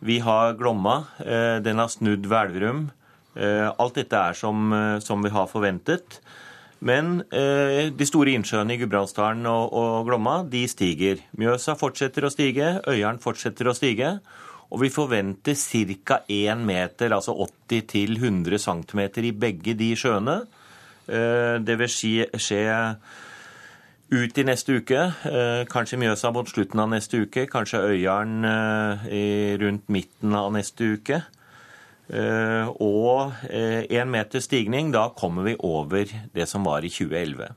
vi 0.00 0.18
har 0.24 0.58
Glomma. 0.58 1.04
Eh, 1.22 1.58
den 1.62 1.78
har 1.78 1.88
snudd 1.92 2.26
ved 2.26 2.38
Elverum. 2.46 2.88
Alt 3.38 3.94
dette 3.94 4.18
er 4.18 4.34
som, 4.34 4.72
som 4.98 5.22
vi 5.22 5.30
har 5.30 5.46
forventet. 5.46 6.16
Men 6.78 7.22
eh, 7.34 7.88
de 7.90 8.06
store 8.06 8.36
innsjøene 8.38 8.76
i 8.76 8.80
Gudbrandsdalen 8.80 9.46
og, 9.50 9.72
og, 9.74 10.06
Glomma 10.06 10.40
de 10.46 10.62
stiger. 10.70 11.24
Mjøsa 11.38 11.74
fortsetter 11.78 12.26
å 12.26 12.30
stige, 12.30 12.76
Øyeren 12.86 13.18
fortsetter 13.22 13.70
å 13.70 13.74
stige. 13.76 14.18
Og 14.68 14.82
vi 14.84 14.92
forventer 14.92 15.56
ca. 16.04 16.20
1 16.28 16.64
meter, 16.68 17.14
altså 17.16 17.34
80-100 17.70 18.60
cm 18.60 19.00
i 19.24 19.32
begge 19.32 19.74
de 19.78 19.94
sjøene. 19.96 20.42
Eh, 21.08 21.56
det 21.64 21.78
vil 21.80 21.88
skje 21.88 22.68
ut 24.08 24.38
i 24.38 24.44
neste 24.44 24.78
uke. 24.80 25.00
Eh, 25.28 25.62
kanskje 25.70 25.98
Mjøsa 26.00 26.32
mot 26.32 26.48
slutten 26.48 26.80
av 26.80 26.90
neste 26.92 27.22
uke. 27.24 27.46
Kanskje 27.48 27.82
Øyeren 27.92 28.44
eh, 28.44 29.56
rundt 29.60 29.88
midten 29.88 30.36
av 30.36 30.52
neste 30.52 30.94
uke. 30.94 31.22
Og 32.80 33.34
én 33.44 34.08
meter 34.08 34.40
stigning, 34.40 34.94
da 34.94 35.10
kommer 35.12 35.44
vi 35.44 35.52
over 35.60 36.08
det 36.08 36.46
som 36.48 36.64
var 36.64 36.80
i 36.80 36.88
2011. 36.88 37.50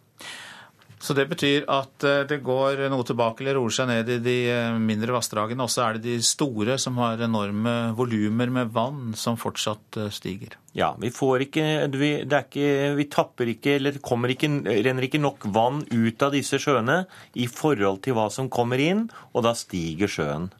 Så 1.02 1.16
det 1.18 1.26
betyr 1.32 1.66
at 1.72 2.06
eh, 2.06 2.22
det 2.30 2.44
går 2.46 2.84
noe 2.94 3.06
tilbake 3.08 3.42
eller 3.42 3.58
roer 3.58 3.74
seg 3.74 3.90
ned 3.90 4.10
i 4.14 4.20
de 4.22 4.36
eh, 4.54 4.78
mindre 4.78 5.16
vassdragene. 5.16 5.66
Og 5.66 5.74
så 5.74 5.88
er 5.88 5.98
det 5.98 6.06
de 6.06 6.18
store 6.26 6.78
som 6.82 7.00
har 7.02 7.24
enorme 7.26 7.74
volumer 7.98 8.54
med 8.54 8.70
vann 8.76 9.16
som 9.18 9.40
fortsatt 9.42 9.98
eh, 9.98 10.12
stiger. 10.14 10.60
Ja, 10.78 10.94
vi 11.02 11.10
får 11.12 11.48
ikke 11.48 11.66
vi, 11.98 12.14
ikke, 12.22 12.70
vi 13.00 13.10
tapper 13.12 13.50
ikke 13.56 13.76
eller 13.80 13.98
ikke, 13.98 14.52
renner 14.86 15.10
ikke 15.10 15.24
nok 15.24 15.50
vann 15.52 15.82
ut 15.90 16.22
av 16.22 16.38
disse 16.38 16.62
sjøene 16.62 17.02
i 17.34 17.50
forhold 17.50 18.04
til 18.06 18.16
hva 18.16 18.30
som 18.32 18.52
kommer 18.54 18.80
inn, 18.80 19.08
og 19.34 19.48
da 19.48 19.58
stiger 19.58 20.12
sjøen. 20.12 20.52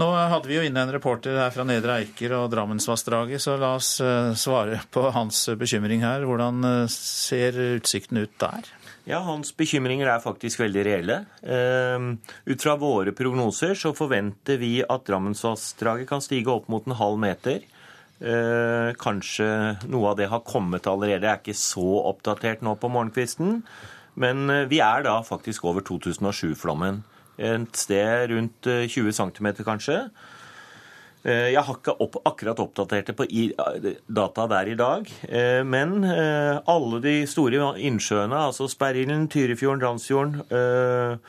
Nå 0.00 0.08
hadde 0.08 0.48
vi 0.48 0.56
jo 0.56 0.64
inne 0.64 0.86
en 0.86 0.94
reporter 0.94 1.36
her 1.36 1.52
fra 1.52 1.66
Nedre 1.68 2.00
Eiker 2.00 2.32
og 2.38 2.48
Drammensvassdraget, 2.54 3.42
så 3.44 3.58
la 3.60 3.74
oss 3.76 3.98
svare 4.40 4.80
på 4.90 5.10
hans 5.12 5.44
bekymring 5.60 6.00
her. 6.02 6.24
Hvordan 6.24 6.64
ser 6.90 7.58
utsikten 7.76 8.24
ut 8.24 8.32
der? 8.40 8.72
Ja, 9.08 9.18
Hans 9.26 9.50
bekymringer 9.58 10.06
er 10.06 10.22
faktisk 10.22 10.60
veldig 10.62 10.82
reelle. 10.86 11.16
Ehm, 11.42 12.18
ut 12.46 12.62
fra 12.62 12.76
våre 12.78 13.10
prognoser 13.10 13.74
så 13.74 13.90
forventer 13.98 14.60
vi 14.60 14.76
at 14.82 15.08
Drammensvassdraget 15.08 16.06
kan 16.10 16.22
stige 16.22 16.52
opp 16.52 16.68
mot 16.70 16.86
en 16.86 16.94
halv 17.00 17.18
meter. 17.18 17.64
Ehm, 18.22 18.94
kanskje 18.94 19.48
noe 19.90 20.12
av 20.12 20.20
det 20.20 20.28
har 20.30 20.46
kommet 20.46 20.86
allerede. 20.86 21.26
Jeg 21.26 21.34
er 21.34 21.42
ikke 21.42 21.58
så 21.58 21.88
oppdatert 22.12 22.62
nå 22.62 22.76
på 22.78 22.92
morgenkvisten. 22.94 23.64
Men 24.14 24.50
eh, 24.50 24.68
vi 24.70 24.78
er 24.84 25.02
da 25.02 25.18
faktisk 25.26 25.64
over 25.64 25.82
2007-flommen. 25.82 27.02
Et 27.42 27.76
sted 27.76 28.30
rundt 28.30 28.68
20 28.68 29.08
eh, 29.08 29.16
cm 29.18 29.64
kanskje. 29.66 29.98
Eh, 31.22 31.52
jeg 31.54 31.62
har 31.62 31.76
ikke 31.78 31.94
opp, 32.02 32.18
akkurat 32.26 32.58
oppdatert 32.64 33.12
det 33.12 33.14
på 33.14 33.28
data 34.10 34.48
der 34.50 34.72
i 34.72 34.78
dag. 34.78 35.06
Eh, 35.28 35.62
men 35.62 36.02
eh, 36.08 36.58
alle 36.66 36.98
de 37.04 37.14
store 37.30 37.72
innsjøene, 37.78 38.48
altså 38.50 38.66
Sperrilden, 38.70 39.28
Tyrifjorden, 39.30 39.82
Randsfjorden 39.86 41.20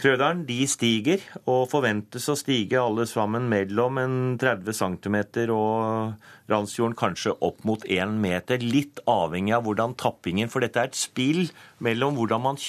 Krøderen, 0.00 0.46
de 0.48 0.62
stiger 0.64 1.20
og 1.44 1.66
forventes 1.68 2.24
å 2.32 2.36
stige 2.38 2.78
alle 2.80 3.04
sammen 3.04 3.50
mellom 3.52 3.98
en 4.00 4.14
30 4.40 4.72
cm 4.78 5.18
og 5.52 6.14
Randsfjorden 6.48 6.96
kanskje 6.96 7.34
opp 7.44 7.60
mot 7.68 7.84
1 7.84 8.16
meter. 8.22 8.64
Litt 8.64 9.04
avhengig 9.04 9.58
av 9.58 9.68
hvordan 9.68 9.92
tappingen 10.00 10.48
For 10.48 10.64
dette 10.64 10.80
er 10.80 10.88
et 10.88 10.96
spill 10.96 11.50
mellom 11.84 12.16
hvordan 12.16 12.46
man 12.48 12.62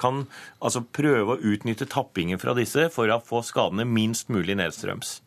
kan 0.00 0.24
altså 0.64 0.86
prøve 0.88 1.36
å 1.36 1.40
utnytte 1.52 1.92
tappingen 1.92 2.40
fra 2.40 2.56
disse 2.56 2.88
for 2.94 3.12
å 3.12 3.20
få 3.20 3.44
skadene 3.44 3.84
minst 3.84 4.32
mulig 4.32 4.56
nedstrøms. 4.56 5.18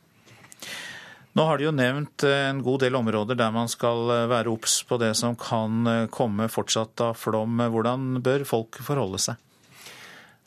Nå 1.31 1.45
har 1.47 1.59
de 1.59 1.69
jo 1.69 1.71
nevnt 1.71 2.25
eh, 2.27 2.49
en 2.49 2.59
god 2.63 2.83
del 2.83 2.97
områder 2.99 3.37
der 3.39 3.53
man 3.55 3.71
skal 3.71 4.09
eh, 4.11 4.27
være 4.31 4.51
obs 4.51 4.81
på 4.87 4.99
det 4.99 5.13
som 5.19 5.37
kan 5.39 5.87
eh, 5.87 6.09
komme 6.11 6.49
fortsatt 6.51 7.05
av 7.05 7.15
flom. 7.19 7.61
Hvordan 7.71 8.19
bør 8.23 8.43
folk 8.47 8.81
forholde 8.83 9.21
seg? 9.23 9.39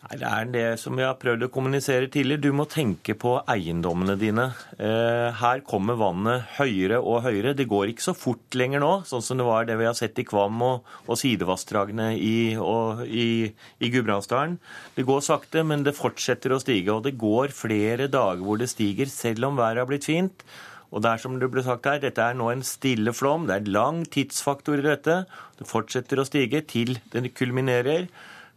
Nei, 0.05 0.19
Det 0.21 0.29
er 0.29 0.51
det 0.53 0.67
som 0.83 0.93
vi 1.01 1.07
har 1.07 1.17
prøvd 1.17 1.47
å 1.47 1.49
kommunisere 1.55 2.11
tidligere. 2.13 2.43
Du 2.45 2.51
må 2.53 2.67
tenke 2.69 3.15
på 3.17 3.39
eiendommene 3.49 4.19
dine. 4.21 4.51
Her 4.77 5.63
kommer 5.65 5.97
vannet 5.97 6.45
høyere 6.59 6.99
og 7.01 7.23
høyere. 7.25 7.55
Det 7.57 7.65
går 7.71 7.95
ikke 7.95 8.05
så 8.11 8.13
fort 8.13 8.53
lenger 8.53 8.85
nå, 8.85 8.91
sånn 9.09 9.25
som 9.25 9.41
det 9.41 9.47
var 9.49 9.65
det 9.65 9.79
vi 9.81 9.89
har 9.89 9.97
sett 9.97 10.21
i 10.21 10.27
Kvam 10.29 10.61
og, 10.67 10.93
og 11.09 11.17
sidevassdragene 11.17 12.11
i, 12.19 12.53
i, 12.53 13.27
i 13.81 13.93
Gudbrandsdalen. 13.97 14.61
Det 14.93 15.09
går 15.09 15.25
sakte, 15.25 15.65
men 15.65 15.89
det 15.89 15.97
fortsetter 15.97 16.53
å 16.53 16.61
stige. 16.61 16.93
Og 16.93 17.09
det 17.09 17.17
går 17.17 17.57
flere 17.57 18.13
dager 18.13 18.45
hvor 18.45 18.61
det 18.61 18.69
stiger, 18.77 19.09
selv 19.09 19.49
om 19.49 19.57
været 19.65 19.87
har 19.87 19.89
blitt 19.89 20.13
fint. 20.13 20.45
Og 20.95 21.03
det 21.03 21.11
er 21.11 21.23
som 21.25 21.41
det 21.41 21.51
ble 21.51 21.65
sagt 21.67 21.89
her, 21.91 21.99
Dette 22.03 22.23
er 22.23 22.37
nå 22.39 22.53
en 22.53 22.63
stille 22.63 23.11
flom. 23.17 23.49
Det 23.49 23.57
er 23.57 23.73
lang 23.75 24.05
tidsfaktor 24.07 24.79
i 24.79 24.87
dette. 24.87 25.25
Det 25.59 25.67
fortsetter 25.67 26.23
å 26.23 26.29
stige 26.29 26.63
til 26.71 27.01
det 27.11 27.33
kulminerer. 27.35 28.07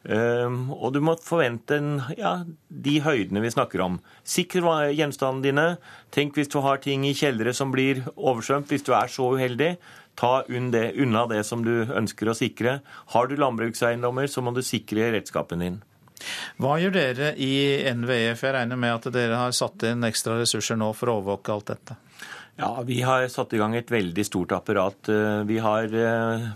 Um, 0.07 0.69
og 0.71 0.93
du 0.95 1.01
må 1.03 1.17
forvente 1.19 1.79
en, 1.81 1.97
ja, 2.15 2.45
de 2.69 2.93
høydene 3.03 3.41
vi 3.43 3.51
snakker 3.51 3.81
om. 3.83 3.97
Sikre 4.21 4.91
gjenstandene 4.93 5.43
dine. 5.43 5.65
Tenk 6.13 6.38
hvis 6.38 6.53
du 6.53 6.61
har 6.63 6.79
ting 6.83 7.03
i 7.09 7.15
kjellere 7.17 7.55
som 7.57 7.73
blir 7.73 8.05
oversvømt. 8.13 8.69
Hvis 8.69 8.85
du 8.88 8.93
er 8.95 9.09
så 9.11 9.33
uheldig, 9.33 9.73
ta 10.17 10.45
unna 10.47 11.25
det 11.33 11.41
som 11.49 11.65
du 11.65 11.89
ønsker 11.89 12.29
å 12.29 12.38
sikre. 12.38 12.79
Har 13.17 13.27
du 13.27 13.35
landbrukseiendommer, 13.41 14.29
så 14.29 14.45
må 14.45 14.53
du 14.53 14.63
sikre 14.65 15.09
redskapen 15.17 15.65
din. 15.65 15.81
Hva 16.57 16.78
gjør 16.82 16.95
dere 16.95 17.32
i 17.38 17.53
NVE? 17.93 18.34
For 18.38 18.49
jeg 18.49 18.57
regner 18.57 18.80
med 18.80 18.95
at 18.95 19.09
dere 19.13 19.39
har 19.43 19.55
satt 19.55 19.86
inn 19.88 20.05
ekstra 20.07 20.39
ressurser 20.41 20.80
nå 20.80 20.91
for 20.97 21.11
å 21.11 21.20
overvåke 21.22 21.53
alt 21.53 21.74
dette? 21.74 21.97
Ja, 22.57 22.82
Vi 22.82 23.03
har 23.05 23.28
satt 23.30 23.53
i 23.53 23.59
gang 23.61 23.76
et 23.78 23.91
veldig 23.93 24.24
stort 24.26 24.55
apparat. 24.55 25.09
Eh, 25.13 25.43
vi 25.45 25.59
har 25.61 25.93
eh, 25.93 26.47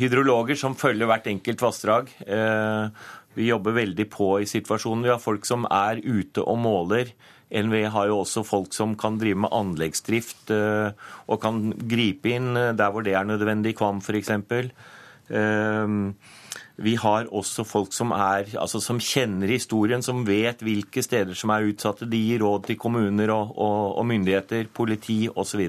hydrologer 0.00 0.56
som 0.56 0.76
følger 0.76 1.10
hvert 1.10 1.28
enkelt 1.28 1.60
vassdrag. 1.60 2.08
Eh, 2.24 2.88
vi 3.36 3.50
jobber 3.50 3.76
veldig 3.76 4.06
på 4.08 4.30
i 4.40 4.48
situasjonen. 4.48 5.04
Vi 5.04 5.12
har 5.12 5.20
folk 5.20 5.44
som 5.44 5.66
er 5.68 6.00
ute 6.00 6.40
og 6.40 6.56
måler. 6.64 7.12
NVE 7.52 7.90
har 7.92 8.08
jo 8.08 8.22
også 8.22 8.40
folk 8.46 8.72
som 8.72 8.94
kan 8.96 9.18
drive 9.20 9.42
med 9.44 9.52
anleggsdrift 9.52 10.48
og 10.50 11.36
kan 11.42 11.60
gripe 11.86 12.32
inn 12.32 12.56
der 12.56 12.90
hvor 12.90 13.04
det 13.04 13.12
er 13.14 13.28
nødvendig, 13.28 13.76
Kvam 13.78 14.00
f.eks. 14.02 14.32
Vi 16.76 16.96
har 16.98 17.28
også 17.30 17.62
folk 17.66 17.92
som, 17.94 18.10
er, 18.16 18.48
altså 18.58 18.80
som, 18.82 18.98
kjenner 18.98 19.50
historien, 19.52 20.02
som 20.02 20.24
vet 20.26 20.62
hvilke 20.64 21.04
steder 21.06 21.36
som 21.38 21.52
er 21.54 21.68
utsatte. 21.70 22.08
De 22.10 22.18
gir 22.18 22.42
råd 22.42 22.66
til 22.66 22.78
kommuner 22.80 23.30
og, 23.30 23.52
og, 23.54 23.92
og 24.00 24.08
myndigheter, 24.10 24.66
politi 24.74 25.20
osv. 25.30 25.62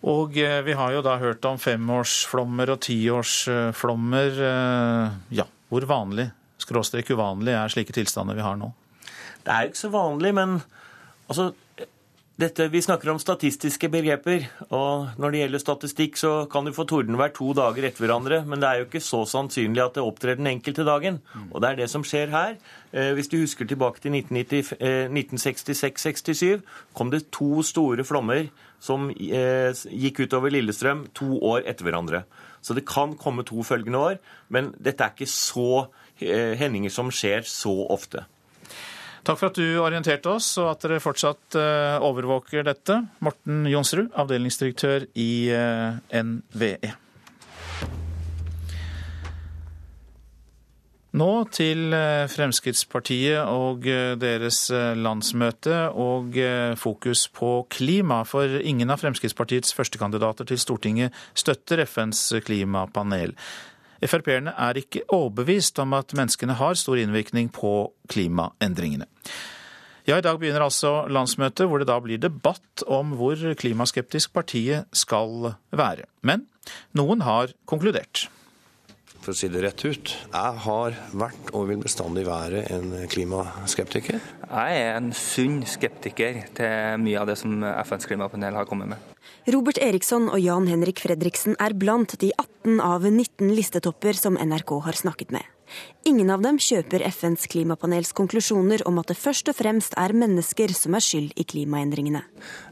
Og 0.00 0.36
eh, 0.40 0.58
vi 0.66 0.74
har 0.74 0.96
jo 0.96 1.04
da 1.06 1.14
hørt 1.22 1.46
om 1.46 1.60
femårsflommer 1.60 2.74
og 2.74 2.82
tiårsflommer. 2.88 4.42
Eh, 4.50 5.16
ja, 5.38 5.46
hvor 5.70 5.86
vanlig, 5.86 6.30
skråstrek 6.60 7.12
uvanlig, 7.14 7.54
er 7.54 7.70
slike 7.70 7.94
tilstander 7.94 8.38
vi 8.38 8.46
har 8.46 8.58
nå? 8.58 8.72
Det 9.44 9.54
er 9.54 9.64
jo 9.64 9.72
ikke 9.72 9.84
så 9.86 9.94
vanlig, 9.94 10.34
men 10.36 10.58
altså 11.30 11.52
dette, 12.40 12.64
vi 12.72 12.80
snakker 12.82 13.10
om 13.12 13.18
statistiske 13.20 13.88
begreper, 13.92 14.46
og 14.72 15.08
når 15.20 15.32
det 15.32 15.40
gjelder 15.42 15.60
statistikk, 15.62 16.16
så 16.20 16.30
kan 16.50 16.64
du 16.66 16.72
få 16.74 16.84
tordenvær 16.88 17.30
to 17.36 17.46
dager 17.56 17.84
etter 17.86 18.02
hverandre, 18.04 18.38
men 18.48 18.58
det 18.62 18.68
er 18.68 18.76
jo 18.80 18.86
ikke 18.88 19.02
så 19.04 19.20
sannsynlig 19.28 19.82
at 19.84 19.94
det 19.98 20.04
opptrer 20.04 20.36
den 20.38 20.50
enkelte 20.50 20.84
dagen. 20.88 21.14
Og 21.50 21.58
det 21.62 21.68
er 21.70 21.76
det 21.82 21.88
som 21.92 22.04
skjer 22.06 22.28
her. 22.32 22.52
Eh, 22.92 23.12
hvis 23.16 23.30
du 23.32 23.36
husker 23.42 23.64
tilbake 23.68 23.98
til 24.00 24.10
1966-67, 24.16 26.42
eh, 26.48 26.60
kom 26.96 27.08
det 27.12 27.30
to 27.34 27.50
store 27.66 28.02
flommer 28.08 28.42
som 28.80 29.00
eh, 29.12 29.70
gikk 29.92 30.16
utover 30.24 30.48
Lillestrøm 30.54 31.00
to 31.16 31.28
år 31.44 31.60
etter 31.68 31.84
hverandre. 31.88 32.20
Så 32.64 32.70
det 32.76 32.88
kan 32.88 33.18
komme 33.20 33.48
to 33.48 33.58
følgende 33.66 33.98
år, 34.00 34.16
men 34.48 34.74
dette 34.80 35.04
er 35.04 35.10
ikke 35.14 35.30
så 35.30 35.86
hendinger 36.20 36.92
som 36.92 37.08
skjer 37.08 37.40
så 37.48 37.72
ofte. 37.88 38.26
Takk 39.20 39.36
for 39.36 39.50
at 39.50 39.58
du 39.58 39.76
orienterte 39.82 40.32
oss, 40.32 40.54
og 40.62 40.70
at 40.72 40.86
dere 40.86 41.02
fortsatt 41.02 41.58
eh, 41.58 42.00
overvåker 42.00 42.64
dette. 42.64 43.02
Morten 43.20 43.66
Jonsrud, 43.68 44.08
avdelingsdirektør 44.16 45.04
i 45.20 45.30
eh, 45.52 46.00
NVE. 46.24 46.94
Nå 51.20 51.28
til 51.52 51.92
eh, 51.92 52.24
Fremskrittspartiet 52.32 53.42
og 53.44 53.84
deres 54.22 54.62
landsmøte 54.72 55.82
og 55.92 56.38
fokus 56.80 57.26
på 57.34 57.54
klima. 57.68 58.22
For 58.24 58.56
ingen 58.62 58.94
av 58.94 59.02
Fremskrittspartiets 59.04 59.76
førstekandidater 59.76 60.48
til 60.48 60.62
Stortinget 60.64 61.20
støtter 61.36 61.84
FNs 61.84 62.24
klimapanel. 62.46 63.36
Frp-erne 64.00 64.54
er 64.56 64.80
ikke 64.80 65.04
overbevist 65.12 65.78
om 65.82 65.94
at 65.98 66.14
menneskene 66.16 66.56
har 66.56 66.78
stor 66.78 67.00
innvirkning 67.00 67.50
på 67.52 67.90
klimaendringene. 68.10 69.08
Ja, 70.08 70.16
I 70.16 70.24
dag 70.24 70.40
begynner 70.40 70.64
altså 70.64 71.04
landsmøtet, 71.12 71.68
hvor 71.68 71.82
det 71.82 71.90
da 71.90 71.98
blir 72.02 72.18
debatt 72.18 72.84
om 72.88 73.12
hvor 73.18 73.36
klimaskeptisk 73.60 74.32
partiet 74.34 74.88
skal 74.96 75.52
være. 75.76 76.08
Men 76.26 76.46
noen 76.96 77.22
har 77.26 77.52
konkludert. 77.68 78.26
For 79.20 79.34
å 79.34 79.36
si 79.36 79.50
det 79.52 79.60
rett 79.60 79.82
ut, 79.84 80.12
jeg 80.32 80.60
har 80.64 80.94
vært 81.12 81.50
og 81.52 81.66
vil 81.68 81.82
bestandig 81.82 82.24
være 82.24 82.62
en 82.72 82.94
klimaskeptiker. 83.12 84.16
Jeg 84.48 84.78
er 84.80 84.94
en 84.94 85.10
sunn 85.12 85.60
skeptiker 85.68 86.40
til 86.56 87.02
mye 87.04 87.20
av 87.20 87.28
det 87.28 87.36
som 87.40 87.60
FNs 87.60 88.08
klimapanel 88.08 88.56
har 88.56 88.68
kommet 88.70 88.94
med. 88.94 89.10
Robert 89.52 89.80
Eriksson 89.84 90.30
og 90.32 90.40
Jan 90.40 90.68
Henrik 90.70 91.02
Fredriksen 91.04 91.58
er 91.60 91.76
blant 91.76 92.16
de 92.20 92.32
18 92.32 92.80
av 92.80 93.04
19 93.04 93.52
listetopper 93.56 94.16
som 94.16 94.40
NRK 94.40 94.76
har 94.88 94.96
snakket 95.04 95.36
med. 95.36 95.44
Ingen 96.08 96.30
av 96.32 96.40
dem 96.40 96.56
kjøper 96.56 97.02
FNs 97.10 97.44
klimapanels 97.52 98.14
konklusjoner 98.16 98.80
om 98.88 98.96
at 99.02 99.10
det 99.12 99.18
først 99.20 99.50
og 99.52 99.56
fremst 99.58 99.92
er 100.00 100.14
mennesker 100.16 100.72
som 100.72 100.96
er 100.96 101.04
skyld 101.04 101.34
i 101.36 101.44
klimaendringene. 101.44 102.22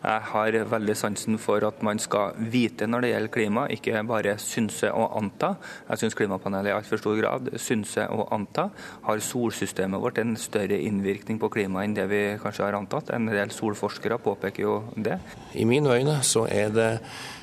Jeg 0.00 0.22
har 0.30 0.56
veldig 0.72 0.96
sansen 0.96 1.36
for 1.42 1.66
at 1.68 1.82
man 1.84 2.00
skal 2.00 2.38
vite 2.52 2.88
når 2.88 3.04
det 3.04 3.12
gjelder 3.12 3.34
klima, 3.34 3.66
ikke 3.74 4.02
bare 4.08 4.38
synse 4.40 4.88
og 4.96 5.12
anta. 5.20 5.52
Jeg 5.90 6.02
syns 6.02 6.16
klimapanelet 6.16 6.72
i 6.72 6.76
altfor 6.78 7.02
stor 7.02 7.20
grad 7.20 7.52
synse 7.60 8.08
og 8.08 8.32
anta. 8.34 8.70
Har 9.04 9.24
solsystemet 9.24 10.00
vårt 10.00 10.22
en 10.24 10.32
større 10.40 10.80
innvirkning 10.80 11.40
på 11.42 11.52
klimaet 11.52 11.90
enn 11.90 11.98
det 12.00 12.08
vi 12.08 12.22
kanskje 12.40 12.64
har 12.64 12.80
antatt? 12.80 13.12
En 13.12 13.28
del 13.28 13.52
solforskere 13.52 14.20
påpeker 14.24 14.64
jo 14.64 14.78
det. 14.96 15.20
I 15.52 15.68
mine 15.68 15.92
øyne 15.92 16.22
så 16.24 16.48
er 16.48 16.72
det 16.72 16.90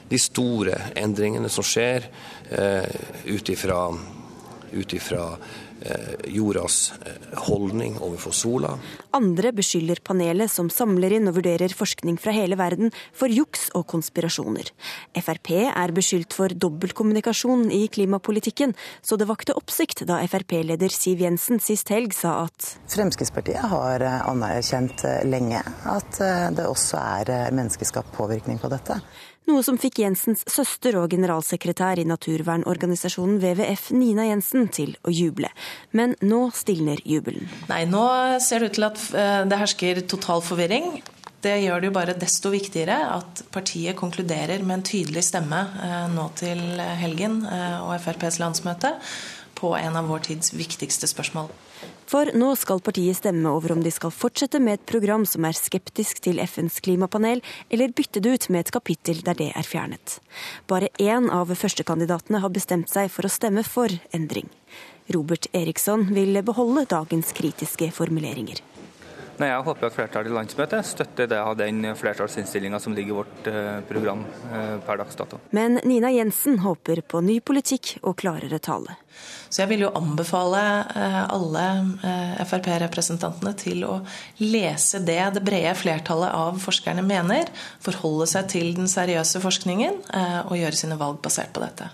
de 0.10 0.20
store 0.22 0.78
endringene 0.98 1.50
som 1.50 1.66
skjer 1.66 2.10
eh, 2.50 3.02
ut 3.30 3.50
ifra 3.54 3.88
ut 4.76 4.94
ifra 4.94 5.24
eh, 5.82 6.14
jordas 6.36 6.94
eh, 7.06 7.40
holdning 7.48 7.98
overfor 8.04 8.36
sola. 8.36 8.74
Andre 9.16 9.52
beskylder 9.56 10.02
panelet, 10.06 10.52
som 10.52 10.70
samler 10.74 11.16
inn 11.18 11.30
og 11.30 11.38
vurderer 11.40 11.74
forskning 11.76 12.18
fra 12.22 12.34
hele 12.36 12.58
verden, 12.60 12.94
for 13.16 13.32
juks 13.32 13.70
og 13.78 13.88
konspirasjoner. 13.92 14.72
Frp 15.16 15.52
er 15.68 15.96
beskyldt 15.96 16.36
for 16.36 16.54
dobbeltkommunikasjon 16.66 17.70
i 17.74 17.86
klimapolitikken, 17.92 18.76
så 19.06 19.20
det 19.20 19.30
vakte 19.30 19.56
oppsikt 19.58 20.06
da 20.10 20.22
Frp-leder 20.26 20.94
Siv 20.94 21.24
Jensen 21.24 21.62
sist 21.64 21.92
helg 21.94 22.16
sa 22.18 22.46
at 22.46 22.72
Fremskrittspartiet 22.92 23.70
har 23.72 24.04
eh, 24.04 24.20
anerkjent 24.30 25.06
lenge 25.26 25.62
at 25.90 26.18
det 26.56 26.66
også 26.68 27.00
er 27.00 27.54
menneskeskapt 27.56 28.14
påvirkning 28.16 28.60
på 28.62 28.70
dette 28.72 29.00
noe 29.50 29.64
som 29.66 29.78
fikk 29.82 30.02
Jensens 30.04 30.44
søster 30.50 30.98
og 31.00 31.12
generalsekretær 31.14 32.02
i 32.02 32.08
naturvernorganisasjonen 32.10 33.40
WWF, 33.42 33.90
Nina 33.96 34.28
Jensen, 34.30 34.68
til 34.74 34.96
å 35.06 35.14
juble. 35.14 35.52
Men 35.96 36.16
nå 36.26 36.48
stilner 36.56 37.02
jubelen. 37.06 37.50
Nei, 37.72 37.84
nå 37.90 38.06
ser 38.44 38.64
det 38.64 38.72
ut 38.72 38.80
til 38.80 38.88
at 38.90 39.04
eh, 39.14 39.42
det 39.50 39.62
hersker 39.62 40.02
total 40.10 40.44
forvirring. 40.46 41.00
Det 41.46 41.60
gjør 41.62 41.82
det 41.82 41.90
jo 41.92 41.96
bare 41.96 42.18
desto 42.18 42.50
viktigere 42.54 42.98
at 43.14 43.44
partiet 43.54 43.98
konkluderer 44.00 44.64
med 44.66 44.80
en 44.80 44.88
tydelig 44.88 45.28
stemme 45.28 45.62
eh, 45.86 46.06
nå 46.14 46.30
til 46.40 46.62
helgen 47.02 47.44
eh, 47.46 47.78
og 47.86 47.98
FrPs 48.02 48.42
landsmøte 48.42 48.96
på 49.56 49.76
en 49.78 49.96
av 49.96 50.10
vår 50.10 50.26
tids 50.32 50.56
viktigste 50.58 51.08
spørsmål. 51.10 51.52
For 52.06 52.30
nå 52.38 52.52
skal 52.60 52.84
partiet 52.86 53.18
stemme 53.18 53.50
over 53.50 53.74
om 53.74 53.82
de 53.84 53.92
skal 53.94 54.14
fortsette 54.14 54.62
med 54.62 54.78
et 54.78 54.86
program 54.90 55.26
som 55.28 55.46
er 55.48 55.58
skeptisk 55.58 56.22
til 56.24 56.40
FNs 56.44 56.78
klimapanel, 56.86 57.42
eller 57.70 57.96
bytte 57.98 58.22
det 58.22 58.36
ut 58.36 58.50
med 58.54 58.66
et 58.66 58.74
kapittel 58.76 59.24
der 59.26 59.38
det 59.40 59.50
er 59.58 59.66
fjernet. 59.66 60.20
Bare 60.70 60.92
én 61.02 61.32
av 61.34 61.50
førstekandidatene 61.50 62.44
har 62.44 62.54
bestemt 62.54 62.94
seg 62.94 63.10
for 63.12 63.26
å 63.26 63.34
stemme 63.34 63.66
for 63.66 63.92
endring. 64.14 64.52
Robert 65.14 65.50
Eriksson 65.54 66.08
vil 66.14 66.42
beholde 66.46 66.86
dagens 66.90 67.34
kritiske 67.38 67.92
formuleringer. 67.94 68.62
Nei, 69.36 69.50
Jeg 69.50 69.64
håper 69.68 69.90
at 69.90 69.96
flertallet 69.96 70.32
i 70.32 70.36
landsmøtet 70.36 70.88
støtter 70.88 71.28
det 71.28 71.40
av 71.44 71.58
den 71.60 71.84
flertallsinnstillinga 72.00 72.80
som 72.80 72.94
ligger 72.96 73.12
i 73.12 73.18
vårt 73.18 73.50
eh, 73.52 73.82
program 73.90 74.22
eh, 74.48 74.78
per 74.86 75.02
dags 75.02 75.18
dato. 75.20 75.42
Men 75.56 75.76
Nina 75.84 76.12
Jensen 76.14 76.62
håper 76.64 77.02
på 77.04 77.20
ny 77.26 77.42
politikk 77.44 77.98
og 78.04 78.16
klarere 78.22 78.62
tale. 78.64 78.96
Så 79.50 79.62
jeg 79.62 79.72
vil 79.74 79.84
jo 79.86 79.92
anbefale 79.96 80.62
eh, 80.96 81.20
alle 81.36 81.66
Frp-representantene 82.48 83.52
til 83.60 83.84
å 83.88 83.98
lese 84.40 85.04
det 85.04 85.20
det 85.36 85.44
brede 85.44 85.76
flertallet 85.80 86.32
av 86.32 86.60
forskerne 86.64 87.04
mener, 87.04 87.52
forholde 87.84 88.30
seg 88.32 88.50
til 88.56 88.72
den 88.80 88.88
seriøse 88.92 89.42
forskningen 89.44 90.02
og 90.48 90.56
gjøre 90.56 90.80
sine 90.80 91.00
valg 91.00 91.20
basert 91.24 91.52
på 91.56 91.64
dette. 91.64 91.90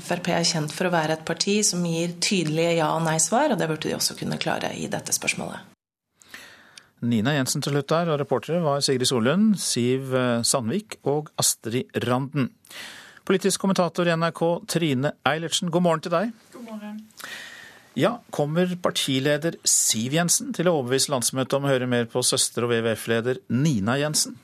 Frp 0.00 0.32
er 0.32 0.48
kjent 0.48 0.72
for 0.72 0.88
å 0.88 0.94
være 0.94 1.18
et 1.18 1.28
parti 1.28 1.58
som 1.66 1.84
gir 1.84 2.16
tydelige 2.20 2.78
ja- 2.80 2.92
og 2.96 3.04
nei-svar, 3.04 3.52
og 3.52 3.60
det 3.60 3.68
burde 3.72 3.88
de 3.90 3.96
også 3.98 4.16
kunne 4.18 4.40
klare 4.40 4.72
i 4.76 4.88
dette 4.92 5.14
spørsmålet. 5.16 5.75
Nina 7.06 7.36
Jensen 7.36 7.62
til 7.64 7.74
slutt 7.74 7.90
der, 7.92 8.10
og 8.12 8.20
reportere 8.20 8.62
var 8.64 8.82
Sigrid 8.84 9.08
Solund, 9.08 9.56
Siv 9.62 10.14
eh, 10.16 10.44
Sandvik 10.46 10.98
og 11.06 11.30
Astrid 11.40 11.94
Randen. 12.06 12.50
Politisk 13.26 13.62
kommentator 13.62 14.06
i 14.06 14.14
NRK 14.14 14.42
Trine 14.70 15.12
Eilertsen, 15.26 15.70
god 15.74 15.86
morgen 15.86 16.04
til 16.04 16.14
deg. 16.14 16.34
God 16.54 16.66
morgen. 16.68 16.98
Ja, 17.96 18.18
Kommer 18.30 18.74
partileder 18.82 19.56
Siv 19.64 20.14
Jensen 20.18 20.52
til 20.56 20.68
å 20.68 20.74
overbevise 20.76 21.14
landsmøtet 21.14 21.56
om 21.56 21.64
å 21.64 21.72
høre 21.72 21.88
mer 21.88 22.10
på 22.12 22.20
søster- 22.26 22.66
og 22.66 22.74
WWF-leder 22.74 23.40
Nina 23.48 23.96
Jensen? 24.02 24.36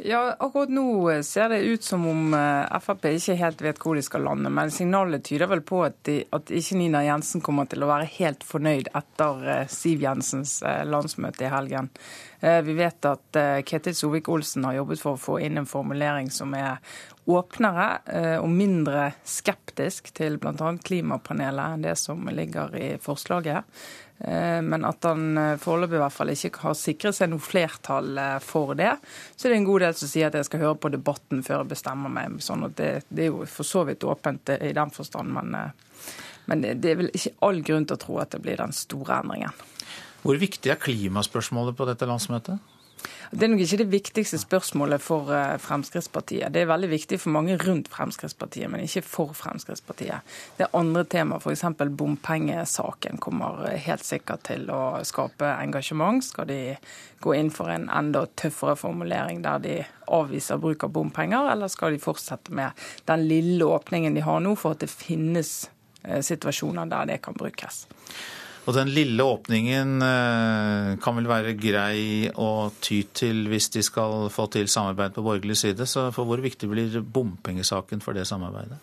Ja, 0.00 0.36
akkurat 0.38 0.68
nå 0.68 1.10
eh, 1.10 1.22
ser 1.22 1.48
det 1.48 1.58
ut 1.58 1.82
som 1.82 2.06
om 2.06 2.34
eh, 2.34 2.78
Frp 2.80 3.08
ikke 3.10 3.34
helt 3.40 3.62
vet 3.64 3.80
hvor 3.82 3.98
de 3.98 4.02
skal 4.06 4.22
lande. 4.22 4.50
Men 4.54 4.70
signalet 4.70 5.24
tyder 5.26 5.50
vel 5.50 5.64
på 5.66 5.80
at, 5.88 5.96
de, 6.06 6.20
at 6.30 6.52
ikke 6.54 6.78
Nina 6.78 7.02
Jensen 7.02 7.42
kommer 7.42 7.66
til 7.66 7.82
å 7.82 7.90
være 7.90 8.06
helt 8.14 8.46
fornøyd 8.46 8.92
etter 8.94 9.42
eh, 9.56 9.64
Siv 9.66 10.06
Jensens 10.06 10.60
landsmøte 10.62 11.48
i 11.48 11.52
helgen. 11.52 11.90
Vi 12.38 12.74
vet 12.78 13.02
at 13.02 13.34
Ketil 13.66 13.96
Solvik-Olsen 13.98 14.62
har 14.68 14.76
jobbet 14.76 15.00
for 15.02 15.16
å 15.16 15.18
få 15.18 15.38
inn 15.42 15.58
en 15.58 15.66
formulering 15.66 16.28
som 16.30 16.52
er 16.54 16.76
åpnere 17.26 18.38
og 18.38 18.46
mindre 18.52 19.08
skeptisk 19.26 20.12
til 20.14 20.38
bl.a. 20.38 20.70
klimapanelet 20.86 21.74
enn 21.74 21.82
det 21.88 21.96
som 21.98 22.30
ligger 22.30 22.78
i 22.78 22.92
forslaget. 23.02 23.66
Eh, 24.18 24.62
men 24.62 24.84
at 24.84 25.04
han 25.06 25.38
eh, 25.38 25.56
foreløpig 25.62 25.98
i 25.98 26.02
hvert 26.02 26.14
fall 26.14 26.32
ikke 26.32 26.64
har 26.64 26.76
sikret 26.78 27.14
seg 27.14 27.30
noe 27.30 27.42
flertall 27.42 28.18
eh, 28.18 28.38
for 28.42 28.74
det. 28.78 28.96
Så 29.36 29.46
det 29.46 29.54
er 29.54 29.58
en 29.60 29.68
god 29.68 29.84
del 29.86 29.98
som 30.00 30.10
sier 30.10 30.30
at 30.30 30.38
jeg 30.38 30.48
skal 30.48 30.64
høre 30.64 30.80
på 30.82 30.90
debatten 30.94 31.44
før 31.46 31.62
jeg 31.62 31.72
bestemmer 31.74 32.12
meg. 32.12 32.40
sånn 32.42 32.66
at 32.66 32.74
det, 32.80 32.90
det 33.08 33.28
er 33.28 33.30
jo 33.30 33.46
for 33.50 33.68
så 33.68 33.84
vidt 33.86 34.06
åpent 34.08 34.54
i 34.58 34.72
den 34.74 34.94
forstand, 34.94 35.30
men, 35.36 35.54
men 36.50 36.66
det 36.66 36.90
er 36.90 36.98
vel 37.04 37.12
ikke 37.14 37.36
all 37.46 37.62
grunn 37.62 37.86
til 37.86 37.98
å 37.98 38.02
tro 38.02 38.18
at 38.22 38.34
det 38.34 38.42
blir 38.42 38.58
den 38.58 38.74
store 38.74 39.20
endringen. 39.22 39.54
Hvor 40.24 40.38
viktig 40.40 40.72
er 40.72 40.82
klimaspørsmålet 40.82 41.78
på 41.78 41.86
dette 41.86 42.08
landsmøtet? 42.10 42.58
Det 43.30 43.44
er 43.44 43.50
nok 43.52 43.62
ikke 43.64 43.80
det 43.82 43.92
viktigste 43.92 44.38
spørsmålet 44.40 45.02
for 45.02 45.32
eh, 45.34 45.56
Fremskrittspartiet. 45.60 46.52
Det 46.54 46.62
er 46.62 46.70
veldig 46.70 46.90
viktig 46.90 47.18
for 47.20 47.34
mange 47.34 47.58
rundt 47.60 47.90
Fremskrittspartiet, 47.92 48.70
men 48.72 48.84
ikke 48.84 49.04
for 49.04 49.34
Fremskrittspartiet. 49.36 50.36
Det 50.58 50.66
er 50.66 50.76
andre 50.78 51.04
temaer, 51.04 51.42
f.eks. 51.42 51.64
bompengesaken 51.98 53.20
kommer 53.22 53.66
helt 53.84 54.06
sikkert 54.06 54.46
til 54.48 54.68
å 54.72 54.98
skape 55.06 55.52
engasjement. 55.58 56.24
Skal 56.24 56.48
de 56.48 56.60
gå 57.20 57.34
inn 57.34 57.52
for 57.54 57.72
en 57.72 57.88
enda 57.92 58.24
tøffere 58.38 58.76
formulering 58.78 59.42
der 59.44 59.62
de 59.62 59.76
avviser 60.14 60.60
bruk 60.62 60.86
av 60.86 60.94
bompenger, 60.96 61.52
eller 61.52 61.68
skal 61.72 61.94
de 61.94 62.02
fortsette 62.02 62.54
med 62.54 62.88
den 63.10 63.26
lille 63.28 63.66
åpningen 63.68 64.16
de 64.16 64.24
har 64.24 64.40
nå 64.44 64.54
for 64.58 64.76
at 64.76 64.84
det 64.84 64.92
finnes 64.92 65.68
eh, 66.04 66.22
situasjoner 66.24 66.88
der 66.90 67.12
det 67.12 67.22
kan 67.26 67.36
brukes? 67.38 67.84
Og 68.68 68.74
den 68.76 68.90
lille 68.92 69.24
åpningen 69.24 70.02
eh, 70.04 70.90
kan 71.00 71.16
vel 71.16 71.28
være 71.30 71.54
grei 71.56 72.28
å 72.36 72.68
ty 72.84 73.00
til 73.16 73.46
hvis 73.48 73.70
de 73.72 73.84
skal 73.86 74.26
få 74.32 74.44
til 74.52 74.68
samarbeid 74.68 75.14
på 75.16 75.24
borgerlig 75.24 75.56
side. 75.56 75.86
Så 75.88 76.10
for 76.12 76.28
hvor 76.28 76.42
viktig 76.44 76.68
blir 76.68 76.98
bompengesaken 77.00 78.04
for 78.04 78.18
det 78.18 78.26
samarbeidet? 78.28 78.76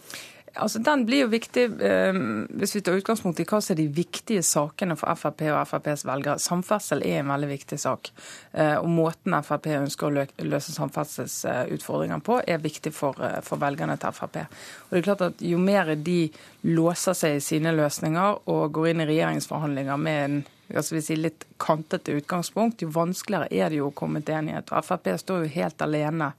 Altså, 0.56 0.80
Den 0.80 1.06
blir 1.06 1.26
jo 1.26 1.32
viktig 1.32 1.64
eh, 1.84 2.18
hvis 2.60 2.76
vi 2.76 2.82
tar 2.86 2.98
utgangspunkt 3.00 3.40
i 3.42 3.46
hva 3.48 3.60
som 3.62 3.74
er 3.74 3.82
de 3.82 3.88
viktige 3.92 4.44
sakene 4.46 4.96
for 5.00 5.12
Frp 5.20 5.44
og 5.52 5.60
FrPs 5.68 6.06
velgere. 6.08 6.40
Samferdsel 6.42 7.04
er 7.04 7.20
en 7.20 7.32
veldig 7.34 7.50
viktig 7.50 7.80
sak. 7.82 8.12
Eh, 8.54 8.76
og 8.78 8.88
Måten 8.92 9.36
Frp 9.44 9.70
ønsker 9.76 10.08
å 10.08 10.26
løse 10.48 10.76
samferdselsutfordringene 10.76 12.24
på, 12.26 12.40
er 12.48 12.64
viktig 12.64 12.94
for, 12.96 13.20
eh, 13.20 13.42
for, 13.44 13.60
velgerne 13.62 13.98
til 14.00 14.16
Frp. 14.16 14.42
Og 14.46 14.96
det 14.96 15.02
er 15.02 15.08
klart 15.10 15.28
at 15.30 15.46
Jo 15.46 15.58
mer 15.62 15.96
de 15.96 16.32
låser 16.64 17.14
seg 17.14 17.38
i 17.38 17.44
sine 17.44 17.76
løsninger 17.76 18.48
og 18.52 18.72
går 18.74 18.94
inn 18.94 19.04
i 19.04 19.10
regjeringsforhandlinger 19.12 19.98
med 19.98 20.24
en 20.24 20.44
altså 20.74 21.02
si, 21.02 21.16
litt 21.20 21.46
kantete 21.62 22.16
utgangspunkt, 22.18 22.82
jo 22.82 22.90
vanskeligere 22.94 23.52
er 23.52 23.70
det 23.70 23.82
jo 23.82 23.92
å 23.92 23.96
komme 23.96 24.24
til 24.26 24.40
enighet. 24.40 24.72
Og 24.72 24.86
Frp 24.88 25.12
står 25.22 25.46
jo 25.46 25.54
helt 25.60 25.84
alene 25.86 26.32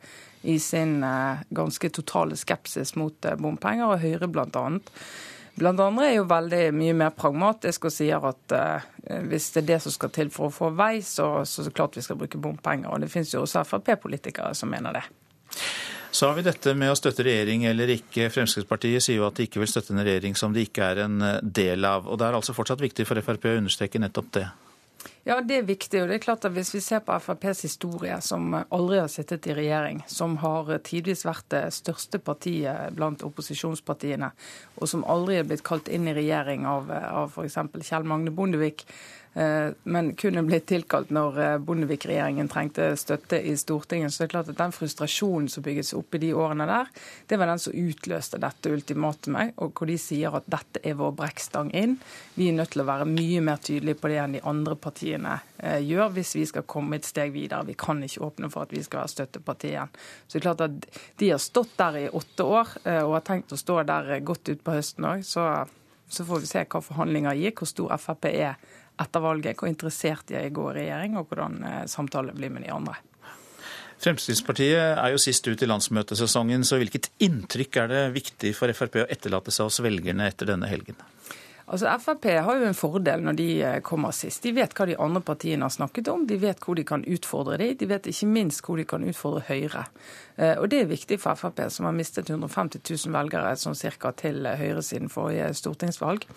i 0.46 0.58
sin 0.62 1.00
eh, 1.04 1.42
ganske 1.50 1.90
totale 1.90 2.36
skepsis 2.38 2.94
mot 2.96 3.24
eh, 3.24 3.38
bompenger, 3.40 3.90
og 3.90 4.02
Høyre 4.02 4.28
bl.a. 4.30 4.66
Blant 5.56 5.80
andre 5.80 6.10
er 6.10 6.18
jo 6.18 6.26
veldig 6.28 6.64
mye 6.76 6.94
mer 6.96 7.14
pragmatisk 7.16 7.88
og 7.88 7.94
sier 7.94 8.20
at 8.28 8.52
uh, 8.52 8.82
hvis 9.24 9.46
det 9.54 9.62
er 9.62 9.68
det 9.70 9.78
som 9.86 9.94
skal 9.94 10.10
til 10.12 10.28
for 10.28 10.50
å 10.50 10.52
få 10.52 10.68
vei, 10.76 10.98
så, 11.00 11.46
så 11.48 11.64
klart 11.72 11.96
vi 11.96 12.04
skal 12.04 12.18
bruke 12.20 12.36
bompenger. 12.36 12.90
Og 12.92 13.00
det 13.00 13.08
finnes 13.08 13.32
jo 13.32 13.40
også 13.46 13.62
Frp-politikere 13.64 14.52
som 14.52 14.68
mener 14.68 14.98
det. 14.98 15.06
Så 16.12 16.28
har 16.28 16.36
vi 16.36 16.44
dette 16.44 16.76
med 16.76 16.92
å 16.92 16.98
støtte 17.00 17.24
regjering 17.24 17.64
eller 17.70 17.94
ikke. 17.96 18.28
Fremskrittspartiet 18.34 19.06
sier 19.06 19.22
jo 19.22 19.30
at 19.30 19.40
de 19.40 19.48
ikke 19.48 19.62
vil 19.64 19.72
støtte 19.72 19.96
en 19.96 20.04
regjering 20.04 20.36
som 20.36 20.52
de 20.52 20.66
ikke 20.68 20.92
er 20.92 21.02
en 21.06 21.24
del 21.40 21.88
av. 21.88 22.04
Og 22.04 22.20
det 22.20 22.28
er 22.28 22.36
altså 22.36 22.52
fortsatt 22.56 22.84
viktig 22.84 23.08
for 23.08 23.24
Frp 23.24 23.48
å 23.48 23.56
understreke 23.62 24.02
nettopp 24.04 24.32
det. 24.36 24.46
Ja, 25.26 25.40
det 25.42 25.56
er 25.58 25.64
viktig. 25.66 25.98
og 26.02 26.08
det 26.08 26.14
er 26.14 26.22
klart 26.22 26.44
at 26.46 26.52
Hvis 26.54 26.74
vi 26.74 26.80
ser 26.80 27.00
på 27.02 27.16
FrPs 27.18 27.62
historie, 27.66 28.20
som 28.22 28.54
aldri 28.54 29.00
har 29.00 29.08
sittet 29.10 29.46
i 29.50 29.56
regjering, 29.58 30.04
som 30.06 30.36
har 30.36 30.78
tidvis 30.86 31.24
vært 31.26 31.48
det 31.50 31.64
største 31.74 32.20
partiet 32.22 32.94
blant 32.94 33.24
opposisjonspartiene, 33.26 34.30
og 34.78 34.88
som 34.88 35.02
aldri 35.04 35.40
er 35.40 35.48
blitt 35.48 35.64
kalt 35.66 35.88
inn 35.88 36.06
i 36.06 36.14
regjering 36.14 36.62
av, 36.70 36.92
av 36.94 37.34
f.eks. 37.34 37.58
Kjell 37.82 38.06
Magne 38.06 38.30
Bondevik, 38.30 38.86
men 39.82 40.14
kunne 40.16 40.42
blitt 40.46 40.64
tilkalt 40.70 41.10
når 41.12 41.38
eh, 41.42 41.56
Bondevik-regjeringen 41.60 42.48
trengte 42.48 42.86
støtte 42.96 43.36
i 43.44 43.52
Stortinget. 43.60 44.14
Så 44.14 44.22
det 44.22 44.30
er 44.30 44.32
klart 44.32 44.48
at 44.48 44.56
den 44.56 44.72
frustrasjonen 44.72 45.50
som 45.52 45.64
bygges 45.66 45.92
opp 45.98 46.16
i 46.16 46.20
de 46.22 46.30
årene 46.32 46.64
der, 46.70 46.88
det 47.28 47.36
var 47.36 47.50
den 47.50 47.60
som 47.60 47.76
utløste 47.76 48.40
dette 48.40 48.72
ultimatumet, 48.72 49.52
og 49.60 49.76
hvor 49.76 49.90
de 49.90 49.98
sier 50.00 50.32
at 50.38 50.48
dette 50.48 50.80
er 50.80 50.96
vår 50.96 51.12
brekkstang 51.18 51.74
inn. 51.76 51.98
Vi 52.38 52.48
er 52.48 52.56
nødt 52.56 52.72
til 52.72 52.84
å 52.86 52.88
være 52.88 53.08
mye 53.10 53.42
mer 53.44 53.60
tydelige 53.60 54.00
på 54.00 54.08
det 54.08 54.22
enn 54.22 54.38
de 54.38 54.42
andre 54.48 54.78
partiene 54.80 55.34
eh, 55.58 55.82
gjør, 55.84 56.14
hvis 56.16 56.32
vi 56.38 56.46
skal 56.54 56.64
komme 56.64 56.96
et 56.96 57.10
steg 57.10 57.36
videre. 57.36 57.68
Vi 57.68 57.76
kan 57.76 58.00
ikke 58.08 58.24
åpne 58.30 58.50
for 58.54 58.64
at 58.64 58.72
vi 58.72 58.80
skal 58.86 59.02
være 59.02 59.14
støtteparti 59.18 59.74
igjen. 59.74 59.92
Så 60.24 60.38
det 60.38 60.40
er 60.40 60.46
klart 60.48 60.64
at 60.64 60.88
de 61.20 61.30
har 61.34 61.44
stått 61.44 61.76
der 61.76 62.00
i 62.06 62.08
åtte 62.08 62.48
år, 62.56 62.72
og 63.04 63.18
har 63.18 63.28
tenkt 63.28 63.52
å 63.52 63.60
stå 63.60 63.82
der 63.84 64.14
godt 64.24 64.48
utpå 64.54 64.78
høsten 64.78 65.10
òg. 65.12 65.28
Så, 65.28 65.44
så 66.08 66.24
får 66.24 66.40
vi 66.40 66.50
se 66.54 66.64
hva 66.64 66.80
forhandlinger 66.88 67.36
gir, 67.36 67.52
hvor 67.58 67.68
stor 67.68 67.96
Frp 68.00 68.30
er 68.32 68.56
etter 69.02 69.22
valget, 69.22 69.58
hvor 69.58 69.70
interessert 69.70 70.26
de 70.30 70.38
er 70.38 70.48
i 70.48 70.52
å 70.52 70.56
gå 70.56 70.70
i 70.70 70.78
regjering, 70.80 71.18
og 71.20 71.28
hvordan 71.30 71.60
eh, 71.64 71.82
samtalen 71.90 72.36
blir 72.38 72.52
med 72.54 72.66
de 72.66 72.72
andre. 72.74 72.96
Fremskrittspartiet 74.02 74.98
er 75.00 75.12
jo 75.14 75.20
sist 75.20 75.46
ut 75.48 75.62
i 75.62 75.68
landsmøtesesongen, 75.68 76.64
så 76.68 76.76
hvilket 76.80 77.08
inntrykk 77.24 77.78
er 77.80 77.92
det 77.92 78.02
viktig 78.16 78.52
for 78.56 78.72
Frp 78.76 79.00
å 79.06 79.06
etterlate 79.08 79.54
seg 79.54 79.70
hos 79.70 79.80
velgerne 79.84 80.28
etter 80.28 80.50
denne 80.52 80.68
helgen? 80.68 80.98
Altså 81.66 81.90
Frp 81.98 82.28
har 82.46 82.60
jo 82.60 82.66
en 82.68 82.76
fordel 82.78 83.24
når 83.26 83.38
de 83.40 83.46
eh, 83.66 83.78
kommer 83.82 84.12
sist. 84.14 84.44
De 84.44 84.52
vet 84.54 84.70
hva 84.76 84.86
de 84.86 84.94
andre 85.02 85.22
partiene 85.26 85.66
har 85.66 85.72
snakket 85.74 86.12
om. 86.12 86.22
De 86.28 86.36
vet 86.38 86.60
hvor 86.62 86.78
de 86.78 86.84
kan 86.86 87.02
utfordre 87.02 87.56
dem. 87.58 87.72
De 87.80 87.88
vet 87.90 88.06
ikke 88.12 88.28
minst 88.30 88.62
hvor 88.62 88.78
de 88.78 88.84
kan 88.86 89.02
utfordre 89.02 89.42
Høyre. 89.48 89.82
Eh, 90.36 90.54
og 90.60 90.68
Det 90.70 90.84
er 90.84 90.92
viktig 90.92 91.18
for 91.18 91.34
Frp, 91.34 91.64
som 91.74 91.88
har 91.88 91.96
mistet 91.96 92.30
150 92.30 92.84
000 92.86 93.16
velgere 93.16 93.56
sånn 93.58 93.74
cirka 93.74 94.14
til 94.14 94.46
Høyre 94.46 94.84
siden 94.86 95.10
forrige 95.10 95.50
stortingsvalg. 95.58 96.28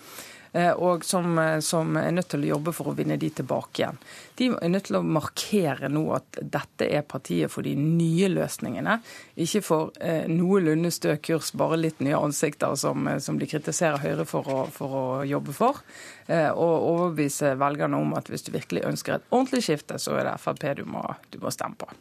Eh, 0.52 0.72
og 0.72 1.04
som, 1.04 1.38
eh, 1.38 1.60
som, 1.60 1.96
er 1.96 2.10
nødt 2.10 2.32
til 2.32 2.42
å 2.42 2.48
jobbe 2.56 2.72
for 2.74 2.90
å 2.90 2.94
vinne 2.98 3.16
de 3.20 3.28
tilbake 3.30 3.82
igjen. 3.82 3.98
De 4.40 4.48
er 4.56 4.72
nødt 4.72 4.88
til 4.88 4.98
å 4.98 5.02
markere 5.06 5.90
nå 5.92 6.02
at 6.16 6.40
dette 6.42 6.88
er 6.90 7.04
partiet 7.06 7.52
for 7.52 7.62
de 7.62 7.76
nye 7.78 8.30
løsningene, 8.32 8.96
ikke 9.38 9.62
for 9.62 9.92
eh, 10.02 10.26
noenlunde 10.30 10.90
stø 10.94 11.14
kurs, 11.22 11.52
bare 11.54 11.78
litt 11.78 12.02
nye 12.02 12.18
ansikter 12.18 12.74
som, 12.80 13.06
eh, 13.06 13.20
som 13.22 13.38
de 13.38 13.46
kritiserer 13.50 14.02
Høyre 14.02 14.26
for 14.26 14.50
å, 14.50 14.64
for 14.74 14.96
å 14.96 15.04
jobbe 15.28 15.54
for. 15.54 15.84
Eh, 16.26 16.48
og 16.50 16.88
overbevise 16.94 17.54
velgerne 17.60 18.00
om 18.00 18.16
at 18.18 18.32
hvis 18.32 18.48
du 18.48 18.50
virkelig 18.56 18.88
ønsker 18.90 19.18
et 19.18 19.30
ordentlig 19.30 19.62
skifte, 19.68 20.00
så 20.02 20.18
er 20.18 20.32
det 20.32 20.40
Frp 20.42 20.66
du 20.80 20.84
må, 20.88 21.04
du 21.30 21.38
må 21.42 21.54
stemme 21.54 21.78
på. 21.78 21.92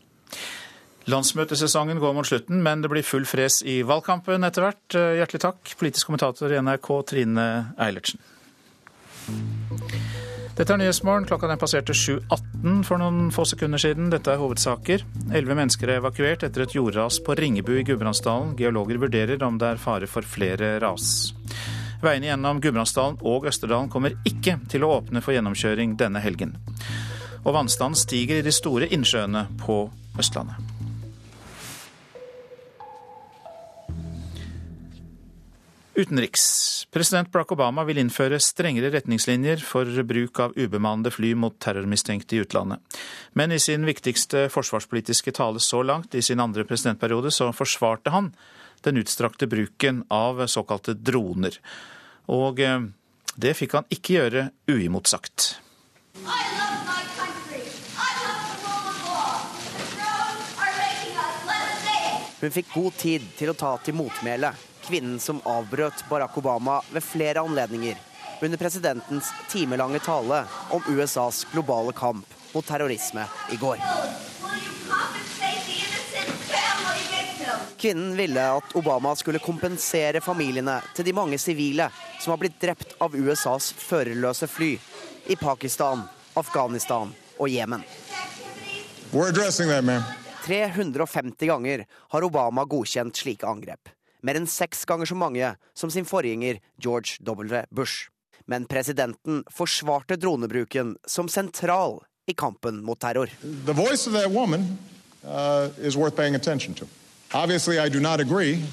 Landsmøtesesongen 1.09 2.01
går 2.01 2.17
mot 2.17 2.27
slutten, 2.27 2.63
men 2.65 2.81
det 2.81 2.89
blir 2.91 3.05
full 3.05 3.25
fres 3.29 3.61
i 3.65 3.79
valgkampen 3.87 4.45
etter 4.45 4.65
hvert. 4.65 4.97
Hjertelig 5.21 5.41
takk, 5.41 5.77
politisk 5.79 6.09
kommentator 6.09 6.53
i 6.53 6.59
NRK 6.61 6.91
Trine 7.13 7.47
Eilertsen. 7.81 8.21
Dette 10.59 10.73
er 10.75 10.79
Nyhetsmorgen. 10.81 11.23
Klokka 11.23 11.47
den 11.47 11.59
passerte 11.61 11.93
7.18 11.95 12.81
for 12.83 12.99
noen 12.99 13.29
få 13.31 13.45
sekunder 13.47 13.79
siden. 13.79 14.09
Dette 14.11 14.33
er 14.33 14.41
hovedsaker. 14.41 15.05
Elleve 15.31 15.55
mennesker 15.55 15.87
er 15.87 16.01
evakuert 16.01 16.43
etter 16.43 16.65
et 16.65 16.75
jordras 16.75 17.21
på 17.23 17.35
Ringebu 17.39 17.77
i 17.79 17.85
Gudbrandsdalen. 17.87 18.57
Geologer 18.59 18.99
vurderer 18.99 19.45
om 19.47 19.59
det 19.61 19.69
er 19.69 19.79
fare 19.79 20.09
for 20.11 20.27
flere 20.27 20.73
ras. 20.83 21.31
Veiene 22.03 22.27
gjennom 22.27 22.59
Gudbrandsdalen 22.63 23.21
og 23.27 23.47
Østerdalen 23.47 23.91
kommer 23.91 24.17
ikke 24.27 24.57
til 24.71 24.83
å 24.83 24.91
åpne 24.97 25.23
for 25.23 25.35
gjennomkjøring 25.35 25.95
denne 25.99 26.19
helgen. 26.23 26.57
Og 27.45 27.55
vannstanden 27.55 27.99
stiger 27.99 28.39
i 28.39 28.43
de 28.43 28.55
store 28.55 28.91
innsjøene 28.91 29.47
på 29.63 29.85
Østlandet. 30.19 30.78
Utenriks. 35.93 36.85
President 36.91 37.31
Barack 37.31 37.51
Obama 37.51 37.83
vil 37.87 37.97
innføre 37.99 38.37
strengere 38.41 38.91
retningslinjer 38.93 39.61
for 39.65 39.89
bruk 40.07 40.39
av 40.43 40.53
ubemannede 40.57 41.11
fly 41.11 41.33
mot 41.35 41.57
terrormistenkte 41.61 42.37
i 42.37 42.43
utlandet. 42.43 42.79
Men 43.33 43.51
i 43.51 43.59
sin 43.59 43.87
viktigste 43.87 44.45
forsvarspolitiske 44.53 45.33
tale 45.35 45.59
så 45.59 45.81
langt 45.83 46.15
i 46.15 46.21
sin 46.21 46.39
andre 46.39 46.63
presidentperiode, 46.69 47.33
så 47.33 47.49
forsvarte 47.53 48.13
han 48.13 48.31
den 48.85 49.01
utstrakte 49.01 49.49
bruken 49.49 50.03
av 50.13 50.45
såkalte 50.47 50.93
droner. 50.93 51.57
Og 52.29 52.61
eh, 52.63 52.85
det 53.35 53.57
fikk 53.57 53.79
han 53.79 53.89
ikke 53.89 54.19
gjøre 54.19 54.45
uimotsagt. 54.69 55.55
Hun 62.39 62.55
fikk 62.55 62.71
god 62.71 62.95
tid 62.95 63.25
til 63.35 63.51
å 63.51 63.57
ta 63.57 63.75
til 63.83 63.97
motmæle 63.99 64.53
kvinnen 64.89 65.19
som 65.19 65.41
avbrøt 65.45 66.05
Barack 66.09 66.37
Obama 66.37 66.81
ved 66.91 67.03
flere 67.03 67.39
anledninger 67.39 67.97
under 68.41 68.57
presidentens 68.57 69.29
timelange 69.49 69.99
tale 69.99 70.43
om 70.69 70.81
USAs 70.87 71.43
globale 71.51 71.91
kamp 71.91 72.25
mot 72.53 72.65
terrorisme 72.65 73.25
i 73.51 73.55
går. 73.55 73.77
Kvinnen 77.77 78.15
ville 78.15 78.47
at 78.51 78.75
Obama 78.75 79.15
skulle 79.15 79.39
kompensere 79.39 80.21
familiene 80.21 80.79
til 80.95 81.05
de 81.05 81.13
mange 81.13 81.37
sivile 81.37 81.91
som 82.19 82.33
har 82.33 82.41
blitt 82.41 82.57
drept 82.61 82.97
av 82.97 83.15
USAs 83.15 83.69
førerløse 83.77 84.49
fly 84.49 84.71
i 85.29 85.37
Pakistan, 85.37 86.01
Afghanistan 86.33 87.13
og 87.37 87.49
Jemen. 87.49 87.85
350 90.49 91.47
ganger 91.47 91.85
har 92.09 92.25
Obama 92.25 92.65
godkjent 92.65 93.15
slike 93.21 93.47
angrep 93.47 93.93
mer 94.23 94.39
enn 94.39 94.47
seks 94.47 94.85
ganger 94.85 95.09
så 95.09 95.15
mange 95.15 95.55
som 95.77 95.91
sin 95.91 96.07
forgjenger 96.07 96.59
George 96.81 97.17
W. 97.23 97.63
Bush. 97.71 98.09
Men 98.45 98.65
presidenten 98.65 99.43
forsvarte 99.53 100.17
dronebruken 100.17 100.95
som 101.07 101.29
sentral 101.29 101.99
i 102.27 102.33
kampen 102.33 102.83
mot 102.83 102.99
terror. 102.99 103.29
The 103.65 103.73
voice 103.73 104.07
of 104.07 104.13
that 104.13 104.31
woman 104.31 104.77
uh, 105.23 105.69
is 105.77 105.97
worth 105.97 106.15
paying 106.15 106.35
attention 106.35 106.73
to. 106.75 106.87
Obviously, 107.33 107.77
I 107.79 107.89
do 107.89 107.99
not 107.99 108.19
agree 108.19 108.63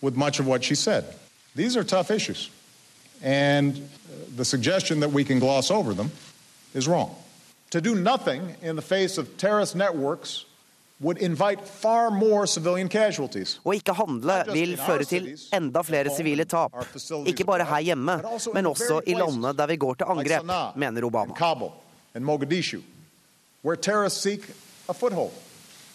with 0.00 0.16
much 0.16 0.40
of 0.40 0.46
what 0.46 0.64
she 0.64 0.74
said. 0.74 1.04
These 1.54 1.76
are 1.76 1.84
tough 1.84 2.10
issues. 2.10 2.50
And 3.22 3.88
gloss 5.40 5.70
over 5.70 5.94
them 5.94 6.10
is 6.74 6.86
wrong. 6.86 7.14
To 7.70 7.80
do 7.80 7.94
nothing 7.94 8.56
in 8.62 8.76
the 8.76 8.82
face 8.82 9.18
of 9.18 9.36
terrorist 9.38 9.74
networks 9.74 10.44
å 11.02 11.10
ikke 13.74 13.94
handle 13.98 14.36
vil 14.52 14.76
føre 14.78 15.04
til 15.10 15.26
enda 15.52 15.82
flere 15.82 16.10
sivile 16.14 16.44
tap. 16.46 16.72
Ikke 17.26 17.44
bare 17.44 17.64
her 17.66 17.80
hjemme, 17.90 18.14
men 18.54 18.66
også 18.70 19.00
i 19.06 19.14
landene 19.18 19.52
der 19.58 19.66
vi 19.72 19.76
går 19.76 19.94
til 20.00 20.06
angrep, 20.14 20.44
mener 20.76 21.02
Obama. 21.04 21.34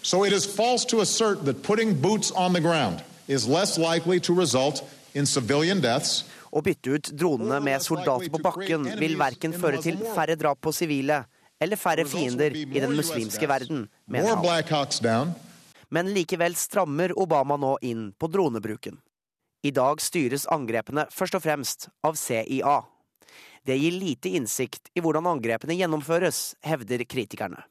So 0.01 0.23
it 0.23 0.31
is 0.31 0.45
false 0.45 0.85
to 0.85 1.01
assert 1.01 1.43
that 1.45 1.61
putting 1.61 1.93
boots 1.93 2.31
on 2.31 2.53
the 2.53 2.61
ground 2.61 3.03
is 3.27 3.47
less 3.47 3.77
likely 3.77 4.19
to 4.21 4.33
result 4.33 4.81
in 5.13 5.25
civilian 5.25 5.81
deaths. 5.81 6.23
Å 6.51 6.61
bytte 6.65 6.95
ut 6.95 7.11
dronene 7.13 7.59
med 7.61 7.81
soldater 7.83 8.29
på 8.31 8.39
bakken 8.41 8.87
vil 8.97 9.17
verken 9.19 9.53
føre 9.53 9.77
til 9.83 9.99
færre 10.15 10.35
drap 10.39 10.57
på 10.63 10.71
sivile 10.73 11.25
eller 11.59 11.79
færre 11.79 12.05
fiender 12.07 12.55
i 12.55 12.65
den 12.79 12.95
muslimske 12.95 13.47
verden, 13.47 13.87
mener 14.05 14.35
han. 14.35 15.33
Men 15.89 16.13
likevel 16.13 16.55
strammer 16.55 17.13
Obama 17.19 17.57
nå 17.57 17.77
inn 17.81 18.11
på 18.13 18.29
dronebruken. 18.31 18.99
I 19.61 19.71
dag 19.75 19.99
styres 20.01 20.47
angrepene 20.47 21.07
først 21.11 21.35
og 21.35 21.43
fremst 21.43 21.89
av 22.05 22.15
CIA. 22.15 22.77
Det 23.65 23.75
gir 23.75 23.91
lite 23.91 24.31
innsikt 24.37 24.87
i 24.95 25.03
hvordan 25.03 25.27
angrepene 25.27 25.75
gjennomføres, 25.75 26.55
hevder 26.63 27.03
kritikerne. 27.03 27.65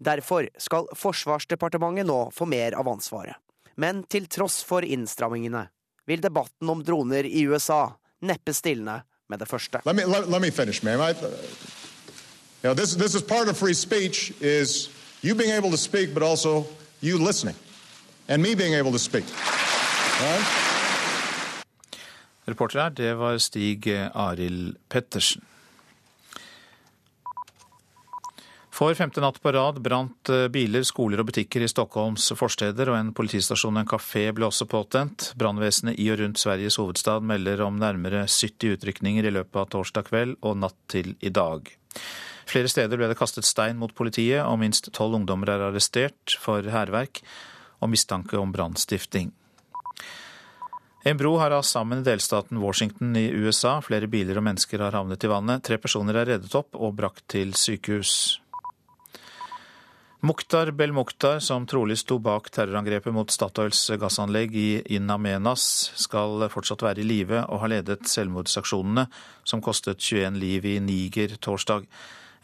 Derfor 0.00 0.48
skal 0.56 0.88
Forsvarsdepartementet 0.96 2.08
nå 2.08 2.30
få 2.32 2.48
mer 2.48 2.72
av 2.78 2.88
ansvaret. 2.88 3.36
Men 3.76 4.02
til 4.08 4.26
tross 4.32 4.62
for 4.64 4.84
innstrammingene 4.84 5.66
vil 6.08 6.24
debatten 6.24 6.72
om 6.72 6.80
droner 6.84 7.28
i 7.28 7.44
USA 7.44 7.90
neppe 8.24 8.54
stilne 8.56 9.02
med 9.28 9.38
det 9.38 9.48
første. 9.48 9.82
Let 9.84 9.96
me, 9.96 10.08
let, 10.08 10.28
let 10.28 10.40
me 10.40 10.50
finish, 10.50 10.82
You 12.62 12.68
know, 12.68 12.74
this, 12.74 12.94
this 12.94 13.14
is 13.14 13.22
part 13.22 13.48
of 13.48 13.56
free 13.56 13.74
speech 13.74 14.34
is 14.40 14.90
you 15.22 15.34
being 15.34 15.50
able 15.50 15.70
to 15.70 15.78
speak, 15.78 16.12
but 16.12 16.22
also 16.22 16.66
you 17.00 17.16
listening, 17.18 17.54
and 18.28 18.42
me 18.42 18.54
being 18.54 18.74
able 18.74 18.92
to 18.92 18.98
speak. 18.98 19.24
Right? 20.20 20.44
Reporter 22.44 22.80
her, 22.80 22.90
det 22.90 23.14
var 23.14 23.38
Stig 23.38 23.88
Arild 24.14 24.76
Pettersen. 24.88 25.42
For 28.70 28.94
femte 28.94 29.20
natt 29.20 29.42
på 29.42 29.52
rad 29.52 29.80
brant 29.80 30.28
eh, 30.32 30.46
biler, 30.48 30.84
skoler 30.88 31.20
og 31.20 31.28
butikker 31.28 31.64
i 31.64 31.68
Stockholms 31.68 32.30
forsteder, 32.36 32.88
og 32.92 32.96
en 32.96 33.10
politistasjon 33.16 33.76
og 33.76 33.82
en 33.82 33.90
kafé 33.90 34.26
ble 34.36 34.48
også 34.48 34.68
påtent. 34.68 35.32
Brannvesenet 35.40 36.00
i 36.00 36.12
og 36.12 36.20
rundt 36.20 36.40
Sveriges 36.40 36.76
hovedstad 36.80 37.24
melder 37.24 37.60
om 37.64 37.80
nærmere 37.80 38.26
70 38.28 38.76
utrykninger 38.76 39.28
i 39.28 39.32
løpet 39.36 39.60
av 39.64 39.68
torsdag 39.76 40.08
kveld 40.08 40.36
og 40.40 40.60
natt 40.60 40.76
til 40.92 41.12
i 41.20 41.32
dag. 41.32 41.72
Flere 42.50 42.70
steder 42.70 42.98
ble 42.98 43.06
det 43.10 43.18
kastet 43.18 43.46
stein 43.46 43.78
mot 43.78 43.92
politiet, 43.94 44.42
og 44.42 44.58
minst 44.58 44.90
tolv 44.96 45.20
ungdommer 45.20 45.52
er 45.52 45.68
arrestert 45.68 46.34
for 46.42 46.66
hærverk 46.66 47.22
og 47.80 47.92
mistanke 47.92 48.38
om 48.40 48.50
brannstifting. 48.54 49.30
En 51.06 51.16
bro 51.16 51.36
har 51.40 51.54
rast 51.54 51.72
sammen 51.72 52.02
i 52.02 52.04
delstaten 52.04 52.58
Washington 52.60 53.14
i 53.16 53.30
USA. 53.32 53.78
Flere 53.80 54.10
biler 54.10 54.36
og 54.36 54.44
mennesker 54.44 54.82
har 54.84 54.98
havnet 54.98 55.24
i 55.24 55.30
vannet. 55.30 55.62
Tre 55.64 55.78
personer 55.80 56.18
er 56.20 56.28
reddet 56.34 56.56
opp 56.58 56.76
og 56.76 56.92
brakt 56.98 57.24
til 57.30 57.54
sykehus. 57.56 58.40
Mukhtar 60.20 60.74
Belmukhtar, 60.76 61.38
som 61.40 61.64
trolig 61.64 61.96
sto 62.02 62.18
bak 62.20 62.50
terrorangrepet 62.52 63.14
mot 63.16 63.30
Statoils 63.32 63.86
gassanlegg 64.02 64.52
i 64.52 64.68
In 64.92 65.08
Amenas, 65.08 65.62
skal 65.96 66.44
fortsatt 66.52 66.84
være 66.84 67.00
i 67.00 67.06
live 67.08 67.46
og 67.46 67.62
har 67.62 67.72
ledet 67.72 68.04
selvmordsaksjonene 68.10 69.06
som 69.48 69.64
kostet 69.64 70.02
21 70.04 70.36
liv 70.42 70.68
i 70.68 70.76
Niger 70.84 71.38
torsdag. 71.40 71.88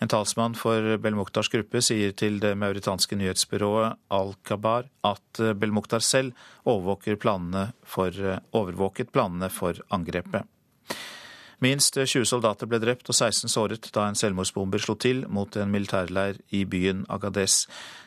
En 0.01 0.11
talsmann 0.13 0.55
for 0.59 0.99
Belmuktars 1.01 1.49
gruppe 1.49 1.81
sier 1.81 2.13
til 2.13 2.37
det 2.43 2.53
mauritanske 2.61 3.17
nyhetsbyrået 3.17 3.97
Al-Kabar 4.13 4.91
at 5.09 5.41
Belmuktar 5.57 6.05
selv 6.05 6.37
planene 6.67 7.71
for, 7.83 8.13
overvåket 8.53 9.13
planene 9.13 9.49
for 9.49 9.81
angrepet. 9.89 10.45
Minst 11.65 11.97
20 11.97 12.27
soldater 12.29 12.69
ble 12.69 12.77
drept 12.83 13.09
og 13.09 13.17
16 13.17 13.49
såret 13.49 13.89
da 13.95 14.05
en 14.05 14.19
selvmordsbomber 14.19 14.83
slo 14.83 14.99
til 15.01 15.23
mot 15.33 15.57
en 15.57 15.71
militærleir 15.73 16.37
i 16.53 16.67
byen 16.69 17.07
Agades. 17.09 17.63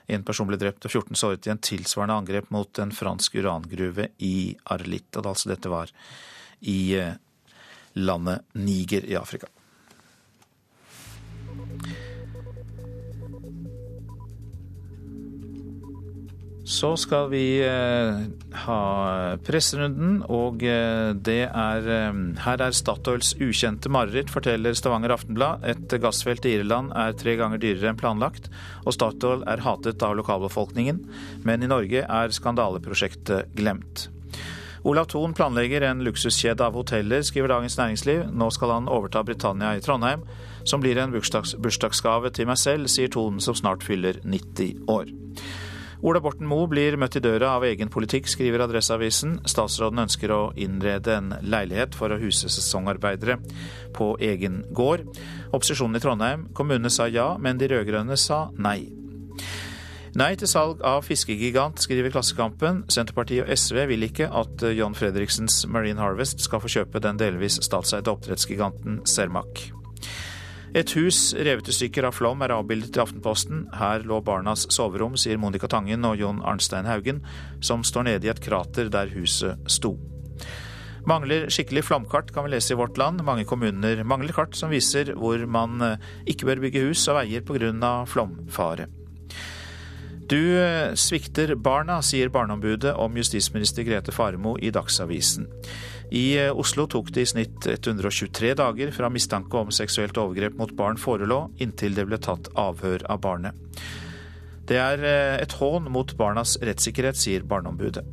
En 0.05 0.21
person 0.25 0.45
ble 0.49 0.59
drept 0.61 0.85
og 0.85 0.93
14 0.93 1.17
såret 1.17 1.49
i 1.49 1.53
en 1.55 1.61
tilsvarende 1.65 2.19
angrep 2.21 2.51
mot 2.53 2.81
en 2.83 2.93
fransk 2.93 3.39
urangruve 3.41 4.11
i 4.21 4.53
Arlit. 4.69 5.17
Altså 5.17 5.49
dette 5.49 5.71
var 5.71 5.89
i 6.61 6.93
eh, 6.99 7.15
landet 7.97 8.45
Niger 8.53 9.09
i 9.09 9.17
Afrika. 9.17 9.49
Så 16.69 16.91
skal 17.01 17.31
vi 17.31 17.43
eh, 17.65 18.17
ha 18.61 18.81
presserunden, 19.41 20.19
og 20.29 20.61
eh, 20.61 21.15
det 21.17 21.47
er 21.47 21.87
eh, 21.89 22.19
Her 22.43 22.61
er 22.61 22.75
Statoils 22.77 23.31
ukjente 23.41 23.89
mareritt, 23.89 24.29
forteller 24.29 24.75
Stavanger 24.77 25.15
Aftenblad. 25.15 25.65
Et 25.65 25.95
gassfelt 26.03 26.45
i 26.45 26.51
Irland 26.59 26.91
er 26.93 27.15
tre 27.17 27.33
ganger 27.39 27.57
dyrere 27.63 27.89
enn 27.89 27.97
planlagt, 27.97 28.51
og 28.85 28.93
Statoil 28.93 29.41
er 29.49 29.63
hatet 29.65 30.05
av 30.05 30.13
lokalbefolkningen. 30.19 30.99
Men 31.41 31.65
i 31.65 31.69
Norge 31.71 32.03
er 32.05 32.35
skandaleprosjektet 32.37 33.49
glemt. 33.57 34.05
Olav 34.85 35.09
Thon 35.09 35.33
planlegger 35.33 35.87
en 35.87 36.05
luksuskjede 36.05 36.63
av 36.63 36.77
hoteller, 36.77 37.25
skriver 37.25 37.49
Dagens 37.49 37.79
Næringsliv. 37.79 38.27
Nå 38.29 38.51
skal 38.53 38.75
han 38.75 38.91
overta 38.93 39.25
Britannia 39.25 39.73
i 39.73 39.81
Trondheim, 39.81 40.21
som 40.69 40.85
blir 40.85 41.01
en 41.01 41.17
bursdagsgave 41.17 42.29
til 42.37 42.47
meg 42.51 42.61
selv, 42.61 42.93
sier 42.93 43.09
Thon, 43.09 43.41
som 43.41 43.57
snart 43.57 43.81
fyller 43.89 44.21
90 44.21 44.85
år. 44.85 45.09
Ola 45.99 46.21
Borten 46.23 46.47
Moe 46.47 46.67
blir 46.71 46.95
møtt 46.95 47.17
i 47.19 47.21
døra 47.23 47.57
av 47.57 47.65
egen 47.67 47.89
politikk, 47.91 48.29
skriver 48.31 48.63
Adresseavisen. 48.63 49.41
Statsråden 49.49 49.99
ønsker 50.05 50.31
å 50.31 50.39
innrede 50.55 51.17
en 51.19 51.33
leilighet 51.43 51.97
for 51.99 52.13
å 52.15 52.19
huse 52.21 52.47
sesongarbeidere 52.47 53.35
på 53.95 54.13
egen 54.23 54.61
gård. 54.75 55.03
Opposisjonen 55.51 55.99
i 55.99 56.03
Trondheim 56.03 56.45
kommune 56.55 56.91
sa 56.93 57.09
ja, 57.11 57.33
men 57.35 57.59
de 57.59 57.67
rød-grønne 57.71 58.15
sa 58.15 58.45
nei. 58.55 58.85
Nei 60.17 60.31
til 60.39 60.49
salg 60.49 60.79
av 60.87 61.03
fiskegigant, 61.05 61.83
skriver 61.83 62.15
Klassekampen. 62.15 62.85
Senterpartiet 62.89 63.43
og 63.43 63.51
SV 63.59 63.83
vil 63.91 64.07
ikke 64.07 64.29
at 64.31 64.63
John 64.77 64.95
Fredriksens 64.97 65.65
Marine 65.67 65.99
Harvest 66.01 66.39
skal 66.47 66.63
få 66.63 66.71
kjøpe 66.79 67.03
den 67.03 67.19
delvis 67.19 67.59
statseide 67.67 68.15
oppdrettsgiganten 68.15 69.03
Cermaq. 69.03 69.78
Et 70.77 70.91
hus 70.93 71.31
revet 71.33 71.69
i 71.71 71.73
stykker 71.73 72.05
av 72.05 72.13
flom 72.13 72.43
er 72.45 72.53
avbildet 72.53 72.97
i 72.97 73.01
Aftenposten. 73.01 73.63
Her 73.73 74.03
lå 74.05 74.19
barnas 74.21 74.67
soverom, 74.73 75.15
sier 75.17 75.39
Monica 75.41 75.69
Tangen 75.71 76.05
og 76.05 76.19
Jon 76.21 76.43
Arnstein 76.45 76.85
Haugen, 76.85 77.23
som 77.65 77.81
står 77.85 78.05
nede 78.05 78.29
i 78.29 78.31
et 78.33 78.41
krater 78.43 78.91
der 78.93 79.09
huset 79.15 79.57
sto. 79.71 79.95
Mangler 81.09 81.47
skikkelig 81.49 81.87
flomkart, 81.87 82.29
kan 82.35 82.45
vi 82.45 82.53
lese 82.53 82.75
i 82.75 82.77
Vårt 82.77 82.99
Land. 83.01 83.23
Mange 83.25 83.47
kommuner 83.49 84.03
mangler 84.05 84.35
kart 84.35 84.53
som 84.57 84.69
viser 84.69 85.15
hvor 85.17 85.41
man 85.49 85.81
eh, 85.81 86.07
ikke 86.29 86.51
bør 86.51 86.61
bygge 86.67 86.85
hus 86.85 87.07
og 87.09 87.17
veier 87.17 87.45
pga. 87.47 87.93
flomfare. 88.05 88.89
Du 90.29 90.37
eh, 90.37 90.93
svikter 90.93 91.55
barna, 91.57 92.03
sier 92.05 92.29
Barneombudet 92.29 92.93
om 92.93 93.15
justisminister 93.17 93.87
Grete 93.87 94.13
Faremo 94.13 94.53
i 94.61 94.69
Dagsavisen. 94.69 95.49
I 96.09 96.23
eh, 96.41 96.49
Oslo 96.57 96.87
tok 96.89 97.11
det 97.13 97.23
i 97.23 97.29
snitt 97.29 97.67
123 97.69 98.55
dager 98.57 98.91
fra 98.95 99.11
mistanke 99.13 99.61
om 99.61 99.73
seksuelt 99.73 100.17
overgrep 100.17 100.57
mot 100.57 100.71
barn 100.77 100.97
forelå, 100.97 101.43
inntil 101.61 101.97
det 101.97 102.07
ble 102.09 102.17
tatt 102.21 102.49
avhør 102.57 103.05
av 103.09 103.21
barnet. 103.21 103.81
Det 104.69 104.77
er 104.81 105.05
eh, 105.05 105.35
et 105.43 105.53
hån 105.59 105.89
mot 105.93 106.15
barnas 106.17 106.57
rettssikkerhet, 106.65 107.17
sier 107.17 107.45
Barneombudet. 107.45 108.05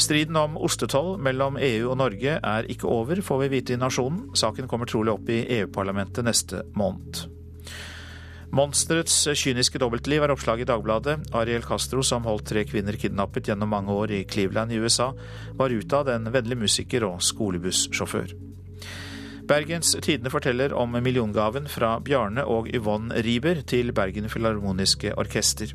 Striden 0.00 0.36
om 0.36 0.56
ostetoll 0.58 1.14
mellom 1.22 1.56
EU 1.60 1.92
og 1.92 2.00
Norge 2.00 2.38
er 2.40 2.68
ikke 2.72 2.88
over, 2.90 3.20
får 3.22 3.44
vi 3.44 3.52
vite 3.52 3.76
i 3.76 3.78
Nasjonen. 3.78 4.32
Saken 4.34 4.66
kommer 4.70 4.90
trolig 4.90 5.12
opp 5.14 5.30
i 5.30 5.44
EU-parlamentet 5.60 6.26
neste 6.26 6.64
måned. 6.74 7.28
Monsterets 8.54 9.16
kyniske 9.34 9.80
dobbeltliv 9.82 10.22
er 10.22 10.30
oppslaget 10.30 10.68
i 10.68 10.70
Dagbladet. 10.70 11.16
Ariel 11.34 11.64
Castro, 11.66 12.04
som 12.06 12.22
holdt 12.28 12.46
tre 12.52 12.62
kvinner 12.68 12.94
kidnappet 12.94 13.48
gjennom 13.50 13.72
mange 13.74 13.90
år 13.90 14.12
i 14.14 14.20
Cleveland 14.30 14.70
i 14.70 14.78
USA, 14.78 15.08
var 15.58 15.74
utad 15.74 16.12
en 16.12 16.30
vennlig 16.30 16.60
musiker 16.60 17.02
og 17.08 17.18
skolebussjåfør. 17.26 18.30
Bergens 19.50 19.96
Tidende 19.98 20.30
forteller 20.30 20.72
om 20.72 20.94
milliongaven 20.94 21.66
fra 21.68 21.96
Bjarne 22.00 22.46
og 22.46 22.70
Yvonne 22.70 23.18
Riiber 23.26 23.64
til 23.66 23.90
Bergen 23.92 24.30
Filharmoniske 24.30 25.16
Orkester. 25.18 25.74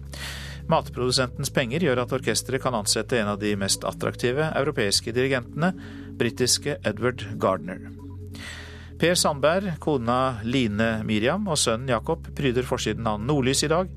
Matprodusentens 0.72 1.52
penger 1.52 1.84
gjør 1.84 2.06
at 2.06 2.16
orkesteret 2.16 2.64
kan 2.64 2.80
ansette 2.80 3.20
en 3.20 3.36
av 3.36 3.44
de 3.44 3.58
mest 3.60 3.84
attraktive 3.84 4.54
europeiske 4.56 5.12
dirigentene, 5.12 5.74
britiske 6.16 6.80
Edward 6.88 7.28
Gardner. 7.44 7.90
Per 9.00 9.16
Sandberg, 9.16 9.78
kona 9.80 10.42
Line 10.44 10.90
Miriam 11.08 11.46
og 11.48 11.56
sønnen 11.62 11.88
Jakob 11.94 12.26
pryder 12.36 12.66
forsiden 12.68 13.08
av 13.08 13.22
Nordlys 13.24 13.64
i 13.64 13.70
dag. 13.72 13.88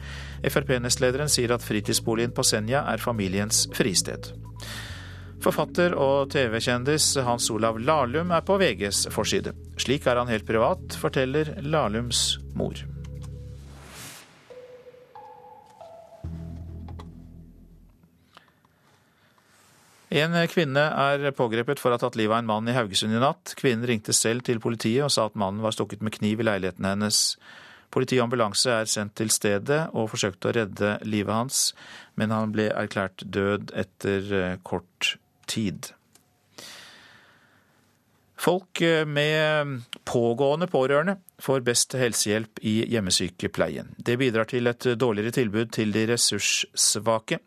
Frp-nestlederen 0.47 1.33
sier 1.33 1.51
at 1.57 1.65
fritidsboligen 1.67 2.31
på 2.37 2.45
Senja 2.47 2.85
er 2.93 3.03
familiens 3.03 3.65
fristed. 3.75 4.31
Forfatter 5.43 5.99
og 5.99 6.31
TV-kjendis 6.31 7.17
Hans 7.27 7.51
Olav 7.51 7.83
Lahlum 7.83 8.31
er 8.31 8.47
på 8.47 8.61
VGs 8.63 9.09
forside. 9.11 9.57
Slik 9.75 10.07
er 10.07 10.23
han 10.23 10.31
helt 10.31 10.47
privat, 10.47 10.95
forteller 11.03 11.57
Lahlums 11.67 12.39
mor. 12.55 12.79
En 20.13 20.35
kvinne 20.53 20.83
er 20.93 21.31
pågrepet 21.33 21.81
for 21.81 21.89
å 21.89 21.97
ha 21.97 22.03
tatt 22.03 22.19
livet 22.21 22.35
av 22.35 22.43
en 22.43 22.49
mann 22.51 22.67
i 22.69 22.75
Haugesund 22.77 23.15
i 23.17 23.21
natt. 23.23 23.55
Kvinnen 23.57 23.87
ringte 23.89 24.13
selv 24.13 24.45
til 24.45 24.61
politiet 24.61 25.07
og 25.07 25.13
sa 25.15 25.25
at 25.31 25.39
mannen 25.41 25.65
var 25.65 25.73
stukket 25.73 26.03
med 26.05 26.13
kniv 26.19 26.43
i 26.43 26.47
leiligheten 26.51 26.85
hennes. 26.85 27.21
Politi 27.93 28.19
og 28.19 28.27
ambulanse 28.27 28.75
er 28.83 28.91
sendt 28.93 29.15
til 29.21 29.33
stedet 29.33 29.87
og 29.97 30.11
forsøkte 30.13 30.51
å 30.51 30.55
redde 30.57 30.93
livet 31.09 31.33
hans, 31.33 31.65
men 32.21 32.33
han 32.33 32.53
ble 32.53 32.69
erklært 32.73 33.25
død 33.25 33.73
etter 33.83 34.33
eh, 34.37 34.55
kort 34.65 35.15
tid. 35.49 35.93
Folk 38.43 38.83
eh, 38.85 39.05
med 39.09 39.81
pågående 40.09 40.69
pårørende 40.73 41.17
får 41.41 41.65
best 41.65 41.97
helsehjelp 41.97 42.61
i 42.69 42.83
hjemmesykepleien. 42.93 43.95
Det 43.97 44.19
bidrar 44.21 44.49
til 44.53 44.69
et 44.69 44.89
dårligere 45.01 45.37
tilbud 45.41 45.73
til 45.77 45.93
de 45.97 46.05
ressurssvake. 46.13 47.41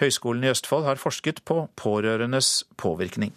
Høgskolen 0.00 0.44
i 0.44 0.50
Østfold 0.50 0.86
har 0.88 1.00
forsket 1.00 1.42
på 1.44 1.66
pårørendes 1.76 2.62
påvirkning. 2.80 3.34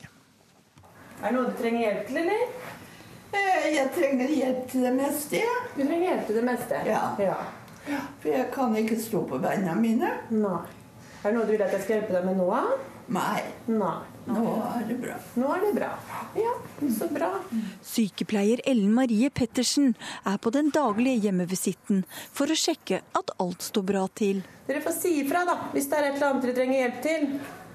Er 1.19 1.31
det 1.31 1.33
noe 1.35 1.49
du 1.49 1.57
trenger 1.59 1.83
hjelp 1.83 2.05
til, 2.07 2.21
eller? 2.21 2.45
Eh, 3.33 3.65
jeg 3.73 3.89
trenger 3.97 4.31
hjelp 4.31 4.63
til 4.71 4.85
det 4.87 4.93
meste. 4.95 5.41
Ja. 5.43 5.57
Du 5.73 5.81
trenger 5.81 6.07
hjelp 6.07 6.29
til 6.29 6.39
det 6.39 6.45
meste? 6.47 6.79
Ja. 6.87 7.01
ja. 7.19 7.99
For 8.21 8.31
jeg 8.31 8.47
kan 8.53 8.77
ikke 8.79 8.99
stå 9.01 9.25
på 9.27 9.41
beina 9.43 9.75
mine. 9.75 10.13
Nei. 10.31 10.61
Er 11.23 11.31
det 11.31 11.37
noe 11.37 11.47
du 11.47 11.53
vil 11.53 11.61
at 11.63 11.71
jeg 11.71 11.85
skal 11.85 11.95
hjelpe 11.95 12.17
deg 12.17 12.25
med 12.27 12.35
nå? 12.35 12.47
Nei. 13.15 13.43
Nei. 13.71 13.99
Nå 14.27 14.41
er 14.67 14.83
det 14.89 14.97
bra. 14.99 15.15
Nå 15.39 15.53
er 15.55 15.61
det 15.63 15.71
bra. 15.77 15.89
Ja, 16.35 16.51
så 16.97 17.07
bra. 17.11 17.29
Sykepleier 17.83 18.59
Ellen 18.67 18.91
Marie 18.95 19.29
Pettersen 19.31 19.93
er 20.27 20.37
på 20.43 20.51
den 20.51 20.71
daglige 20.75 21.29
hjemmevisitten 21.29 22.03
for 22.35 22.51
å 22.51 22.59
sjekke 22.59 22.99
at 23.15 23.33
alt 23.39 23.63
står 23.63 23.87
bra 23.87 24.03
til. 24.19 24.43
Dere 24.67 24.83
får 24.83 24.97
si 24.99 25.17
ifra 25.23 25.45
da, 25.47 25.57
hvis 25.71 25.87
det 25.91 25.99
er 25.99 26.09
et 26.09 26.17
eller 26.17 26.29
annet 26.33 26.47
dere 26.47 26.57
trenger 26.59 26.81
hjelp 26.81 27.01
til. 27.07 27.27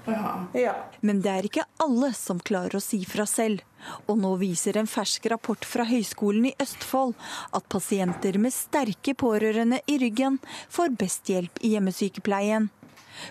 Ja. 0.09 0.31
ja. 0.57 0.75
Men 1.05 1.21
det 1.25 1.33
er 1.33 1.49
ikke 1.49 1.67
alle 1.81 2.13
som 2.17 2.39
klarer 2.41 2.77
å 2.77 2.83
si 2.83 3.01
fra 3.09 3.25
selv. 3.29 3.65
Og 4.09 4.17
nå 4.21 4.35
viser 4.41 4.77
en 4.77 4.89
fersk 4.89 5.29
rapport 5.33 5.65
fra 5.65 5.85
Høgskolen 5.89 6.49
i 6.49 6.55
Østfold 6.61 7.13
at 7.55 7.69
pasienter 7.71 8.37
med 8.41 8.53
sterke 8.53 9.13
pårørende 9.17 9.81
i 9.87 9.99
ryggen 10.01 10.41
får 10.69 10.97
best 10.99 11.29
hjelp 11.33 11.61
i 11.61 11.75
hjemmesykepleien. 11.75 12.69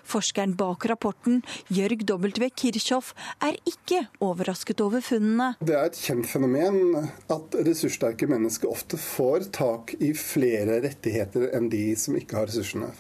Forskeren 0.09 0.55
bak 0.59 0.86
rapporten, 0.91 1.43
Jørg 1.72 2.05
W. 2.09 2.49
Kirchhoff, 2.55 3.14
er 3.45 3.59
ikke 3.68 4.05
overrasket 4.24 4.80
over 4.84 5.05
funnene. 5.05 5.53
Det 5.61 5.76
er 5.76 5.91
et 5.91 5.99
kjent 5.99 6.28
fenomen 6.28 7.11
at 7.32 7.59
ressurssterke 7.66 8.28
mennesker 8.30 8.70
ofte 8.70 9.01
får 9.01 9.51
tak 9.57 9.95
i 10.01 10.14
flere 10.16 10.80
rettigheter 10.84 11.51
enn 11.57 11.70
de 11.72 11.91
som 11.99 12.16
ikke 12.18 12.41
har 12.41 12.51
ressursene. 12.51 12.93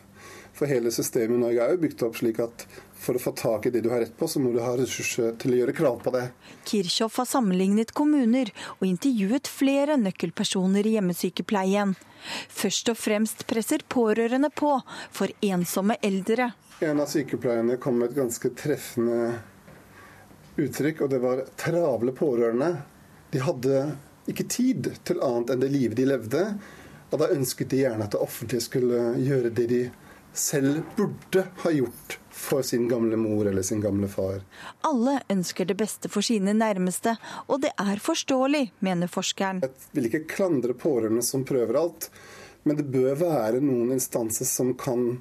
For 0.58 0.66
hele 0.66 0.90
systemet 0.90 1.36
i 1.36 1.40
Norge 1.40 1.62
er 1.62 1.74
jo 1.76 1.82
bygd 1.84 2.00
opp 2.02 2.16
slik 2.18 2.40
at 2.42 2.64
for 2.98 3.14
å 3.14 3.22
få 3.22 3.30
tak 3.38 3.68
i 3.68 3.70
det 3.70 3.84
du 3.84 3.92
har 3.92 4.00
rett 4.02 4.16
på, 4.18 4.26
så 4.26 4.40
må 4.42 4.50
du 4.50 4.58
ha 4.58 4.72
ressurser 4.74 5.36
til 5.38 5.54
å 5.54 5.60
gjøre 5.60 5.74
krav 5.76 6.00
på 6.02 6.12
det. 6.16 6.24
Kirchhoff 6.66 7.20
har 7.20 7.28
sammenlignet 7.30 7.94
kommuner 7.94 8.50
og 8.78 8.88
intervjuet 8.88 9.46
flere 9.46 9.94
nøkkelpersoner 10.00 10.88
i 10.88 10.96
hjemmesykepleien. 10.96 11.94
Først 12.50 12.90
og 12.90 12.98
fremst 12.98 13.46
presser 13.46 13.86
pårørende 13.86 14.50
på 14.50 14.74
for 15.14 15.30
ensomme 15.46 15.94
eldre. 16.02 16.50
En 16.80 17.00
av 17.00 17.06
sykepleierne 17.06 17.76
kom 17.76 17.98
med 17.98 18.10
et 18.10 18.16
ganske 18.16 18.50
treffende 18.54 19.32
uttrykk, 20.56 21.00
og 21.02 21.10
det 21.10 21.18
var 21.18 21.40
travle 21.58 22.12
pårørende. 22.14 22.68
De 23.32 23.40
hadde 23.42 23.80
ikke 24.30 24.46
tid 24.46 24.92
til 25.08 25.18
annet 25.24 25.50
enn 25.54 25.64
det 25.64 25.72
livet 25.74 25.98
de 25.98 26.06
levde. 26.06 26.44
Og 27.10 27.18
da 27.18 27.32
ønsket 27.34 27.72
de 27.72 27.82
gjerne 27.82 28.06
at 28.06 28.14
det 28.14 28.22
offentlige 28.22 28.66
skulle 28.68 29.00
gjøre 29.18 29.50
det 29.56 29.66
de 29.72 29.82
selv 30.38 30.84
burde 30.94 31.48
ha 31.64 31.72
gjort 31.74 32.18
for 32.30 32.62
sin 32.62 32.86
gamle 32.88 33.16
mor 33.18 33.48
eller 33.50 33.66
sin 33.66 33.80
gamle 33.82 34.06
far. 34.08 34.44
Alle 34.86 35.18
ønsker 35.34 35.66
det 35.66 35.74
beste 35.80 36.10
for 36.12 36.22
sine 36.22 36.54
nærmeste, 36.54 37.16
og 37.48 37.64
det 37.64 37.72
er 37.74 37.98
forståelig, 37.98 38.68
mener 38.86 39.10
forskeren. 39.10 39.64
Jeg 39.66 39.96
vil 39.98 40.06
ikke 40.12 40.28
klandre 40.30 40.78
pårørende 40.78 41.24
som 41.26 41.42
prøver 41.48 41.80
alt, 41.80 42.10
men 42.62 42.78
det 42.78 42.86
bør 42.92 43.18
være 43.18 43.64
noen 43.64 43.96
instanser 43.96 44.46
som 44.46 44.76
kan 44.78 45.16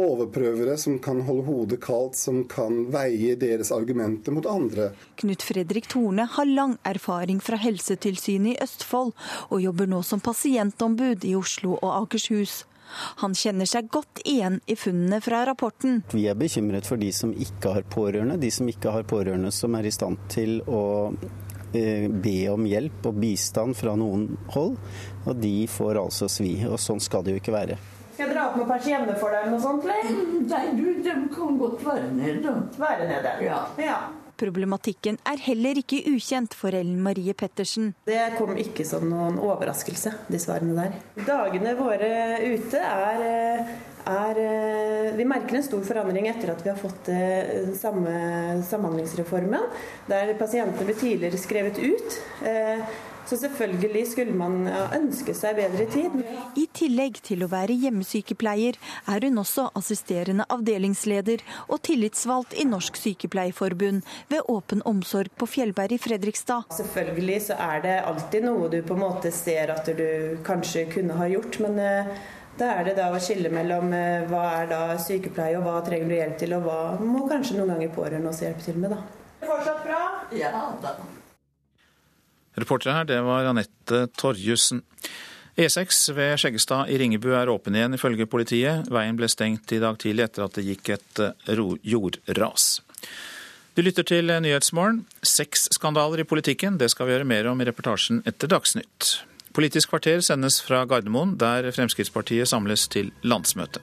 overprøvere 0.00 0.76
som 0.80 0.98
kan 1.02 1.22
holde 1.26 1.46
hodet 1.46 1.80
kaldt, 1.84 2.18
som 2.18 2.42
kan 2.50 2.84
veie 2.94 3.36
deres 3.38 3.72
argumenter 3.74 4.34
mot 4.34 4.46
andre. 4.50 4.90
Knut 5.20 5.44
Fredrik 5.46 5.88
Torne 5.92 6.26
har 6.36 6.50
lang 6.50 6.76
erfaring 6.82 7.40
fra 7.44 7.58
Helsetilsynet 7.60 8.54
i 8.54 8.60
Østfold, 8.64 9.14
og 9.50 9.62
jobber 9.62 9.90
nå 9.90 10.02
som 10.06 10.22
pasientombud 10.24 11.24
i 11.26 11.34
Oslo 11.38 11.78
og 11.80 11.90
Akershus. 12.02 12.64
Han 13.22 13.34
kjenner 13.34 13.66
seg 13.66 13.88
godt 13.90 14.20
igjen 14.28 14.60
i 14.70 14.76
funnene 14.78 15.20
fra 15.24 15.42
rapporten. 15.48 16.02
Vi 16.12 16.26
er 16.30 16.38
bekymret 16.38 16.86
for 16.86 17.00
de 17.00 17.10
som 17.14 17.32
ikke 17.32 17.72
har 17.78 17.88
pårørende, 17.90 18.38
de 18.38 18.50
som 18.54 18.68
ikke 18.70 18.92
har 18.94 19.08
pårørende 19.08 19.50
som 19.54 19.74
er 19.78 19.88
i 19.88 19.94
stand 19.94 20.20
til 20.30 20.60
å 20.68 20.84
eh, 21.74 22.06
be 22.08 22.36
om 22.52 22.68
hjelp 22.68 23.08
og 23.10 23.18
bistand 23.24 23.78
fra 23.78 23.96
noen 23.98 24.28
hold, 24.54 24.76
og 25.24 25.42
de 25.42 25.56
får 25.70 26.02
altså 26.04 26.30
svi. 26.30 26.56
Og 26.68 26.78
sånn 26.82 27.02
skal 27.02 27.26
det 27.26 27.34
jo 27.34 27.42
ikke 27.42 27.56
være. 27.56 27.80
Skal 28.14 28.28
jeg 28.28 28.34
dra 28.36 28.42
opp 28.46 28.58
noen 28.60 28.68
persienner 28.70 29.16
for 29.18 29.34
deg? 29.34 29.42
eller 29.42 29.56
noe 29.56 29.62
sånt, 29.62 29.86
eller? 29.90 30.18
Nei, 30.46 30.66
du, 30.78 30.84
de 31.02 31.14
kan 31.34 31.56
godt 31.58 31.80
være 31.82 32.10
nede. 32.14 32.52
Være 32.78 33.08
nede? 33.10 33.32
Ja. 33.42 33.64
ja. 33.82 33.96
Problematikken 34.38 35.16
er 35.30 35.40
heller 35.42 35.78
ikke 35.78 36.00
ukjent 36.10 36.54
for 36.58 36.74
Ellen 36.74 37.00
Marie 37.02 37.34
Pettersen. 37.38 37.92
Det 38.06 38.36
kom 38.38 38.54
ikke 38.58 38.86
som 38.86 39.06
noen 39.10 39.40
overraskelse, 39.42 40.12
de 40.30 40.40
svarene 40.42 40.74
der. 40.78 40.94
Dagene 41.26 41.74
våre 41.78 42.10
ute 42.42 42.82
er, 42.82 43.74
er 44.10 44.40
Vi 45.18 45.26
merker 45.26 45.58
en 45.58 45.66
stor 45.66 45.82
forandring 45.86 46.26
etter 46.30 46.54
at 46.54 46.62
vi 46.62 46.70
har 46.70 46.78
fått 46.78 47.10
samme 47.78 48.14
Samhandlingsreformen, 48.70 49.66
der 50.10 50.34
pasientene 50.38 50.86
ble 50.86 50.98
tidligere 51.02 51.42
skrevet 51.42 51.82
ut. 51.82 52.20
Så 53.24 53.38
selvfølgelig 53.40 54.04
skulle 54.10 54.36
man 54.36 54.68
ønske 54.96 55.34
seg 55.36 55.56
bedre 55.56 55.86
tid. 55.92 56.18
I 56.60 56.66
tillegg 56.76 57.20
til 57.24 57.44
å 57.44 57.50
være 57.52 57.76
hjemmesykepleier, 57.84 58.76
er 59.08 59.26
hun 59.28 59.40
også 59.40 59.70
assisterende 59.78 60.46
avdelingsleder 60.52 61.44
og 61.68 61.80
tillitsvalgt 61.88 62.56
i 62.60 62.66
Norsk 62.68 62.98
Sykepleierforbund 63.00 64.04
ved 64.32 64.52
Åpen 64.52 64.84
omsorg 64.84 65.32
på 65.40 65.48
Fjellberg 65.48 65.96
i 65.96 66.00
Fredrikstad. 66.00 66.68
Selvfølgelig 66.76 67.40
så 67.48 67.58
er 67.70 67.82
det 67.84 67.96
alltid 68.04 68.46
noe 68.48 68.70
du 68.72 68.80
på 68.84 68.96
en 68.96 69.04
måte 69.06 69.32
ser 69.34 69.72
at 69.74 69.88
du 69.88 70.38
kanskje 70.46 70.86
kunne 70.92 71.16
ha 71.18 71.28
gjort, 71.30 71.60
men 71.64 71.80
eh, 71.80 72.14
da 72.58 72.70
er 72.78 72.88
det 72.88 72.96
da 73.00 73.08
å 73.10 73.20
skille 73.22 73.50
mellom 73.52 73.92
eh, 73.96 74.28
hva 74.30 74.44
er 74.60 74.70
da 74.70 74.82
sykepleie, 75.00 75.58
og 75.58 75.66
hva 75.66 75.80
trenger 75.86 76.10
du 76.10 76.16
hjelp 76.18 76.38
til, 76.44 76.56
og 76.58 76.68
hva 76.68 76.78
må 77.02 77.26
kanskje 77.30 77.58
noen 77.58 77.74
ganger 77.74 77.92
pårørende 77.96 78.30
også 78.30 78.48
hjelpe 78.48 78.68
til 78.68 78.80
med, 78.80 78.94
da. 78.94 79.02
Fortsatt 79.44 79.84
bra? 79.84 80.00
Ja 80.34 80.54
da. 80.82 80.96
Reporter 82.60 82.94
her, 82.94 83.04
det 83.08 83.20
var 83.26 83.48
Anette 83.50 84.06
Torjussen. 84.18 84.82
E6 85.54 86.08
ved 86.14 86.38
Skjeggestad 86.42 86.90
i 86.90 86.98
Ringebu 86.98 87.28
er 87.34 87.50
åpen 87.50 87.76
igjen, 87.78 87.94
ifølge 87.94 88.26
politiet. 88.26 88.88
Veien 88.90 89.18
ble 89.18 89.28
stengt 89.30 89.70
i 89.74 89.78
dag 89.82 89.98
tidlig 90.02 90.26
etter 90.26 90.46
at 90.46 90.58
det 90.58 90.66
gikk 90.66 90.90
et 90.96 91.22
eh, 91.22 91.62
jordras. 91.86 92.80
Du 93.74 93.82
lytter 93.82 94.06
til 94.06 94.30
Nyhetsmorgen. 94.30 95.04
Sexskandaler 95.22 96.22
i 96.22 96.26
politikken, 96.26 96.78
det 96.78 96.90
skal 96.90 97.06
vi 97.06 97.14
gjøre 97.14 97.30
mer 97.30 97.50
om 97.50 97.62
i 97.62 97.66
reportasjen 97.66 98.22
etter 98.26 98.50
Dagsnytt. 98.50 99.16
Politisk 99.54 99.94
kvarter 99.94 100.22
sendes 100.26 100.60
fra 100.62 100.82
Gardermoen, 100.90 101.36
der 101.38 101.70
Fremskrittspartiet 101.74 102.50
samles 102.50 102.88
til 102.90 103.12
landsmøte. 103.22 103.82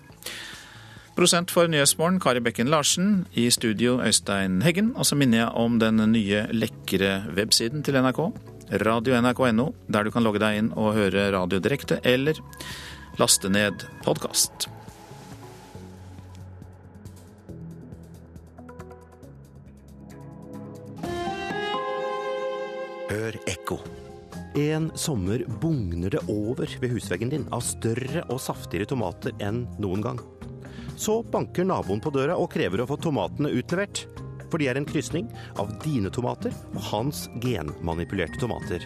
Prosent 1.15 1.51
for 1.51 1.67
Nyhetsmorgen, 1.67 2.19
Kari 2.19 2.39
Bekken 2.43 2.71
Larsen. 2.71 3.27
I 3.35 3.49
studio 3.49 3.99
Øystein 4.03 4.61
Heggen. 4.61 4.91
Og 4.95 5.05
så 5.05 5.15
minner 5.15 5.37
jeg 5.37 5.47
om 5.55 5.79
den 5.79 6.03
nye 6.11 6.47
lekre 6.51 7.21
websiden 7.35 7.83
til 7.83 7.99
NRK 7.99 8.50
radio.nrk.no, 8.71 9.71
der 9.87 10.03
du 10.03 10.11
kan 10.11 10.23
logge 10.23 10.39
deg 10.39 10.59
inn 10.59 10.69
og 10.79 10.95
høre 10.95 11.29
radio 11.35 11.59
direkte, 11.59 11.99
eller 12.07 12.39
laste 13.19 13.51
ned 13.51 13.83
podkast. 14.05 14.69
Hør 23.11 23.35
ekko. 23.51 23.81
En 24.55 24.89
sommer 24.95 25.43
bugner 25.59 26.11
det 26.11 26.23
over 26.31 26.67
ved 26.79 26.93
husveggen 26.93 27.31
din 27.31 27.47
av 27.51 27.63
større 27.63 28.23
og 28.31 28.39
saftigere 28.43 28.87
tomater 28.87 29.35
enn 29.43 29.65
noen 29.83 30.03
gang. 30.03 30.19
Så 30.95 31.21
banker 31.23 31.67
naboen 31.67 32.03
på 32.03 32.11
døra 32.13 32.35
og 32.39 32.51
krever 32.53 32.83
å 32.83 32.87
få 32.87 32.97
tomatene 33.03 33.51
utlevert 33.55 34.05
for 34.51 34.61
de 34.61 34.67
er 34.69 34.77
en 34.79 34.87
krysning 34.87 35.29
av 35.61 35.71
dine 35.85 36.11
tomater 36.13 36.53
og 36.75 36.81
hans 36.91 37.25
genmanipulerte 37.43 38.39
tomater. 38.41 38.85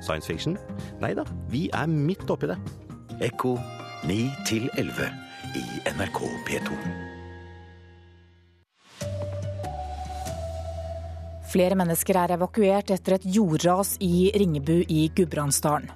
Science 0.00 0.26
fiction? 0.26 0.58
Nei 1.04 1.12
da, 1.16 1.26
vi 1.52 1.68
er 1.76 1.88
midt 1.90 2.28
oppi 2.32 2.50
det. 2.50 2.58
Ekko 3.24 3.54
9 4.08 4.20
11 4.80 5.10
i 5.54 5.64
NRK 5.94 6.22
P2. 6.48 6.78
Flere 11.54 11.76
mennesker 11.78 12.18
er 12.18 12.32
evakuert 12.34 12.90
etter 12.90 13.14
et 13.14 13.26
jordras 13.30 13.94
i 14.02 14.32
Ringebu 14.34 14.80
i 14.90 15.04
Gudbrandsdalen. 15.14 15.86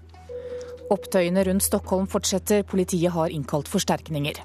Opptøyene 0.95 1.43
rundt 1.45 1.67
Stockholm 1.67 2.07
fortsetter, 2.09 2.63
politiet 2.63 3.13
har 3.13 3.35
innkalt 3.35 3.69
forsterkninger. 3.69 4.39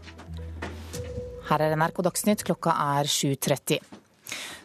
Her 1.47 1.63
er 1.63 1.75
NRK 1.77 2.01
Dagsnytt, 2.07 2.43
klokka 2.47 2.73
er 2.97 3.07
7.30. 3.07 4.02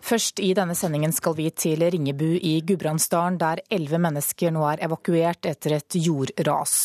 Først 0.09 0.41
i 0.41 0.55
denne 0.57 0.77
sendingen 0.79 1.13
skal 1.13 1.37
vi 1.37 1.51
til 1.51 1.83
Ringebu 1.85 2.39
i 2.39 2.59
Gudbrandsdalen, 2.65 3.39
der 3.41 3.61
elleve 3.69 4.01
mennesker 4.01 4.55
nå 4.55 4.65
er 4.71 4.85
evakuert 4.87 5.49
etter 5.51 5.77
et 5.77 5.99
jordras. 6.01 6.77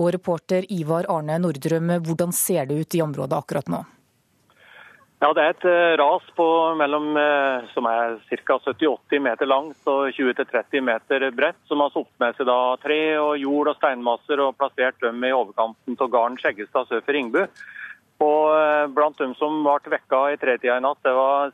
Og 0.00 0.12
reporter 0.16 0.66
Ivar 0.72 1.06
Arne 1.12 1.38
Nordrum, 1.38 1.98
hvordan 2.02 2.34
ser 2.34 2.66
det 2.66 2.80
ut 2.82 2.96
i 2.98 3.02
området 3.04 3.38
akkurat 3.38 3.70
nå? 3.70 3.84
Ja, 5.22 5.28
Det 5.30 5.42
er 5.42 5.52
et 5.52 5.64
eh, 5.70 5.96
ras 6.00 6.24
på 6.34 6.44
mellom, 6.74 7.12
eh, 7.14 7.68
som 7.70 7.86
er 7.86 8.16
ca. 8.26 8.56
70-80 8.58 9.20
meter 9.22 9.46
langt 9.46 9.86
og 9.86 10.10
20-30 10.16 10.82
meter 10.82 11.28
bredt, 11.30 11.60
som 11.70 11.78
har 11.78 11.92
sopt 11.94 12.10
med 12.18 12.34
seg 12.34 12.48
da 12.48 12.56
tre 12.82 12.98
og 13.20 13.36
jord 13.38 13.70
og 13.70 13.78
steinmasser 13.78 14.42
og 14.42 14.56
plassert 14.58 14.98
dem 15.04 15.22
i 15.22 15.30
overkanten 15.30 15.94
av 15.94 16.10
gården 16.10 16.40
Skjeggestad 16.42 16.90
sør 16.90 17.04
for 17.06 17.14
Ringebu. 17.14 17.46
Og 18.22 18.54
eh, 18.54 18.86
Blant 18.94 19.18
dem 19.20 19.34
som 19.38 19.62
ble 19.64 19.96
vekka 19.96 20.22
i 20.32 20.38
tretida 20.40 20.78
i 20.78 20.84
natt, 20.84 21.00
det 21.04 21.14
var 21.16 21.52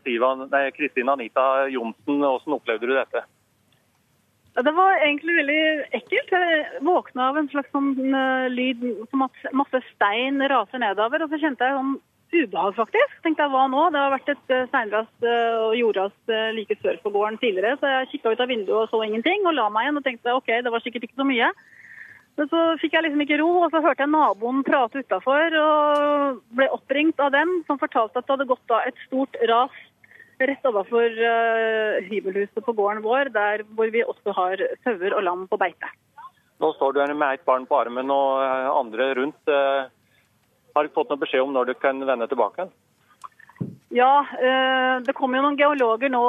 Kristin 0.77 1.13
Anita 1.13 1.69
Johnsen. 1.73 2.21
Hvordan 2.21 2.59
opplevde 2.59 2.89
du 2.89 2.95
dette? 2.97 3.25
Det 4.59 4.75
var 4.75 4.99
egentlig 4.99 5.37
veldig 5.37 5.63
ekkelt. 5.95 6.33
Jeg 6.35 6.83
våkna 6.83 7.29
av 7.31 7.39
en 7.39 7.49
slags 7.53 7.71
sånn 7.71 7.93
uh, 8.11 8.49
lyd 8.51 8.83
som 9.13 9.23
at 9.29 9.45
masse 9.55 9.81
stein 9.93 10.43
raser 10.51 10.83
nedover. 10.83 11.23
Og 11.23 11.31
så 11.31 11.39
kjente 11.39 11.69
jeg 11.69 11.77
sånn 11.79 11.95
ubehag, 12.35 12.75
faktisk. 12.77 13.15
Tenkte 13.23 13.47
jeg, 13.47 13.53
hva 13.55 13.69
nå? 13.71 13.85
Det 13.95 14.03
har 14.03 14.17
vært 14.17 14.33
et 14.35 14.55
uh, 14.57 14.67
steinras 14.73 15.29
og 15.63 15.79
jordras 15.79 16.35
like 16.59 16.75
sør 16.83 16.99
for 17.05 17.15
gården 17.15 17.39
tidligere. 17.39 17.79
Så 17.79 17.93
jeg 17.95 18.11
kikka 18.17 18.35
ut 18.35 18.43
av 18.43 18.51
vinduet 18.51 18.81
og 18.83 18.91
så 18.91 19.05
ingenting, 19.07 19.47
og 19.47 19.55
la 19.57 19.69
meg 19.71 19.87
igjen 19.87 20.03
og 20.03 20.09
tenkte 20.09 20.35
OK, 20.41 20.51
det 20.67 20.75
var 20.75 20.83
sikkert 20.83 21.07
ikke 21.07 21.23
så 21.23 21.29
mye. 21.29 21.53
Men 22.39 22.49
så 22.53 22.59
fikk 22.79 22.95
jeg 22.95 23.03
liksom 23.03 23.23
ikke 23.25 23.41
ro, 23.41 23.51
og 23.65 23.73
så 23.75 23.83
hørte 23.83 24.05
jeg 24.05 24.13
naboen 24.13 24.63
prate 24.67 25.03
utafor 25.03 25.55
og 25.59 26.41
ble 26.55 26.69
oppringt 26.71 27.19
av 27.19 27.33
dem, 27.35 27.63
som 27.67 27.81
fortalte 27.81 28.21
at 28.21 28.29
det 28.29 28.37
hadde 28.37 28.51
gått 28.53 28.75
av 28.75 28.87
et 28.87 29.07
stort 29.09 29.39
ras 29.51 29.85
rett 30.39 30.69
overfor 30.71 31.17
uh, 31.19 31.99
hybelhuset 32.07 32.63
på 32.63 32.75
gården 32.79 33.03
vår, 33.03 33.33
der 33.35 33.65
hvor 33.75 33.91
vi 33.91 34.05
også 34.07 34.35
har 34.37 34.63
sauer 34.87 35.17
og 35.17 35.25
lam 35.27 35.47
på 35.51 35.59
beite. 35.59 35.91
Nå 36.63 36.71
står 36.77 36.95
du 36.95 37.01
her 37.03 37.15
med 37.15 37.41
ett 37.41 37.47
barn 37.47 37.67
på 37.67 37.79
armen 37.79 38.11
og 38.11 38.43
eh, 38.43 38.69
andre 38.71 39.13
rundt. 39.19 39.51
Uh, 39.51 39.91
har 40.75 40.87
du 40.87 40.95
fått 40.95 41.11
noe 41.11 41.21
beskjed 41.23 41.45
om 41.45 41.53
når 41.55 41.71
du 41.71 41.75
kan 41.79 42.03
vende 42.07 42.27
tilbake? 42.31 42.67
Ja, 43.99 44.15
eh, 44.23 44.97
det 45.07 45.15
kommer 45.17 45.41
jo 45.41 45.47
noen 45.47 45.59
geologer 45.59 46.11
nå 46.13 46.25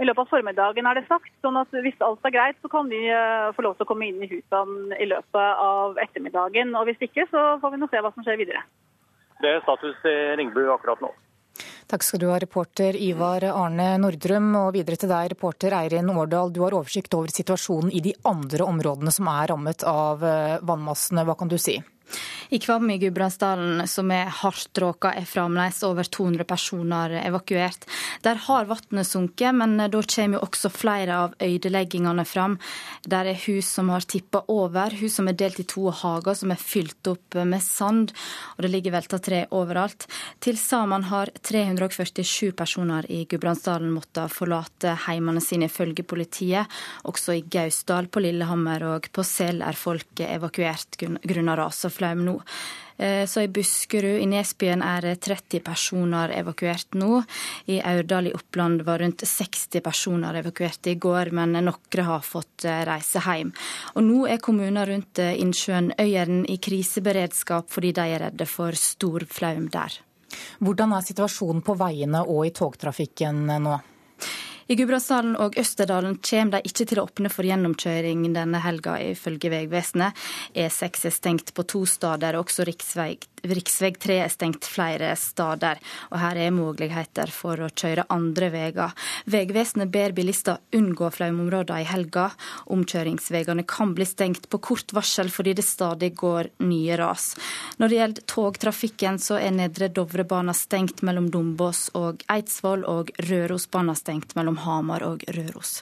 i 0.00 0.06
løpet 0.06 0.22
av 0.22 0.30
formiddagen, 0.30 0.86
er 0.86 1.00
det 1.00 1.08
sagt. 1.08 1.32
sånn 1.44 1.58
at 1.60 1.72
hvis 1.84 2.04
alt 2.06 2.24
er 2.24 2.36
greit, 2.36 2.60
så 2.62 2.70
kan 2.72 2.88
vi 2.88 3.00
eh, 3.12 3.50
få 3.56 3.64
lov 3.66 3.76
til 3.76 3.84
å 3.84 3.90
komme 3.90 4.08
inn 4.08 4.22
i 4.24 4.30
husene 4.30 4.96
i 4.96 5.08
løpet 5.10 5.64
av 5.64 5.98
ettermiddagen. 6.00 6.72
Og 6.78 6.86
hvis 6.88 7.02
ikke, 7.08 7.26
så 7.32 7.58
får 7.60 7.74
vi 7.74 7.80
nå 7.82 7.90
se 7.90 8.00
hva 8.00 8.12
som 8.14 8.24
skjer 8.24 8.40
videre. 8.40 8.62
Det 9.40 9.52
er 9.52 9.66
status 9.66 10.06
i 10.08 10.16
Ringbu 10.40 10.62
akkurat 10.72 11.02
nå. 11.04 11.12
Takk 11.90 12.04
skal 12.06 12.20
du 12.22 12.28
ha, 12.30 12.38
reporter 12.38 12.94
Ivar 12.94 13.44
Arne 13.50 13.96
Nordrum. 13.98 14.52
Og 14.62 14.74
videre 14.76 15.00
til 15.00 15.10
deg, 15.10 15.32
reporter 15.34 15.74
Eirin 15.74 16.12
Årdal. 16.12 16.52
Du 16.54 16.62
har 16.62 16.76
oversikt 16.78 17.16
over 17.18 17.32
situasjonen 17.34 17.90
i 17.90 18.02
de 18.04 18.14
andre 18.30 18.68
områdene 18.70 19.12
som 19.14 19.28
er 19.32 19.50
rammet 19.50 19.82
av 19.88 20.22
eh, 20.22 20.60
vannmassene. 20.62 21.26
Hva 21.26 21.36
kan 21.40 21.50
du 21.50 21.58
si? 21.58 21.80
I 22.50 22.58
Kvam 22.58 22.90
i 22.90 22.98
Gudbrandsdalen, 22.98 23.84
som 23.88 24.10
er 24.10 24.30
hardt 24.40 24.78
råka, 24.82 25.12
er 25.14 25.28
fremdeles 25.28 25.82
over 25.86 26.04
200 26.04 26.44
personer 26.48 27.14
evakuert. 27.22 27.86
Der 28.24 28.40
har 28.46 28.66
vannet 28.70 29.06
sunket, 29.06 29.54
men 29.54 29.76
da 29.78 30.02
kommer 30.02 30.38
jo 30.38 30.44
også 30.46 30.70
flere 30.74 31.18
av 31.26 31.36
ødeleggingene 31.38 32.24
fram. 32.26 32.58
Der 33.06 33.30
er 33.30 33.38
hus 33.46 33.68
som 33.70 33.92
har 33.94 34.02
tippa 34.02 34.42
over, 34.50 34.90
hus 35.00 35.18
som 35.20 35.30
er 35.30 35.38
delt 35.38 35.60
i 35.62 35.66
to 35.68 35.90
hager 35.94 36.34
som 36.34 36.50
er 36.50 36.60
fylt 36.60 37.06
opp 37.10 37.38
med 37.44 37.62
sand, 37.62 38.10
og 38.56 38.64
det 38.64 38.72
ligger 38.72 38.96
velta 38.96 39.20
tre 39.22 39.44
overalt. 39.54 40.08
Til 40.42 40.58
sammen 40.58 41.06
har 41.10 41.30
347 41.46 42.50
personer 42.56 43.06
i 43.10 43.22
Gudbrandsdalen 43.30 43.92
måttet 43.94 44.34
forlate 44.34 44.96
heimene 45.06 45.42
sine, 45.44 45.70
ifølge 45.70 46.02
politiet. 46.02 46.66
Også 47.08 47.36
i 47.38 47.44
Gausdal, 47.46 48.10
på 48.10 48.22
Lillehammer 48.24 48.84
og 48.94 49.08
på 49.14 49.24
Sel 49.26 49.62
er 49.62 49.78
folk 49.78 50.24
evakuert 50.24 50.98
grunnet 51.00 51.58
ras 51.60 51.84
og 51.86 51.94
flaum 52.00 52.24
nå. 52.26 52.40
Eh, 53.00 53.26
så 53.26 53.40
i 53.40 53.48
Buskerud, 53.48 54.20
i 54.20 54.26
Nesbyen, 54.28 54.82
er 54.84 55.14
30 55.16 55.62
personer 55.64 56.34
evakuert 56.36 56.98
nå. 57.00 57.22
I 57.72 57.78
Aurdal 57.80 58.28
i 58.28 58.34
Oppland 58.36 58.82
var 58.84 59.00
rundt 59.00 59.24
60 59.24 59.80
personer 59.80 60.36
evakuert 60.42 60.90
i 60.92 60.98
går, 61.00 61.30
men 61.32 61.56
noen 61.56 62.04
har 62.04 62.26
fått 62.26 62.66
eh, 62.68 62.82
reise 62.84 63.22
hjem. 63.24 63.54
Og 63.94 64.04
nå 64.04 64.26
er 64.28 64.42
kommuner 64.44 64.92
rundt 64.92 65.22
eh, 65.22 65.32
innsjøen 65.40 65.94
Øyeren 65.96 66.44
i 66.44 66.58
kriseberedskap 66.60 67.72
fordi 67.72 67.94
de 67.96 68.04
er 68.04 68.26
redde 68.26 68.48
for 68.48 68.76
stor 68.76 69.24
flaum 69.32 69.70
der. 69.72 69.96
Hvordan 70.60 70.92
er 70.92 71.06
situasjonen 71.06 71.64
på 71.64 71.78
veiene 71.80 72.20
og 72.20 72.44
i 72.46 72.52
togtrafikken 72.52 73.46
nå? 73.64 73.80
I 74.70 74.76
Gudbrandsdalen 74.78 75.32
og 75.42 75.56
Østerdalen 75.58 76.20
kommer 76.22 76.60
de 76.60 76.70
ikke 76.70 76.84
til 76.86 77.00
å 77.00 77.04
åpne 77.08 77.30
for 77.32 77.42
gjennomkjøring 77.42 78.22
denne 78.36 78.60
helga, 78.62 79.00
ifølge 79.02 79.50
Vegvesenet. 79.50 80.14
E6 80.54 81.08
er 81.10 81.16
stengt 81.16 81.50
på 81.56 81.64
to 81.72 81.82
steder, 81.90 82.38
også 82.38 82.68
riksvei 82.68 83.16
Riksveg 83.40 83.96
3 84.00 84.16
er 84.20 84.32
stengt 84.32 84.66
flere 84.68 85.14
steder, 85.16 85.78
og 86.12 86.20
her 86.20 86.36
er 86.36 86.52
muligheter 86.52 87.30
for 87.32 87.60
å 87.64 87.70
kjøre 87.72 88.04
andre 88.12 88.50
veier. 88.52 88.92
Vegvesenet 89.32 89.90
ber 89.92 90.12
bilister 90.16 90.60
unngå 90.76 91.08
flomområder 91.14 91.80
i 91.80 91.88
helga. 91.88 92.28
Omkjøringsveiene 92.70 93.64
kan 93.68 93.94
bli 93.96 94.04
stengt 94.08 94.50
på 94.52 94.60
kort 94.60 94.92
varsel 94.96 95.32
fordi 95.32 95.54
det 95.56 95.64
stadig 95.64 96.12
går 96.20 96.50
nye 96.66 96.98
ras. 97.00 97.32
Når 97.80 97.88
det 97.88 98.00
gjelder 98.00 98.28
togtrafikken, 98.34 99.20
så 99.22 99.40
er 99.40 99.56
Nedre 99.56 99.88
Dovrebana 99.88 100.54
stengt 100.56 101.00
mellom 101.06 101.30
Dombås 101.32 101.88
og 101.98 102.24
Eidsvoll, 102.30 102.84
og 102.84 103.14
Rørosbana 103.30 103.96
stengt 103.96 104.36
mellom 104.36 104.59
Hamar 104.64 105.04
og 105.08 105.24
Røros. 105.36 105.80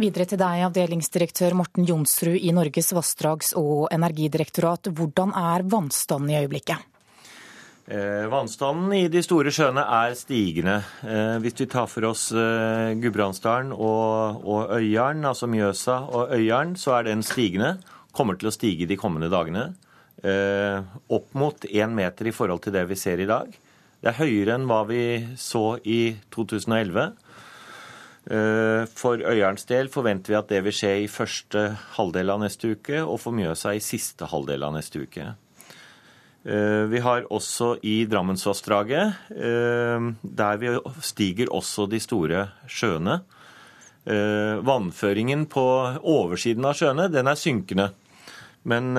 Videre 0.00 0.26
til 0.28 0.40
deg, 0.40 0.64
avdelingsdirektør 0.68 1.56
Morten 1.58 1.86
Jonsrud 1.88 2.36
i 2.36 2.52
Norges 2.54 2.92
vassdrags- 2.96 3.54
og 3.58 3.88
energidirektorat. 3.94 4.90
Hvordan 4.92 5.34
er 5.36 5.64
vannstanden 5.66 6.34
i 6.34 6.38
øyeblikket? 6.42 6.92
Eh, 7.86 8.26
vannstanden 8.26 8.90
i 8.98 9.04
de 9.06 9.20
store 9.22 9.52
sjøene 9.54 9.84
er 10.02 10.14
stigende. 10.18 10.80
Eh, 11.06 11.36
hvis 11.42 11.54
vi 11.60 11.68
tar 11.70 11.86
for 11.86 12.08
oss 12.08 12.32
eh, 12.34 12.96
Gudbrandsdalen 12.98 13.70
og, 13.70 14.42
og 14.42 14.72
Øyeren, 14.80 15.22
altså 15.24 15.46
Mjøsa 15.46 16.00
og 16.10 16.34
Øyeren, 16.34 16.74
så 16.74 16.98
er 16.98 17.06
den 17.12 17.22
stigende. 17.22 17.76
Kommer 18.10 18.34
til 18.40 18.50
å 18.50 18.54
stige 18.54 18.88
de 18.90 18.98
kommende 18.98 19.30
dagene. 19.30 19.68
Eh, 20.18 20.80
opp 21.14 21.34
mot 21.38 21.68
én 21.70 21.94
meter 21.94 22.26
i 22.26 22.34
forhold 22.34 22.64
til 22.64 22.74
det 22.74 22.88
vi 22.90 22.98
ser 22.98 23.22
i 23.22 23.28
dag. 23.30 23.54
Det 24.02 24.10
er 24.10 24.18
høyere 24.18 24.56
enn 24.56 24.66
hva 24.66 24.80
vi 24.88 25.02
så 25.38 25.76
i 25.86 26.16
2011. 26.34 27.12
Eh, 28.26 28.84
for 28.90 29.22
Øyerens 29.22 29.68
del 29.70 29.86
forventer 29.92 30.32
vi 30.32 30.38
at 30.40 30.48
det 30.50 30.62
vil 30.66 30.74
skje 30.74 30.92
i 31.04 31.10
første 31.10 31.68
halvdel 31.94 32.32
av 32.34 32.40
neste 32.42 32.72
uke, 32.74 32.98
og 33.04 33.20
for 33.22 33.36
Mjøsa 33.36 33.76
i 33.76 33.82
siste 33.84 34.26
halvdel 34.32 34.64
av 34.66 34.74
neste 34.74 35.04
uke. 35.04 35.28
Eh, 36.46 36.82
vi 36.90 37.02
har 37.04 37.28
også 37.30 37.76
i 37.86 38.00
Drammensvassdraget, 38.10 39.30
eh, 39.30 40.08
der 40.22 40.58
vi 40.58 40.74
stiger 41.02 41.52
også 41.54 41.86
de 41.90 42.02
store 42.02 42.48
sjøene. 42.66 43.22
Vannføringen 44.06 45.48
på 45.50 45.62
oversiden 46.06 46.62
av 46.64 46.76
sjøene, 46.78 47.08
den 47.10 47.26
er 47.26 47.34
synkende. 47.34 47.88
Men 48.62 48.94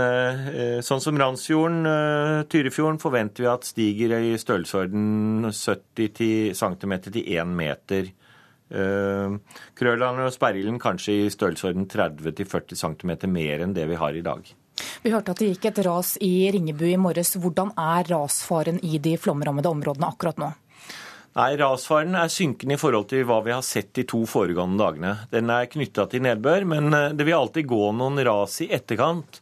sånn 0.84 1.00
som 1.00 1.16
Randsfjorden, 1.16 1.88
Tyrifjorden, 2.52 3.00
forventer 3.00 3.46
vi 3.46 3.48
at 3.48 3.64
stiger 3.64 4.18
i 4.20 4.36
størrelsesorden 4.36 5.48
70 5.48 6.52
cm 6.60 6.98
til 7.08 7.24
1 7.24 7.56
meter. 7.56 8.12
Krøland 8.68 10.20
og 10.26 10.34
sperrilden 10.36 10.80
kanskje 10.82 11.14
i 11.22 11.28
størrelsesorden 11.32 11.86
30-40 11.88 12.76
cm 12.76 13.14
mer 13.32 13.64
enn 13.64 13.76
det 13.78 13.86
vi 13.88 14.00
har 14.00 14.18
i 14.18 14.26
dag. 14.26 14.50
Vi 15.02 15.14
hørte 15.14 15.34
at 15.34 15.42
det 15.42 15.52
gikk 15.54 15.70
et 15.70 15.84
ras 15.88 16.16
i 16.24 16.50
Ringebu 16.54 16.86
i 16.90 16.98
morges. 17.02 17.36
Hvordan 17.40 17.74
er 17.80 18.08
rasfaren 18.12 18.80
i 18.86 19.00
de 19.02 19.16
flomrammede 19.22 19.72
områdene 19.72 20.10
akkurat 20.12 20.42
nå? 20.42 20.52
Nei, 21.38 21.52
Rasfaren 21.60 22.16
er 22.18 22.32
synkende 22.34 22.74
i 22.74 22.82
forhold 22.82 23.12
til 23.12 23.26
hva 23.30 23.44
vi 23.46 23.54
har 23.54 23.66
sett 23.66 23.92
de 23.94 24.08
to 24.10 24.24
foregående 24.26 24.82
dagene. 24.82 25.16
Den 25.30 25.52
er 25.54 25.70
knytta 25.70 26.08
til 26.10 26.24
nedbør, 26.26 26.66
men 26.66 26.90
eh, 26.90 27.12
det 27.14 27.28
vil 27.28 27.38
alltid 27.38 27.68
gå 27.70 27.92
noen 27.94 28.18
ras 28.26 28.58
i 28.66 28.72
etterkant. 28.74 29.38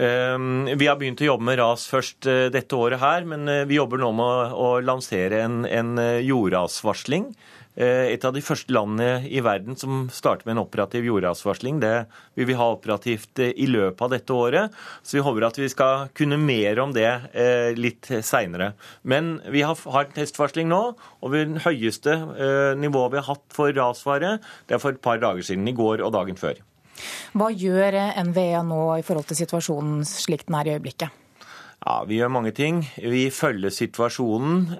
Ehm, 0.00 0.70
vi 0.80 0.88
har 0.88 0.96
begynt 0.96 1.20
å 1.20 1.28
jobbe 1.28 1.44
med 1.50 1.60
ras 1.60 1.84
først 1.90 2.28
eh, 2.32 2.46
dette 2.54 2.78
året 2.80 3.02
her, 3.02 3.28
men 3.28 3.44
eh, 3.44 3.66
vi 3.68 3.76
jobber 3.76 4.00
nå 4.00 4.08
med 4.16 4.56
å 4.56 4.70
lansere 4.80 5.42
en, 5.44 5.66
en 5.68 6.00
jordrasvarsling 6.24 7.28
Eh, 7.28 7.61
et 7.74 8.24
av 8.28 8.34
de 8.34 8.42
første 8.44 8.72
landene 8.74 9.22
i 9.24 9.40
verden 9.44 9.78
som 9.80 10.06
starter 10.12 10.44
med 10.44 10.56
en 10.56 10.62
operativ 10.66 11.06
jordrasvarsling. 11.08 11.78
Det 11.80 12.04
vil 12.36 12.48
vi 12.50 12.56
ha 12.58 12.66
operativt 12.74 13.40
eh, 13.40 13.54
i 13.56 13.68
løpet 13.70 14.02
av 14.04 14.10
dette 14.12 14.36
året. 14.36 14.74
Så 15.02 15.16
vi 15.16 15.24
håper 15.24 15.46
at 15.48 15.60
vi 15.60 15.70
skal 15.72 16.10
kunne 16.16 16.40
mer 16.40 16.82
om 16.82 16.92
det 16.92 17.08
eh, 17.08 17.72
litt 17.78 18.10
seinere. 18.20 18.72
Men 19.08 19.38
vi 19.52 19.64
har, 19.64 19.78
testvarsling 20.12 20.68
nå, 20.68 20.82
og 21.22 21.32
det 21.32 21.62
høyeste 21.64 22.18
nivået 22.76 23.14
vi 23.14 23.20
har 23.20 23.28
hatt 23.30 23.44
for 23.54 23.72
rasfare, 23.76 24.36
det 24.68 24.76
er 24.76 24.82
for 24.82 24.92
et 24.92 25.02
par 25.04 25.20
dager 25.22 25.44
siden. 25.46 25.68
I 25.68 25.76
går 25.76 26.02
og 26.04 26.12
dagen 26.14 26.36
før. 26.36 26.60
Hva 27.38 27.48
gjør 27.54 27.96
NVE 28.28 28.62
nå 28.68 28.82
i 28.98 29.04
forhold 29.06 29.30
til 29.30 29.38
situasjonen 29.38 30.04
slik 30.08 30.44
den 30.48 30.58
er 30.58 30.68
i 30.68 30.76
øyeblikket? 30.76 31.18
Ja, 31.82 32.04
Vi 32.06 32.20
gjør 32.20 32.30
mange 32.30 32.52
ting. 32.54 32.84
Vi 33.00 33.24
følger 33.34 33.72
situasjonen. 33.74 34.76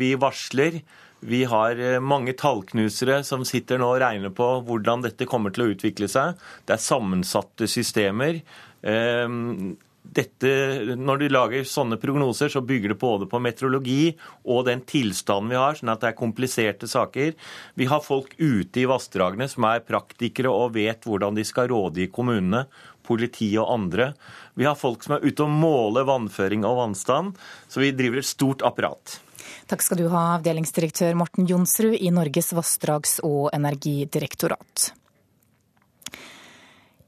Vi 0.00 0.14
varsler. 0.18 0.80
Vi 1.20 1.44
har 1.44 1.76
eh, 1.76 2.00
mange 2.00 2.32
tallknusere 2.38 3.20
som 3.26 3.44
sitter 3.48 3.80
nå 3.80 3.92
og 3.92 4.00
regner 4.00 4.32
på 4.32 4.48
hvordan 4.64 5.04
dette 5.04 5.28
kommer 5.28 5.52
til 5.52 5.66
å 5.66 5.70
utvikle 5.74 6.08
seg. 6.08 6.40
Det 6.64 6.76
er 6.76 6.82
sammensatte 6.82 7.68
systemer. 7.68 8.40
Ehm, 8.80 9.76
dette, 10.00 10.50
når 10.96 11.20
du 11.20 11.26
lager 11.28 11.66
sånne 11.68 11.98
prognoser, 12.00 12.48
så 12.50 12.62
bygger 12.64 12.94
det 12.94 12.98
både 13.02 13.28
på 13.30 13.38
meteorologi 13.42 14.14
og 14.48 14.64
den 14.66 14.80
tilstanden 14.88 15.52
vi 15.52 15.60
har, 15.60 15.76
sånn 15.76 15.92
at 15.92 16.00
det 16.02 16.10
er 16.10 16.18
kompliserte 16.18 16.88
saker. 16.90 17.36
Vi 17.78 17.88
har 17.90 18.02
folk 18.02 18.32
ute 18.40 18.80
i 18.80 18.88
vassdragene 18.90 19.46
som 19.52 19.68
er 19.68 19.84
praktikere 19.86 20.50
og 20.50 20.74
vet 20.78 21.06
hvordan 21.06 21.36
de 21.36 21.44
skal 21.46 21.68
rådgi 21.70 22.08
kommunene, 22.16 22.64
politi 23.06 23.52
og 23.60 23.70
andre. 23.76 24.12
Vi 24.58 24.66
har 24.66 24.78
folk 24.78 25.04
som 25.04 25.18
er 25.18 25.26
ute 25.26 25.44
og 25.44 25.52
måler 25.52 26.08
vannføring 26.08 26.64
og 26.66 26.80
vannstand, 26.80 27.36
så 27.68 27.84
vi 27.84 27.92
driver 27.96 28.22
et 28.22 28.32
stort 28.32 28.64
apparat. 28.66 29.20
Takk 29.70 29.84
skal 29.84 30.02
du 30.02 30.08
ha, 30.12 30.36
avdelingsdirektør 30.38 31.18
Morten 31.18 31.48
Jonsrud 31.50 31.96
i 31.98 32.12
Norges 32.14 32.52
vassdrags- 32.56 33.18
og 33.26 33.50
energidirektorat. 33.56 34.90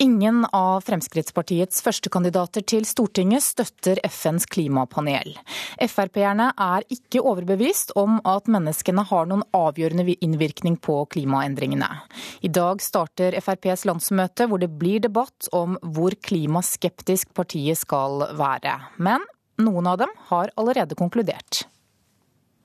Ingen 0.02 0.46
av 0.52 0.80
Fremskrittspartiets 0.82 1.78
førstekandidater 1.84 2.64
til 2.66 2.82
Stortinget 2.88 3.44
støtter 3.44 4.00
FNs 4.08 4.48
klimapanel. 4.50 5.36
Frp-erne 5.78 6.48
er 6.58 6.82
ikke 6.90 7.22
overbevist 7.22 7.92
om 8.00 8.16
at 8.26 8.50
menneskene 8.50 9.04
har 9.06 9.28
noen 9.30 9.44
avgjørende 9.54 10.16
innvirkning 10.18 10.80
på 10.82 10.96
klimaendringene. 11.14 11.86
I 12.42 12.50
dag 12.50 12.82
starter 12.82 13.38
FrPs 13.38 13.86
landsmøte, 13.86 14.48
hvor 14.50 14.58
det 14.58 14.72
blir 14.74 15.04
debatt 15.06 15.46
om 15.54 15.78
hvor 15.94 16.18
klimaskeptisk 16.18 17.30
partiet 17.38 17.78
skal 17.84 18.26
være. 18.34 18.74
Men 18.98 19.22
noen 19.62 19.86
av 19.86 20.02
dem 20.02 20.10
har 20.32 20.50
allerede 20.58 20.98
konkludert 20.98 21.68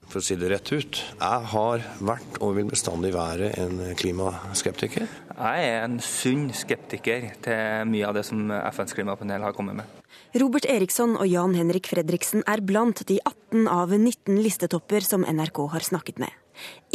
for 0.07 0.21
å 0.21 0.25
si 0.25 0.37
det 0.39 0.49
rett 0.51 0.71
ut. 0.71 1.01
Jeg 1.19 1.49
har 1.53 1.85
vært 1.99 2.39
og 2.43 2.55
vil 2.57 2.69
bestandig 2.71 3.13
være 3.15 3.51
en 3.59 3.81
klimaskeptiker. 3.99 5.07
Jeg 5.37 5.67
er 5.67 5.83
en 5.83 5.99
sunn 6.03 6.47
skeptiker 6.55 7.29
til 7.45 7.91
mye 7.91 8.07
av 8.07 8.17
det 8.17 8.25
som 8.27 8.49
FNs 8.49 8.95
klimapanel 8.97 9.45
har 9.45 9.55
kommet 9.57 9.77
med. 9.81 9.97
Robert 10.37 10.65
Eriksson 10.69 11.15
og 11.17 11.27
Jan 11.29 11.55
Henrik 11.57 11.87
Fredriksen 11.91 12.43
er 12.49 12.63
blant 12.65 13.03
de 13.09 13.19
18 13.21 13.67
av 13.71 13.93
19 13.95 14.41
listetopper 14.43 15.05
som 15.05 15.23
NRK 15.27 15.63
har 15.75 15.85
snakket 15.85 16.21
med. 16.23 16.33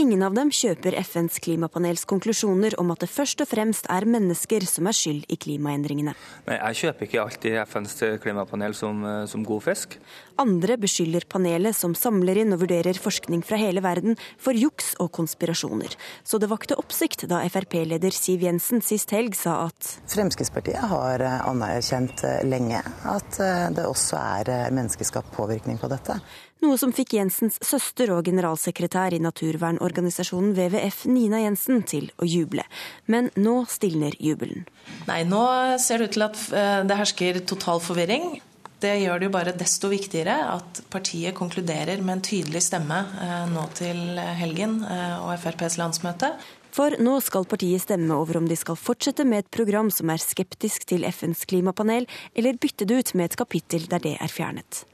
Ingen 0.00 0.22
av 0.24 0.32
dem 0.32 0.48
kjøper 0.48 0.94
FNs 1.02 1.36
klimapanels 1.44 2.06
konklusjoner 2.08 2.72
om 2.80 2.94
at 2.94 3.02
det 3.04 3.10
først 3.12 3.42
og 3.44 3.48
fremst 3.50 3.88
er 3.92 4.06
mennesker 4.08 4.64
som 4.64 4.86
er 4.88 4.96
skyld 4.96 5.26
i 5.28 5.36
klimaendringene. 5.36 6.14
Nei, 6.46 6.56
Jeg 6.56 6.78
kjøper 6.80 7.06
ikke 7.06 7.20
alltid 7.20 7.56
FNs 7.66 7.96
klimapanel 8.22 8.74
som, 8.74 9.04
eh, 9.04 9.26
som 9.26 9.44
god 9.44 9.62
fisk. 9.62 9.98
Andre 10.38 10.78
beskylder 10.80 11.26
panelet, 11.28 11.76
som 11.76 11.94
samler 11.94 12.40
inn 12.40 12.54
og 12.54 12.62
vurderer 12.64 12.96
forskning 12.96 13.44
fra 13.44 13.58
hele 13.60 13.82
verden, 13.82 14.16
for 14.38 14.52
juks 14.56 14.94
og 14.98 15.12
konspirasjoner. 15.12 15.94
Så 16.24 16.40
det 16.40 16.48
vakte 16.48 16.78
oppsikt 16.80 17.28
da 17.28 17.42
Frp-leder 17.52 18.12
Siv 18.16 18.40
Jensen 18.40 18.80
sist 18.80 19.10
helg 19.10 19.36
sa 19.36 19.66
at 19.66 19.98
Fremskrittspartiet 20.08 20.88
har 20.88 21.20
eh, 21.20 21.44
anerkjent 21.46 22.24
eh, 22.24 22.40
lenge 22.48 22.80
at 23.04 23.36
det 23.76 23.84
også 23.84 24.16
er 24.16 24.72
menneskeskapt 24.72 25.36
påvirkning 25.36 25.78
på 25.78 25.88
dette. 25.92 26.16
Noe 26.62 26.78
som 26.78 26.92
fikk 26.94 27.16
Jensens 27.16 27.56
søster 27.66 28.12
og 28.14 28.28
generalsekretær 28.28 29.16
i 29.16 29.18
naturvernorganisasjonen 29.22 30.52
WWF, 30.54 31.00
Nina 31.10 31.40
Jensen, 31.42 31.82
til 31.82 32.06
å 32.22 32.28
juble. 32.28 32.62
Men 33.10 33.32
nå 33.34 33.64
stilner 33.70 34.14
jubelen. 34.22 34.68
Nei, 35.08 35.24
nå 35.26 35.42
ser 35.82 35.98
det 35.98 36.12
ut 36.12 36.16
til 36.18 36.26
at 36.28 36.38
eh, 36.54 36.78
det 36.86 36.98
hersker 37.00 37.42
total 37.50 37.82
forvirring. 37.82 38.36
Det 38.82 38.94
gjør 38.98 39.18
det 39.18 39.26
jo 39.28 39.34
bare 39.34 39.56
desto 39.58 39.90
viktigere 39.90 40.36
at 40.52 40.84
partiet 40.90 41.34
konkluderer 41.38 41.98
med 42.02 42.16
en 42.16 42.24
tydelig 42.30 42.62
stemme 42.68 43.00
eh, 43.22 43.44
nå 43.50 43.66
til 43.78 44.22
helgen 44.38 44.80
eh, 44.86 45.18
og 45.18 45.34
FrPs 45.42 45.80
landsmøte. 45.82 46.30
For 46.72 46.94
nå 46.96 47.18
skal 47.20 47.44
partiet 47.44 47.84
stemme 47.84 48.16
over 48.16 48.38
om 48.40 48.46
de 48.48 48.56
skal 48.56 48.78
fortsette 48.80 49.26
med 49.28 49.44
et 49.44 49.50
program 49.52 49.90
som 49.92 50.08
er 50.12 50.22
skeptisk 50.22 50.86
til 50.88 51.04
FNs 51.04 51.44
klimapanel, 51.50 52.06
eller 52.32 52.56
bytte 52.56 52.86
det 52.88 52.96
ut 52.96 53.10
med 53.18 53.28
et 53.28 53.36
kapittel 53.36 53.84
der 53.90 54.00
det 54.00 54.14
er 54.16 54.32
fjernet. 54.32 54.86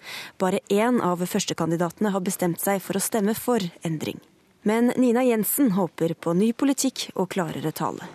Bare 0.43 0.59
én 0.75 0.99
av 0.99 1.23
førstekandidatene 1.23 2.11
har 2.11 2.25
bestemt 2.27 2.59
seg 2.65 2.83
for 2.83 2.99
å 2.99 3.05
stemme 3.05 3.37
for 3.39 3.63
endring. 3.87 4.19
Men 4.67 4.91
Nina 4.99 5.23
Jensen 5.23 5.71
håper 5.77 6.17
på 6.19 6.35
ny 6.35 6.51
politikk 6.53 7.13
og 7.15 7.31
klarere 7.31 7.71
tale. 7.71 8.09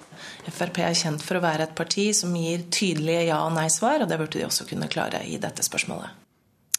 Frp 0.52 0.82
er 0.84 0.98
kjent 1.00 1.24
for 1.24 1.40
å 1.40 1.44
være 1.46 1.70
et 1.70 1.78
parti 1.78 2.10
som 2.14 2.36
gir 2.36 2.68
tydelige 2.68 3.30
ja- 3.30 3.46
og 3.48 3.56
nei-svar, 3.56 4.04
og 4.04 4.12
det 4.12 4.20
burde 4.20 4.42
de 4.42 4.46
også 4.50 4.68
kunne 4.68 4.92
klare 4.92 5.24
i 5.24 5.40
dette 5.40 5.64
spørsmålet. 5.64 6.20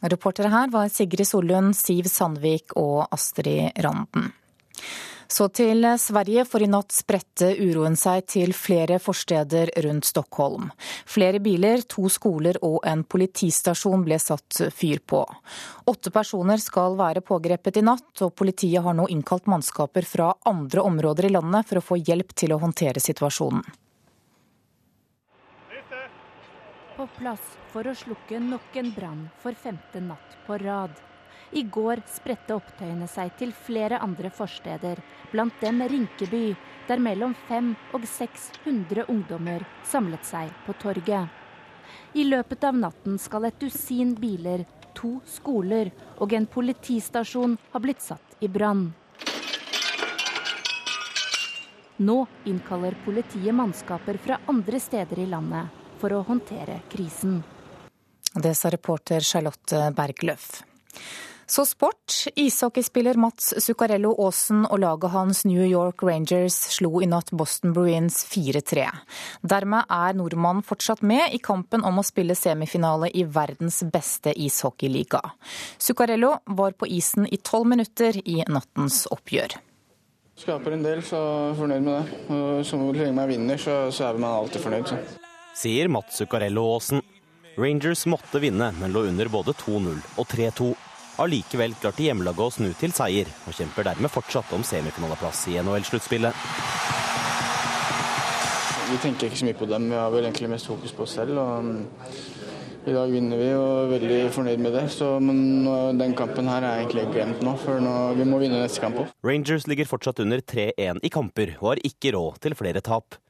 Reportere 0.04 0.52
her 0.52 0.68
var 0.68 0.92
Sigrid 0.92 1.26
Solund, 1.26 1.72
Siv 1.72 2.12
Sandvik 2.12 2.76
og 2.76 3.06
Astrid 3.08 3.72
Randen. 3.80 4.34
Så 5.28 5.48
til 5.48 5.86
Sverige, 5.98 6.44
for 6.48 6.62
i 6.62 6.68
natt 6.70 6.92
spredte 6.94 7.50
uroen 7.56 7.96
seg 7.98 8.26
til 8.30 8.52
flere 8.56 8.98
forsteder 9.02 9.72
rundt 9.86 10.08
Stockholm. 10.08 10.70
Flere 11.08 11.40
biler, 11.42 11.84
to 11.88 12.08
skoler 12.12 12.58
og 12.62 12.80
en 12.86 13.04
politistasjon 13.04 14.04
ble 14.04 14.18
satt 14.22 14.60
fyr 14.74 15.00
på. 15.06 15.22
Åtte 15.90 16.12
personer 16.14 16.60
skal 16.62 16.98
være 17.00 17.24
pågrepet 17.24 17.80
i 17.80 17.86
natt, 17.86 18.10
og 18.20 18.34
politiet 18.36 18.84
har 18.84 18.96
nå 18.96 19.08
innkalt 19.12 19.48
mannskaper 19.50 20.06
fra 20.08 20.34
andre 20.48 20.84
områder 20.84 21.30
i 21.30 21.32
landet 21.34 21.68
for 21.68 21.80
å 21.80 21.86
få 21.92 22.00
hjelp 22.02 22.36
til 22.36 22.54
å 22.54 22.60
håndtere 22.62 23.02
situasjonen. 23.02 23.64
På 26.94 27.08
plass 27.16 27.42
for 27.72 27.88
å 27.90 27.96
slukke 27.98 28.38
nok 28.38 28.76
en 28.78 28.92
brann 28.94 29.26
for 29.42 29.56
femte 29.58 29.98
natt 30.04 30.38
på 30.46 30.60
rad. 30.62 30.94
I 31.54 31.62
går 31.62 32.00
spredte 32.10 32.56
opptøyene 32.56 33.06
seg 33.06 33.36
til 33.38 33.52
flere 33.54 34.00
andre 34.02 34.30
forsteder, 34.34 34.98
blant 35.30 35.60
dem 35.62 35.84
Rinkeby, 35.86 36.56
der 36.88 36.98
mellom 36.98 37.36
500 37.46 37.94
og 37.94 38.06
600 38.10 39.04
ungdommer 39.06 39.62
samlet 39.86 40.26
seg 40.26 40.50
på 40.66 40.74
torget. 40.82 41.30
I 42.18 42.24
løpet 42.26 42.66
av 42.66 42.74
natten 42.74 43.20
skal 43.22 43.46
et 43.46 43.60
dusin 43.62 44.16
biler, 44.18 44.64
to 44.98 45.20
skoler 45.30 45.92
og 46.18 46.34
en 46.34 46.50
politistasjon 46.50 47.56
ha 47.70 47.82
blitt 47.82 48.02
satt 48.02 48.34
i 48.42 48.50
brann. 48.50 48.88
Nå 52.02 52.18
innkaller 52.50 52.98
politiet 53.04 53.54
mannskaper 53.54 54.18
fra 54.18 54.40
andre 54.50 54.82
steder 54.82 55.22
i 55.22 55.30
landet 55.30 55.82
for 56.02 56.18
å 56.18 56.24
håndtere 56.26 56.80
krisen. 56.90 57.44
Det 58.34 58.56
sa 58.58 58.74
reporter 58.74 59.22
Charlotte 59.22 59.92
Bergløff. 59.94 60.64
Så 61.46 61.66
sport. 61.66 62.12
Ishockeyspiller 62.36 63.14
Mats 63.20 63.54
Zuccarello 63.64 64.14
Aasen 64.26 64.64
og 64.64 64.80
laget 64.80 65.12
hans 65.12 65.44
New 65.44 65.64
York 65.64 66.02
Rangers 66.02 66.56
slo 66.76 67.02
i 67.04 67.08
natt 67.10 67.32
Boston 67.36 67.74
Bruins 67.76 68.22
4-3. 68.30 68.86
Dermed 69.42 69.90
er 69.92 70.16
nordmannen 70.16 70.64
fortsatt 70.64 71.04
med 71.04 71.34
i 71.36 71.42
kampen 71.42 71.84
om 71.84 72.00
å 72.00 72.06
spille 72.06 72.36
semifinale 72.38 73.10
i 73.12 73.26
verdens 73.28 73.82
beste 73.92 74.32
ishockeyliga. 74.32 75.20
Zuccarello 75.78 76.38
var 76.46 76.78
på 76.78 76.88
isen 76.88 77.28
i 77.28 77.40
tolv 77.42 77.68
minutter 77.74 78.16
i 78.24 78.40
nattens 78.48 79.04
oppgjør. 79.12 79.58
Skaper 80.34 80.74
en 80.74 80.82
del, 80.82 81.02
så 81.06 81.18
er 81.20 81.44
jeg 81.52 81.58
fornøyd 81.60 81.84
med 81.84 81.94
det. 81.94 82.22
Og 82.34 82.64
så 82.66 82.78
lenge 82.80 83.12
man 83.14 83.30
vinner, 83.30 83.60
så, 83.60 83.76
så 83.94 84.08
er 84.08 84.18
man 84.18 84.40
alltid 84.40 84.64
fornøyd. 84.64 84.90
Så. 84.90 85.20
Sier 85.54 85.92
Mats 85.92 86.18
Zuccarello 86.18 86.64
Aasen. 86.72 87.04
Rangers 87.54 88.02
måtte 88.10 88.40
vinne, 88.42 88.72
men 88.80 88.90
lå 88.90 89.04
under 89.12 89.30
både 89.30 89.54
2-0 89.60 90.00
og 90.18 90.26
3-2. 90.32 90.72
Allikevel 91.22 91.76
klarte 91.78 92.02
hjemmelaget 92.02 92.42
å 92.42 92.52
snu 92.56 92.72
til 92.78 92.92
seier, 92.94 93.28
og 93.46 93.54
kjemper 93.54 93.86
dermed 93.86 94.10
fortsatt 94.10 94.50
om 94.56 94.64
semifinaleplass 94.66 95.44
i 95.52 95.60
NHL-sluttspillet. 95.60 96.40
Vi 98.90 98.98
tenker 99.02 99.30
ikke 99.30 99.38
så 99.38 99.46
mye 99.46 99.58
på 99.58 99.68
dem, 99.70 99.86
vi 99.92 99.98
har 99.98 100.10
vel 100.10 100.26
egentlig 100.26 100.50
mest 100.50 100.66
fokus 100.70 100.94
på 100.94 101.06
oss 101.06 101.14
selv. 101.20 101.38
og 101.38 101.68
mm, 101.68 101.78
I 102.90 102.96
dag 102.96 103.14
vinner 103.14 103.40
vi 103.40 103.46
og 103.54 103.70
er 103.84 103.92
veldig 103.94 104.18
fornøyd 104.34 104.66
med 104.66 104.74
det. 104.74 104.84
Så, 104.92 105.12
men 105.22 105.38
den 106.00 106.16
kampen 106.18 106.50
her 106.50 106.66
er 106.66 106.82
egentlig 106.82 107.06
glemt 107.14 107.46
nå, 107.46 107.54
for 107.62 107.78
nå, 107.82 107.94
vi 108.18 108.26
må 108.28 108.42
vinne 108.42 108.58
neste 108.64 108.82
kamp 108.82 108.98
òg. 109.04 109.14
Rangers 109.24 109.68
ligger 109.70 109.88
fortsatt 109.88 110.20
under 110.26 110.42
3-1 110.42 110.98
i 110.98 111.14
kamper, 111.14 111.56
og 111.60 111.76
har 111.76 111.86
ikke 111.86 112.16
råd 112.18 112.42
til 112.42 112.58
flere 112.58 112.82
tap. 112.84 113.20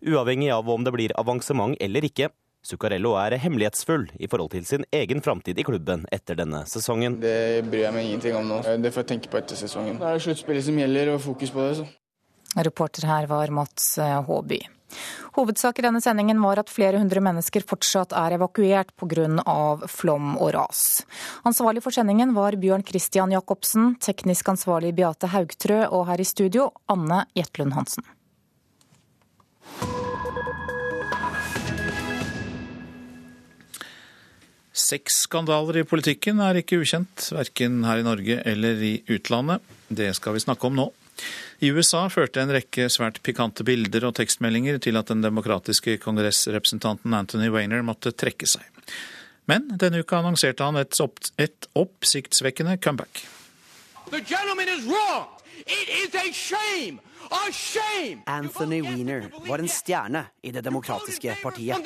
Uavhengig 0.00 0.48
av 0.54 0.68
om 0.70 0.84
det 0.86 0.96
blir 0.96 1.16
avansement 1.20 1.76
eller 1.82 2.08
ikke, 2.08 2.32
Zuccarello 2.66 3.14
er 3.20 3.38
hemmelighetsfull 3.40 4.08
i 4.18 4.28
forhold 4.28 4.50
til 4.56 4.64
sin 4.68 4.86
egen 4.92 5.22
framtid 5.24 5.58
i 5.58 5.66
klubben 5.66 6.06
etter 6.12 6.38
denne 6.38 6.64
sesongen. 6.68 7.20
Det 7.22 7.64
bryr 7.68 7.86
jeg 7.86 7.94
meg 7.94 8.08
ingenting 8.08 8.40
om 8.40 8.50
nå. 8.50 8.62
Det 8.82 8.92
får 8.94 9.04
jeg 9.04 9.12
tenke 9.14 9.30
på 9.32 9.40
etter 9.40 9.60
sesongen. 9.60 10.00
Det 10.00 10.10
er 10.10 10.24
sluttspillet 10.26 10.66
som 10.66 10.80
gjelder, 10.82 11.14
og 11.14 11.22
fokus 11.22 11.54
på 11.54 11.68
det. 11.68 11.76
Så. 11.78 11.86
Reporter 12.58 13.06
her 13.06 13.30
var 13.30 13.54
Mats 13.54 13.94
Håby. 13.98 14.60
Hovedsak 15.36 15.78
i 15.78 15.84
denne 15.84 16.00
sendingen 16.02 16.40
var 16.42 16.58
at 16.58 16.72
flere 16.72 16.98
hundre 16.98 17.20
mennesker 17.22 17.62
fortsatt 17.68 18.14
er 18.16 18.38
evakuert 18.38 18.94
pga. 18.98 19.26
flom 19.86 20.36
og 20.36 20.52
ras. 20.56 21.04
Ansvarlig 21.46 21.84
for 21.84 21.94
sendingen 21.94 22.34
var 22.34 22.56
Bjørn 22.56 22.84
Christian 22.88 23.32
Jacobsen, 23.32 23.94
teknisk 24.00 24.48
ansvarlig 24.48 24.94
Beate 24.96 25.30
Haugtrø 25.30 25.84
og 25.86 26.08
her 26.08 26.20
i 26.20 26.24
studio 26.26 26.72
Anne 26.88 27.26
Jetlund 27.36 27.76
Hansen. 27.76 28.04
Sexskandaler 34.88 35.82
i 35.82 35.84
politikken 35.88 36.38
er 36.40 36.62
ikke 36.62 36.78
ukjent, 36.80 37.28
verken 37.34 37.82
her 37.84 38.00
i 38.00 38.06
Norge 38.06 38.38
eller 38.48 38.80
i 38.80 38.94
utlandet. 39.12 39.60
Det 39.88 40.14
skal 40.16 40.36
vi 40.36 40.44
snakke 40.44 40.68
om 40.68 40.78
nå. 40.78 40.86
I 41.60 41.72
USA 41.74 42.04
førte 42.12 42.40
en 42.40 42.52
rekke 42.54 42.86
svært 42.92 43.18
pikante 43.26 43.66
bilder 43.66 44.06
og 44.08 44.14
tekstmeldinger 44.16 44.78
til 44.80 44.96
at 44.96 45.10
den 45.10 45.24
demokratiske 45.24 45.98
kongressrepresentanten 46.04 47.16
Anthony 47.18 47.50
Weiner 47.52 47.82
måtte 47.84 48.14
trekke 48.14 48.48
seg. 48.48 48.64
Men 49.50 49.66
denne 49.80 50.04
uka 50.04 50.22
annonserte 50.22 50.64
han 50.64 50.78
et, 50.80 50.94
opp, 51.02 51.20
et 51.40 51.68
oppsiktsvekkende 51.76 52.78
comeback. 52.84 53.24
The 54.12 54.22
gentleman 54.22 54.70
is 54.72 54.86
wrong. 54.86 55.26
It 55.66 55.88
is 55.90 56.14
a 56.14 56.32
shame 56.32 57.02
Anthony 58.24 58.82
Weiner 58.82 59.30
var 59.48 59.58
en 59.58 59.68
stjerne 59.68 60.24
i 60.42 60.50
Det 60.50 60.60
demokratiske 60.60 61.36
partiet. 61.42 61.76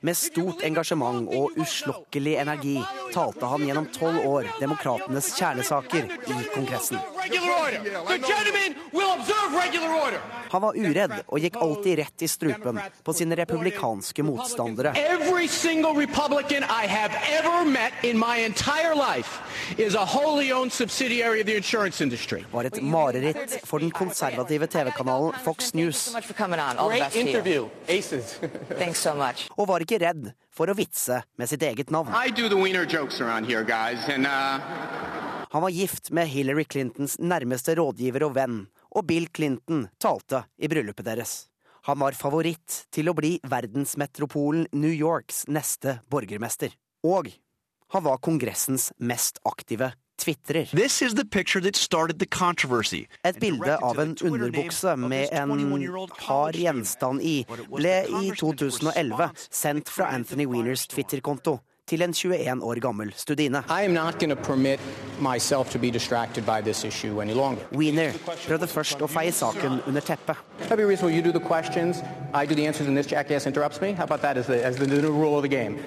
Med 0.00 0.16
stort 0.16 0.62
engasjement 0.62 1.28
og 1.28 1.58
uslokkelig 1.60 2.36
energi 2.40 2.76
talte 3.14 3.46
han 3.46 3.66
gjennom 3.66 3.88
tolv 3.94 4.26
år 4.26 4.48
demokratenes 4.60 5.32
kjernesaker 5.36 6.08
i 6.26 6.38
Kongressen. 6.54 6.98
Han 10.50 10.62
var 10.62 10.76
uredd 10.76 11.12
og 11.26 11.38
gikk 11.44 11.56
alltid 11.62 11.98
rett 12.00 12.22
i 12.24 12.28
strupen 12.28 12.80
på 13.04 13.14
sine 13.14 13.36
republikanske 13.38 14.24
motstandere. 14.26 14.94
Var 22.50 22.70
et 22.70 22.82
mareritt 22.82 23.58
for 23.64 23.78
den 23.78 23.89
konservative 23.90 24.66
TV-kanalen 24.70 25.34
Fox 25.44 25.74
News. 25.74 26.14
Og 29.60 29.68
var 29.68 29.84
ikke 29.84 30.00
redd 30.02 30.30
for 30.54 30.70
å 30.70 30.76
vitse 30.78 31.22
med 31.38 31.50
sitt 31.50 31.62
eget 31.66 31.90
navn. 31.90 32.12
Han 35.50 35.62
var 35.62 35.70
gift 35.74 36.10
med 36.14 36.28
Hillary 36.30 36.64
Clintons 36.64 37.18
nærmeste 37.18 37.74
rådgiver 37.78 38.28
og 38.28 38.36
venn, 38.36 38.58
og 38.94 39.06
Bill 39.08 39.26
Clinton 39.34 39.88
talte 39.98 40.44
i 40.58 40.68
bryllupet 40.70 41.06
deres. 41.06 41.32
Han 41.88 41.98
var 41.98 42.14
favoritt 42.14 42.84
til 42.92 43.08
å 43.10 43.16
bli 43.16 43.38
verdensmetropolen 43.48 44.68
New 44.76 44.92
Yorks 44.92 45.46
neste 45.48 45.98
borgermester. 46.12 46.74
Og 47.02 47.32
han 47.90 48.04
var 48.04 48.20
Kongressens 48.22 48.90
mest 49.02 49.40
aktive 49.48 49.90
tvitrer. 50.20 50.70
Et 53.24 53.40
bilde 53.40 53.78
av 53.78 54.02
en 54.04 54.14
underbukse 54.30 54.96
med 55.00 55.32
en 55.32 55.50
hard 56.26 56.60
gjenstand 56.60 57.24
i 57.24 57.36
ble 57.48 57.96
i 58.08 58.30
2011 58.36 59.32
sendt 59.48 59.90
fra 59.90 60.12
Anthony 60.14 60.46
Wieners 60.50 60.86
Twitter-konto 60.90 61.58
til 61.90 62.02
en 62.06 62.14
21 62.14 62.62
år 62.64 62.80
gammel 62.82 63.10
studine. 63.18 63.64
Wiener 67.74 68.14
prøvde 68.46 68.68
først 68.70 69.02
å 69.02 69.08
feie 69.10 69.32
saken 69.34 69.80
under 69.90 70.00
teppet. 70.06 70.38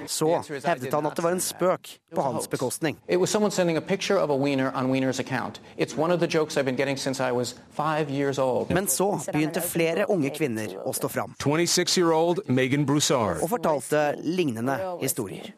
Så 0.08 0.28
hevdet 0.66 0.94
han 0.94 1.06
at 1.08 1.16
det 1.16 1.24
var 1.24 1.32
en 1.38 1.42
spøk 1.44 1.94
på 2.14 2.22
hans 2.26 2.48
bekostning. 2.52 2.98
Men 8.74 8.88
så 8.88 9.08
begynte 9.32 9.62
flere 9.64 10.06
unge 10.12 10.30
kvinner 10.36 10.76
å 10.84 10.94
stå 10.94 11.08
fram. 11.10 11.34
Og 13.42 13.50
fortalte 13.50 14.04
lignende 14.24 14.76
historier. 15.02 15.54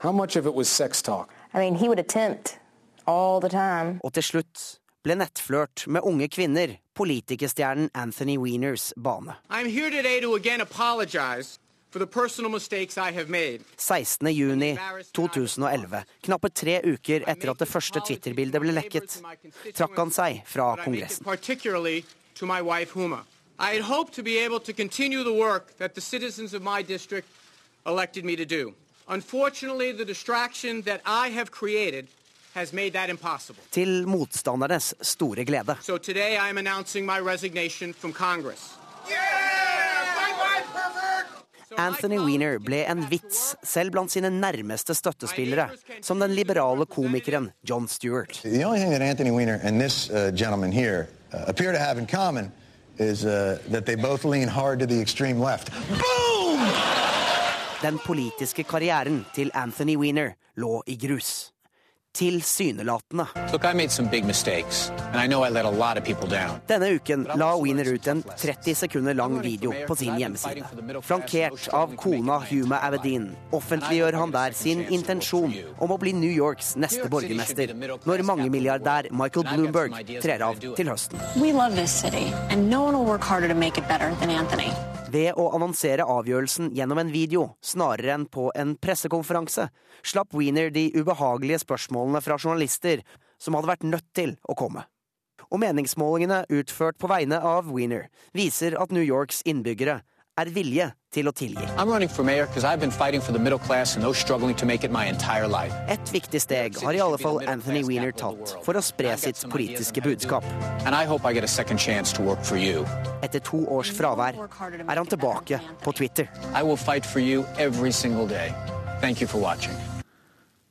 I 1.54 1.58
mean, 1.58 1.76
Og 4.04 4.14
til 4.14 4.24
slutt 4.24 4.80
ble 5.06 5.16
nettflørt 5.16 5.88
med 5.88 6.02
unge 6.04 6.28
kvinner 6.28 6.78
politikerstjernen 6.96 7.90
Anthony 7.94 8.38
Wieners 8.38 8.94
bane. 8.98 9.34
16.6.2011, 13.78 16.04
knappe 16.28 16.50
tre 16.50 16.82
uker 16.84 17.24
etter 17.28 17.50
at 17.52 17.60
det 17.60 17.68
første 17.70 18.00
Twitter-bildet 18.08 18.62
ble 18.62 18.72
lekket, 18.76 19.22
trakk 19.78 19.98
han 20.02 20.12
seg 20.12 20.42
fra 20.50 20.76
Kongressen. 20.82 21.26
I 23.58 23.76
had 23.76 23.84
hoped 23.84 24.14
to 24.16 24.24
be 24.24 24.38
able 24.38 24.60
to 24.60 24.74
continue 24.74 25.24
the 25.24 25.32
work 25.32 25.78
that 25.78 25.96
the 25.96 26.02
citizens 26.02 26.54
of 26.54 26.62
my 26.62 26.82
district 26.82 27.30
elected 27.86 28.26
me 28.26 28.36
to 28.36 28.44
do. 28.44 28.74
Unfortunately, 29.08 29.92
the 29.92 30.06
distraction 30.06 30.82
that 30.82 31.02
I 31.06 31.30
have 31.30 31.52
created 31.52 32.08
has 32.54 32.74
made 32.74 32.94
that 32.94 33.10
impossible. 33.10 33.62
Til 33.72 34.08
motstandernes 34.08 34.94
store 35.02 35.44
glede. 35.46 35.76
So 35.82 35.98
today 35.98 36.38
I 36.38 36.50
am 36.50 36.58
announcing 36.58 37.06
my 37.06 37.20
resignation 37.20 37.94
from 37.94 38.14
Congress. 38.14 38.74
Anthony 41.78 42.18
Weiner 42.18 42.58
ble 42.60 42.86
en 42.88 43.02
vits 43.10 43.56
selv 43.64 43.92
blant 43.92 44.12
sine 44.12 44.30
nærmeste 44.30 44.96
støttespillere, 44.96 45.70
som 46.02 46.20
den 46.20 46.32
liberale 46.32 46.86
komikeren 46.86 47.52
John 47.70 47.88
Stewart. 47.88 48.40
The 48.44 48.64
only 48.64 48.80
thing 48.80 48.92
that 48.92 49.02
Anthony 49.02 49.32
Weiner 49.32 49.60
and 49.64 49.82
this 49.82 50.10
uh, 50.10 50.32
gentleman 50.32 50.72
here 50.72 51.08
uh, 51.34 51.44
appear 51.48 51.72
to 51.74 51.80
have 51.80 52.00
in 52.00 52.08
common 52.08 52.52
is 52.98 53.26
uh, 53.26 53.60
that 53.72 53.86
they 53.86 53.96
both 53.96 54.24
lean 54.24 54.48
hard 54.48 54.80
to 54.80 54.86
the 54.86 55.02
extreme 55.02 55.40
left. 55.40 55.70
Boom! 55.90 57.15
Den 57.86 58.00
politiske 58.02 58.64
karrieren 58.66 59.20
til 59.36 59.52
Anthony 59.54 59.94
Weiner 60.02 60.32
lå 60.58 60.80
i 60.90 60.96
grus. 60.98 61.52
tilsynelatende. 62.16 63.26
Denne 66.68 66.88
uken 66.96 67.26
la 67.36 67.50
Weiner 67.60 67.90
ut 67.92 68.08
en 68.08 68.24
30 68.24 68.76
sekunder 68.76 69.14
lang 69.14 69.36
video 69.44 69.74
på 69.88 69.96
sin 70.00 70.16
hjemmeside. 70.16 70.64
Flankert 71.04 71.68
av 71.76 71.92
kona 72.00 72.40
Huma 72.48 72.80
Avedin 72.88 73.28
offentliggjør 73.52 74.20
han 74.22 74.32
der 74.32 74.56
sin 74.56 74.86
intensjon 74.88 75.52
om 75.76 75.92
å 75.92 76.00
bli 76.00 76.16
New 76.16 76.32
Yorks 76.32 76.78
neste 76.80 77.12
borgermester, 77.12 77.76
når 78.08 78.24
mangemilliardær 78.32 79.12
Michael 79.12 79.52
Bloomberg 79.52 80.16
trer 80.24 80.48
av 80.48 80.56
til 80.64 80.88
høsten. 80.94 81.20
Ved 85.16 85.38
å 85.40 85.46
annonsere 85.56 86.04
avgjørelsen 86.12 86.74
gjennom 86.76 87.00
en 87.00 87.12
video, 87.14 87.46
snarere 87.64 88.12
enn 88.18 88.26
på 88.28 88.50
en 88.58 88.74
pressekonferanse, 88.82 89.70
slapp 90.04 90.34
Wiener 90.36 90.74
de 90.76 90.90
ubehagelige 90.98 91.62
spørsmålene 91.62 92.20
fra 92.26 92.36
journalister 92.42 93.04
som 93.40 93.56
hadde 93.56 93.70
vært 93.70 93.86
nødt 93.88 94.10
til 94.18 94.34
å 94.44 94.58
komme. 94.60 94.84
Og 95.48 95.62
meningsmålingene 95.62 96.42
utført 96.58 96.98
på 97.00 97.08
vegne 97.08 97.40
av 97.40 97.70
Wiener 97.72 98.10
viser 98.36 98.76
at 98.82 98.92
New 98.92 99.06
Yorks 99.06 99.40
innbyggere 99.48 100.02
er 100.36 100.50
vilje 100.52 100.86
til 101.16 101.30
å 101.30 101.34
tilgi. 101.36 101.64
Et 105.96 106.12
viktig 106.16 106.42
steg 106.44 106.80
har 106.84 106.98
i 106.98 107.02
alle 107.06 107.20
fall 107.22 107.40
Anthony 107.48 107.84
Weiner 107.88 108.12
tatt 108.12 108.56
for 108.66 108.76
å 108.76 108.84
spre 108.84 109.16
sitt 109.22 109.46
politiske 109.52 110.04
budskap. 110.04 110.44
Etter 113.24 113.40
to 113.40 113.64
års 113.72 113.94
fravær 113.96 114.42
er 114.44 115.00
han 115.00 115.08
tilbake 115.08 115.62
på 115.86 115.96
Twitter. 115.96 116.28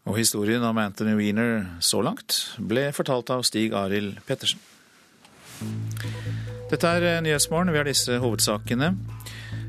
Og 0.05 0.19
historien 0.21 0.63
om 0.69 0.79
Anthony 0.79 1.17
Weiner 1.17 1.65
så 1.81 2.05
langt 2.05 2.43
ble 2.61 2.91
fortalt 2.93 3.33
av 3.33 3.47
Stig 3.49 3.73
Arild 3.73 4.21
Pettersen. 4.29 4.61
Dette 6.69 6.91
er 6.91 7.23
Nyhetsmorgen. 7.25 7.73
Vi 7.73 7.81
har 7.81 7.89
disse 7.89 8.19
hovedsakene. 8.21 8.93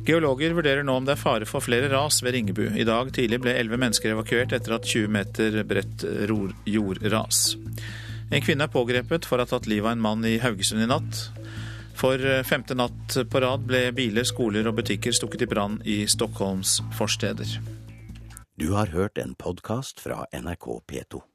Geologer 0.05 0.53
vurderer 0.53 0.85
nå 0.85 0.93
om 0.99 1.05
det 1.05 1.15
er 1.15 1.21
fare 1.21 1.47
for 1.49 1.65
flere 1.65 1.89
ras 1.89 2.19
ved 2.21 2.35
Ringebu. 2.35 2.67
I 2.77 2.85
dag 2.85 3.09
tidlig 3.15 3.39
ble 3.41 3.55
elleve 3.57 3.79
mennesker 3.81 4.13
evakuert 4.13 4.53
etter 4.53 4.75
at 4.77 4.85
20 4.85 5.09
meter 5.09 5.57
bredt 5.65 6.05
jordras. 6.69 7.55
En 8.29 8.43
kvinne 8.45 8.67
er 8.67 8.73
pågrepet 8.73 9.25
for 9.25 9.41
å 9.41 9.45
ha 9.45 9.49
tatt 9.49 9.69
livet 9.69 9.89
av 9.89 9.95
en 9.95 10.05
mann 10.05 10.25
i 10.29 10.37
Haugesund 10.43 10.85
i 10.85 10.89
natt. 10.89 11.23
For 11.97 12.21
femte 12.45 12.77
natt 12.77 13.17
på 13.31 13.41
rad 13.41 13.65
ble 13.65 13.87
biler, 13.97 14.27
skoler 14.27 14.67
og 14.69 14.77
butikker 14.81 15.15
stukket 15.15 15.47
i 15.47 15.49
brann 15.49 15.79
i 15.89 16.03
Stockholms 16.11 16.81
forsteder. 16.99 17.57
Du 18.61 18.73
har 18.77 18.93
hørt 18.93 19.17
en 19.17 19.33
podkast 19.33 20.03
fra 20.03 20.27
NRK 20.31 20.67
P2. 20.85 21.25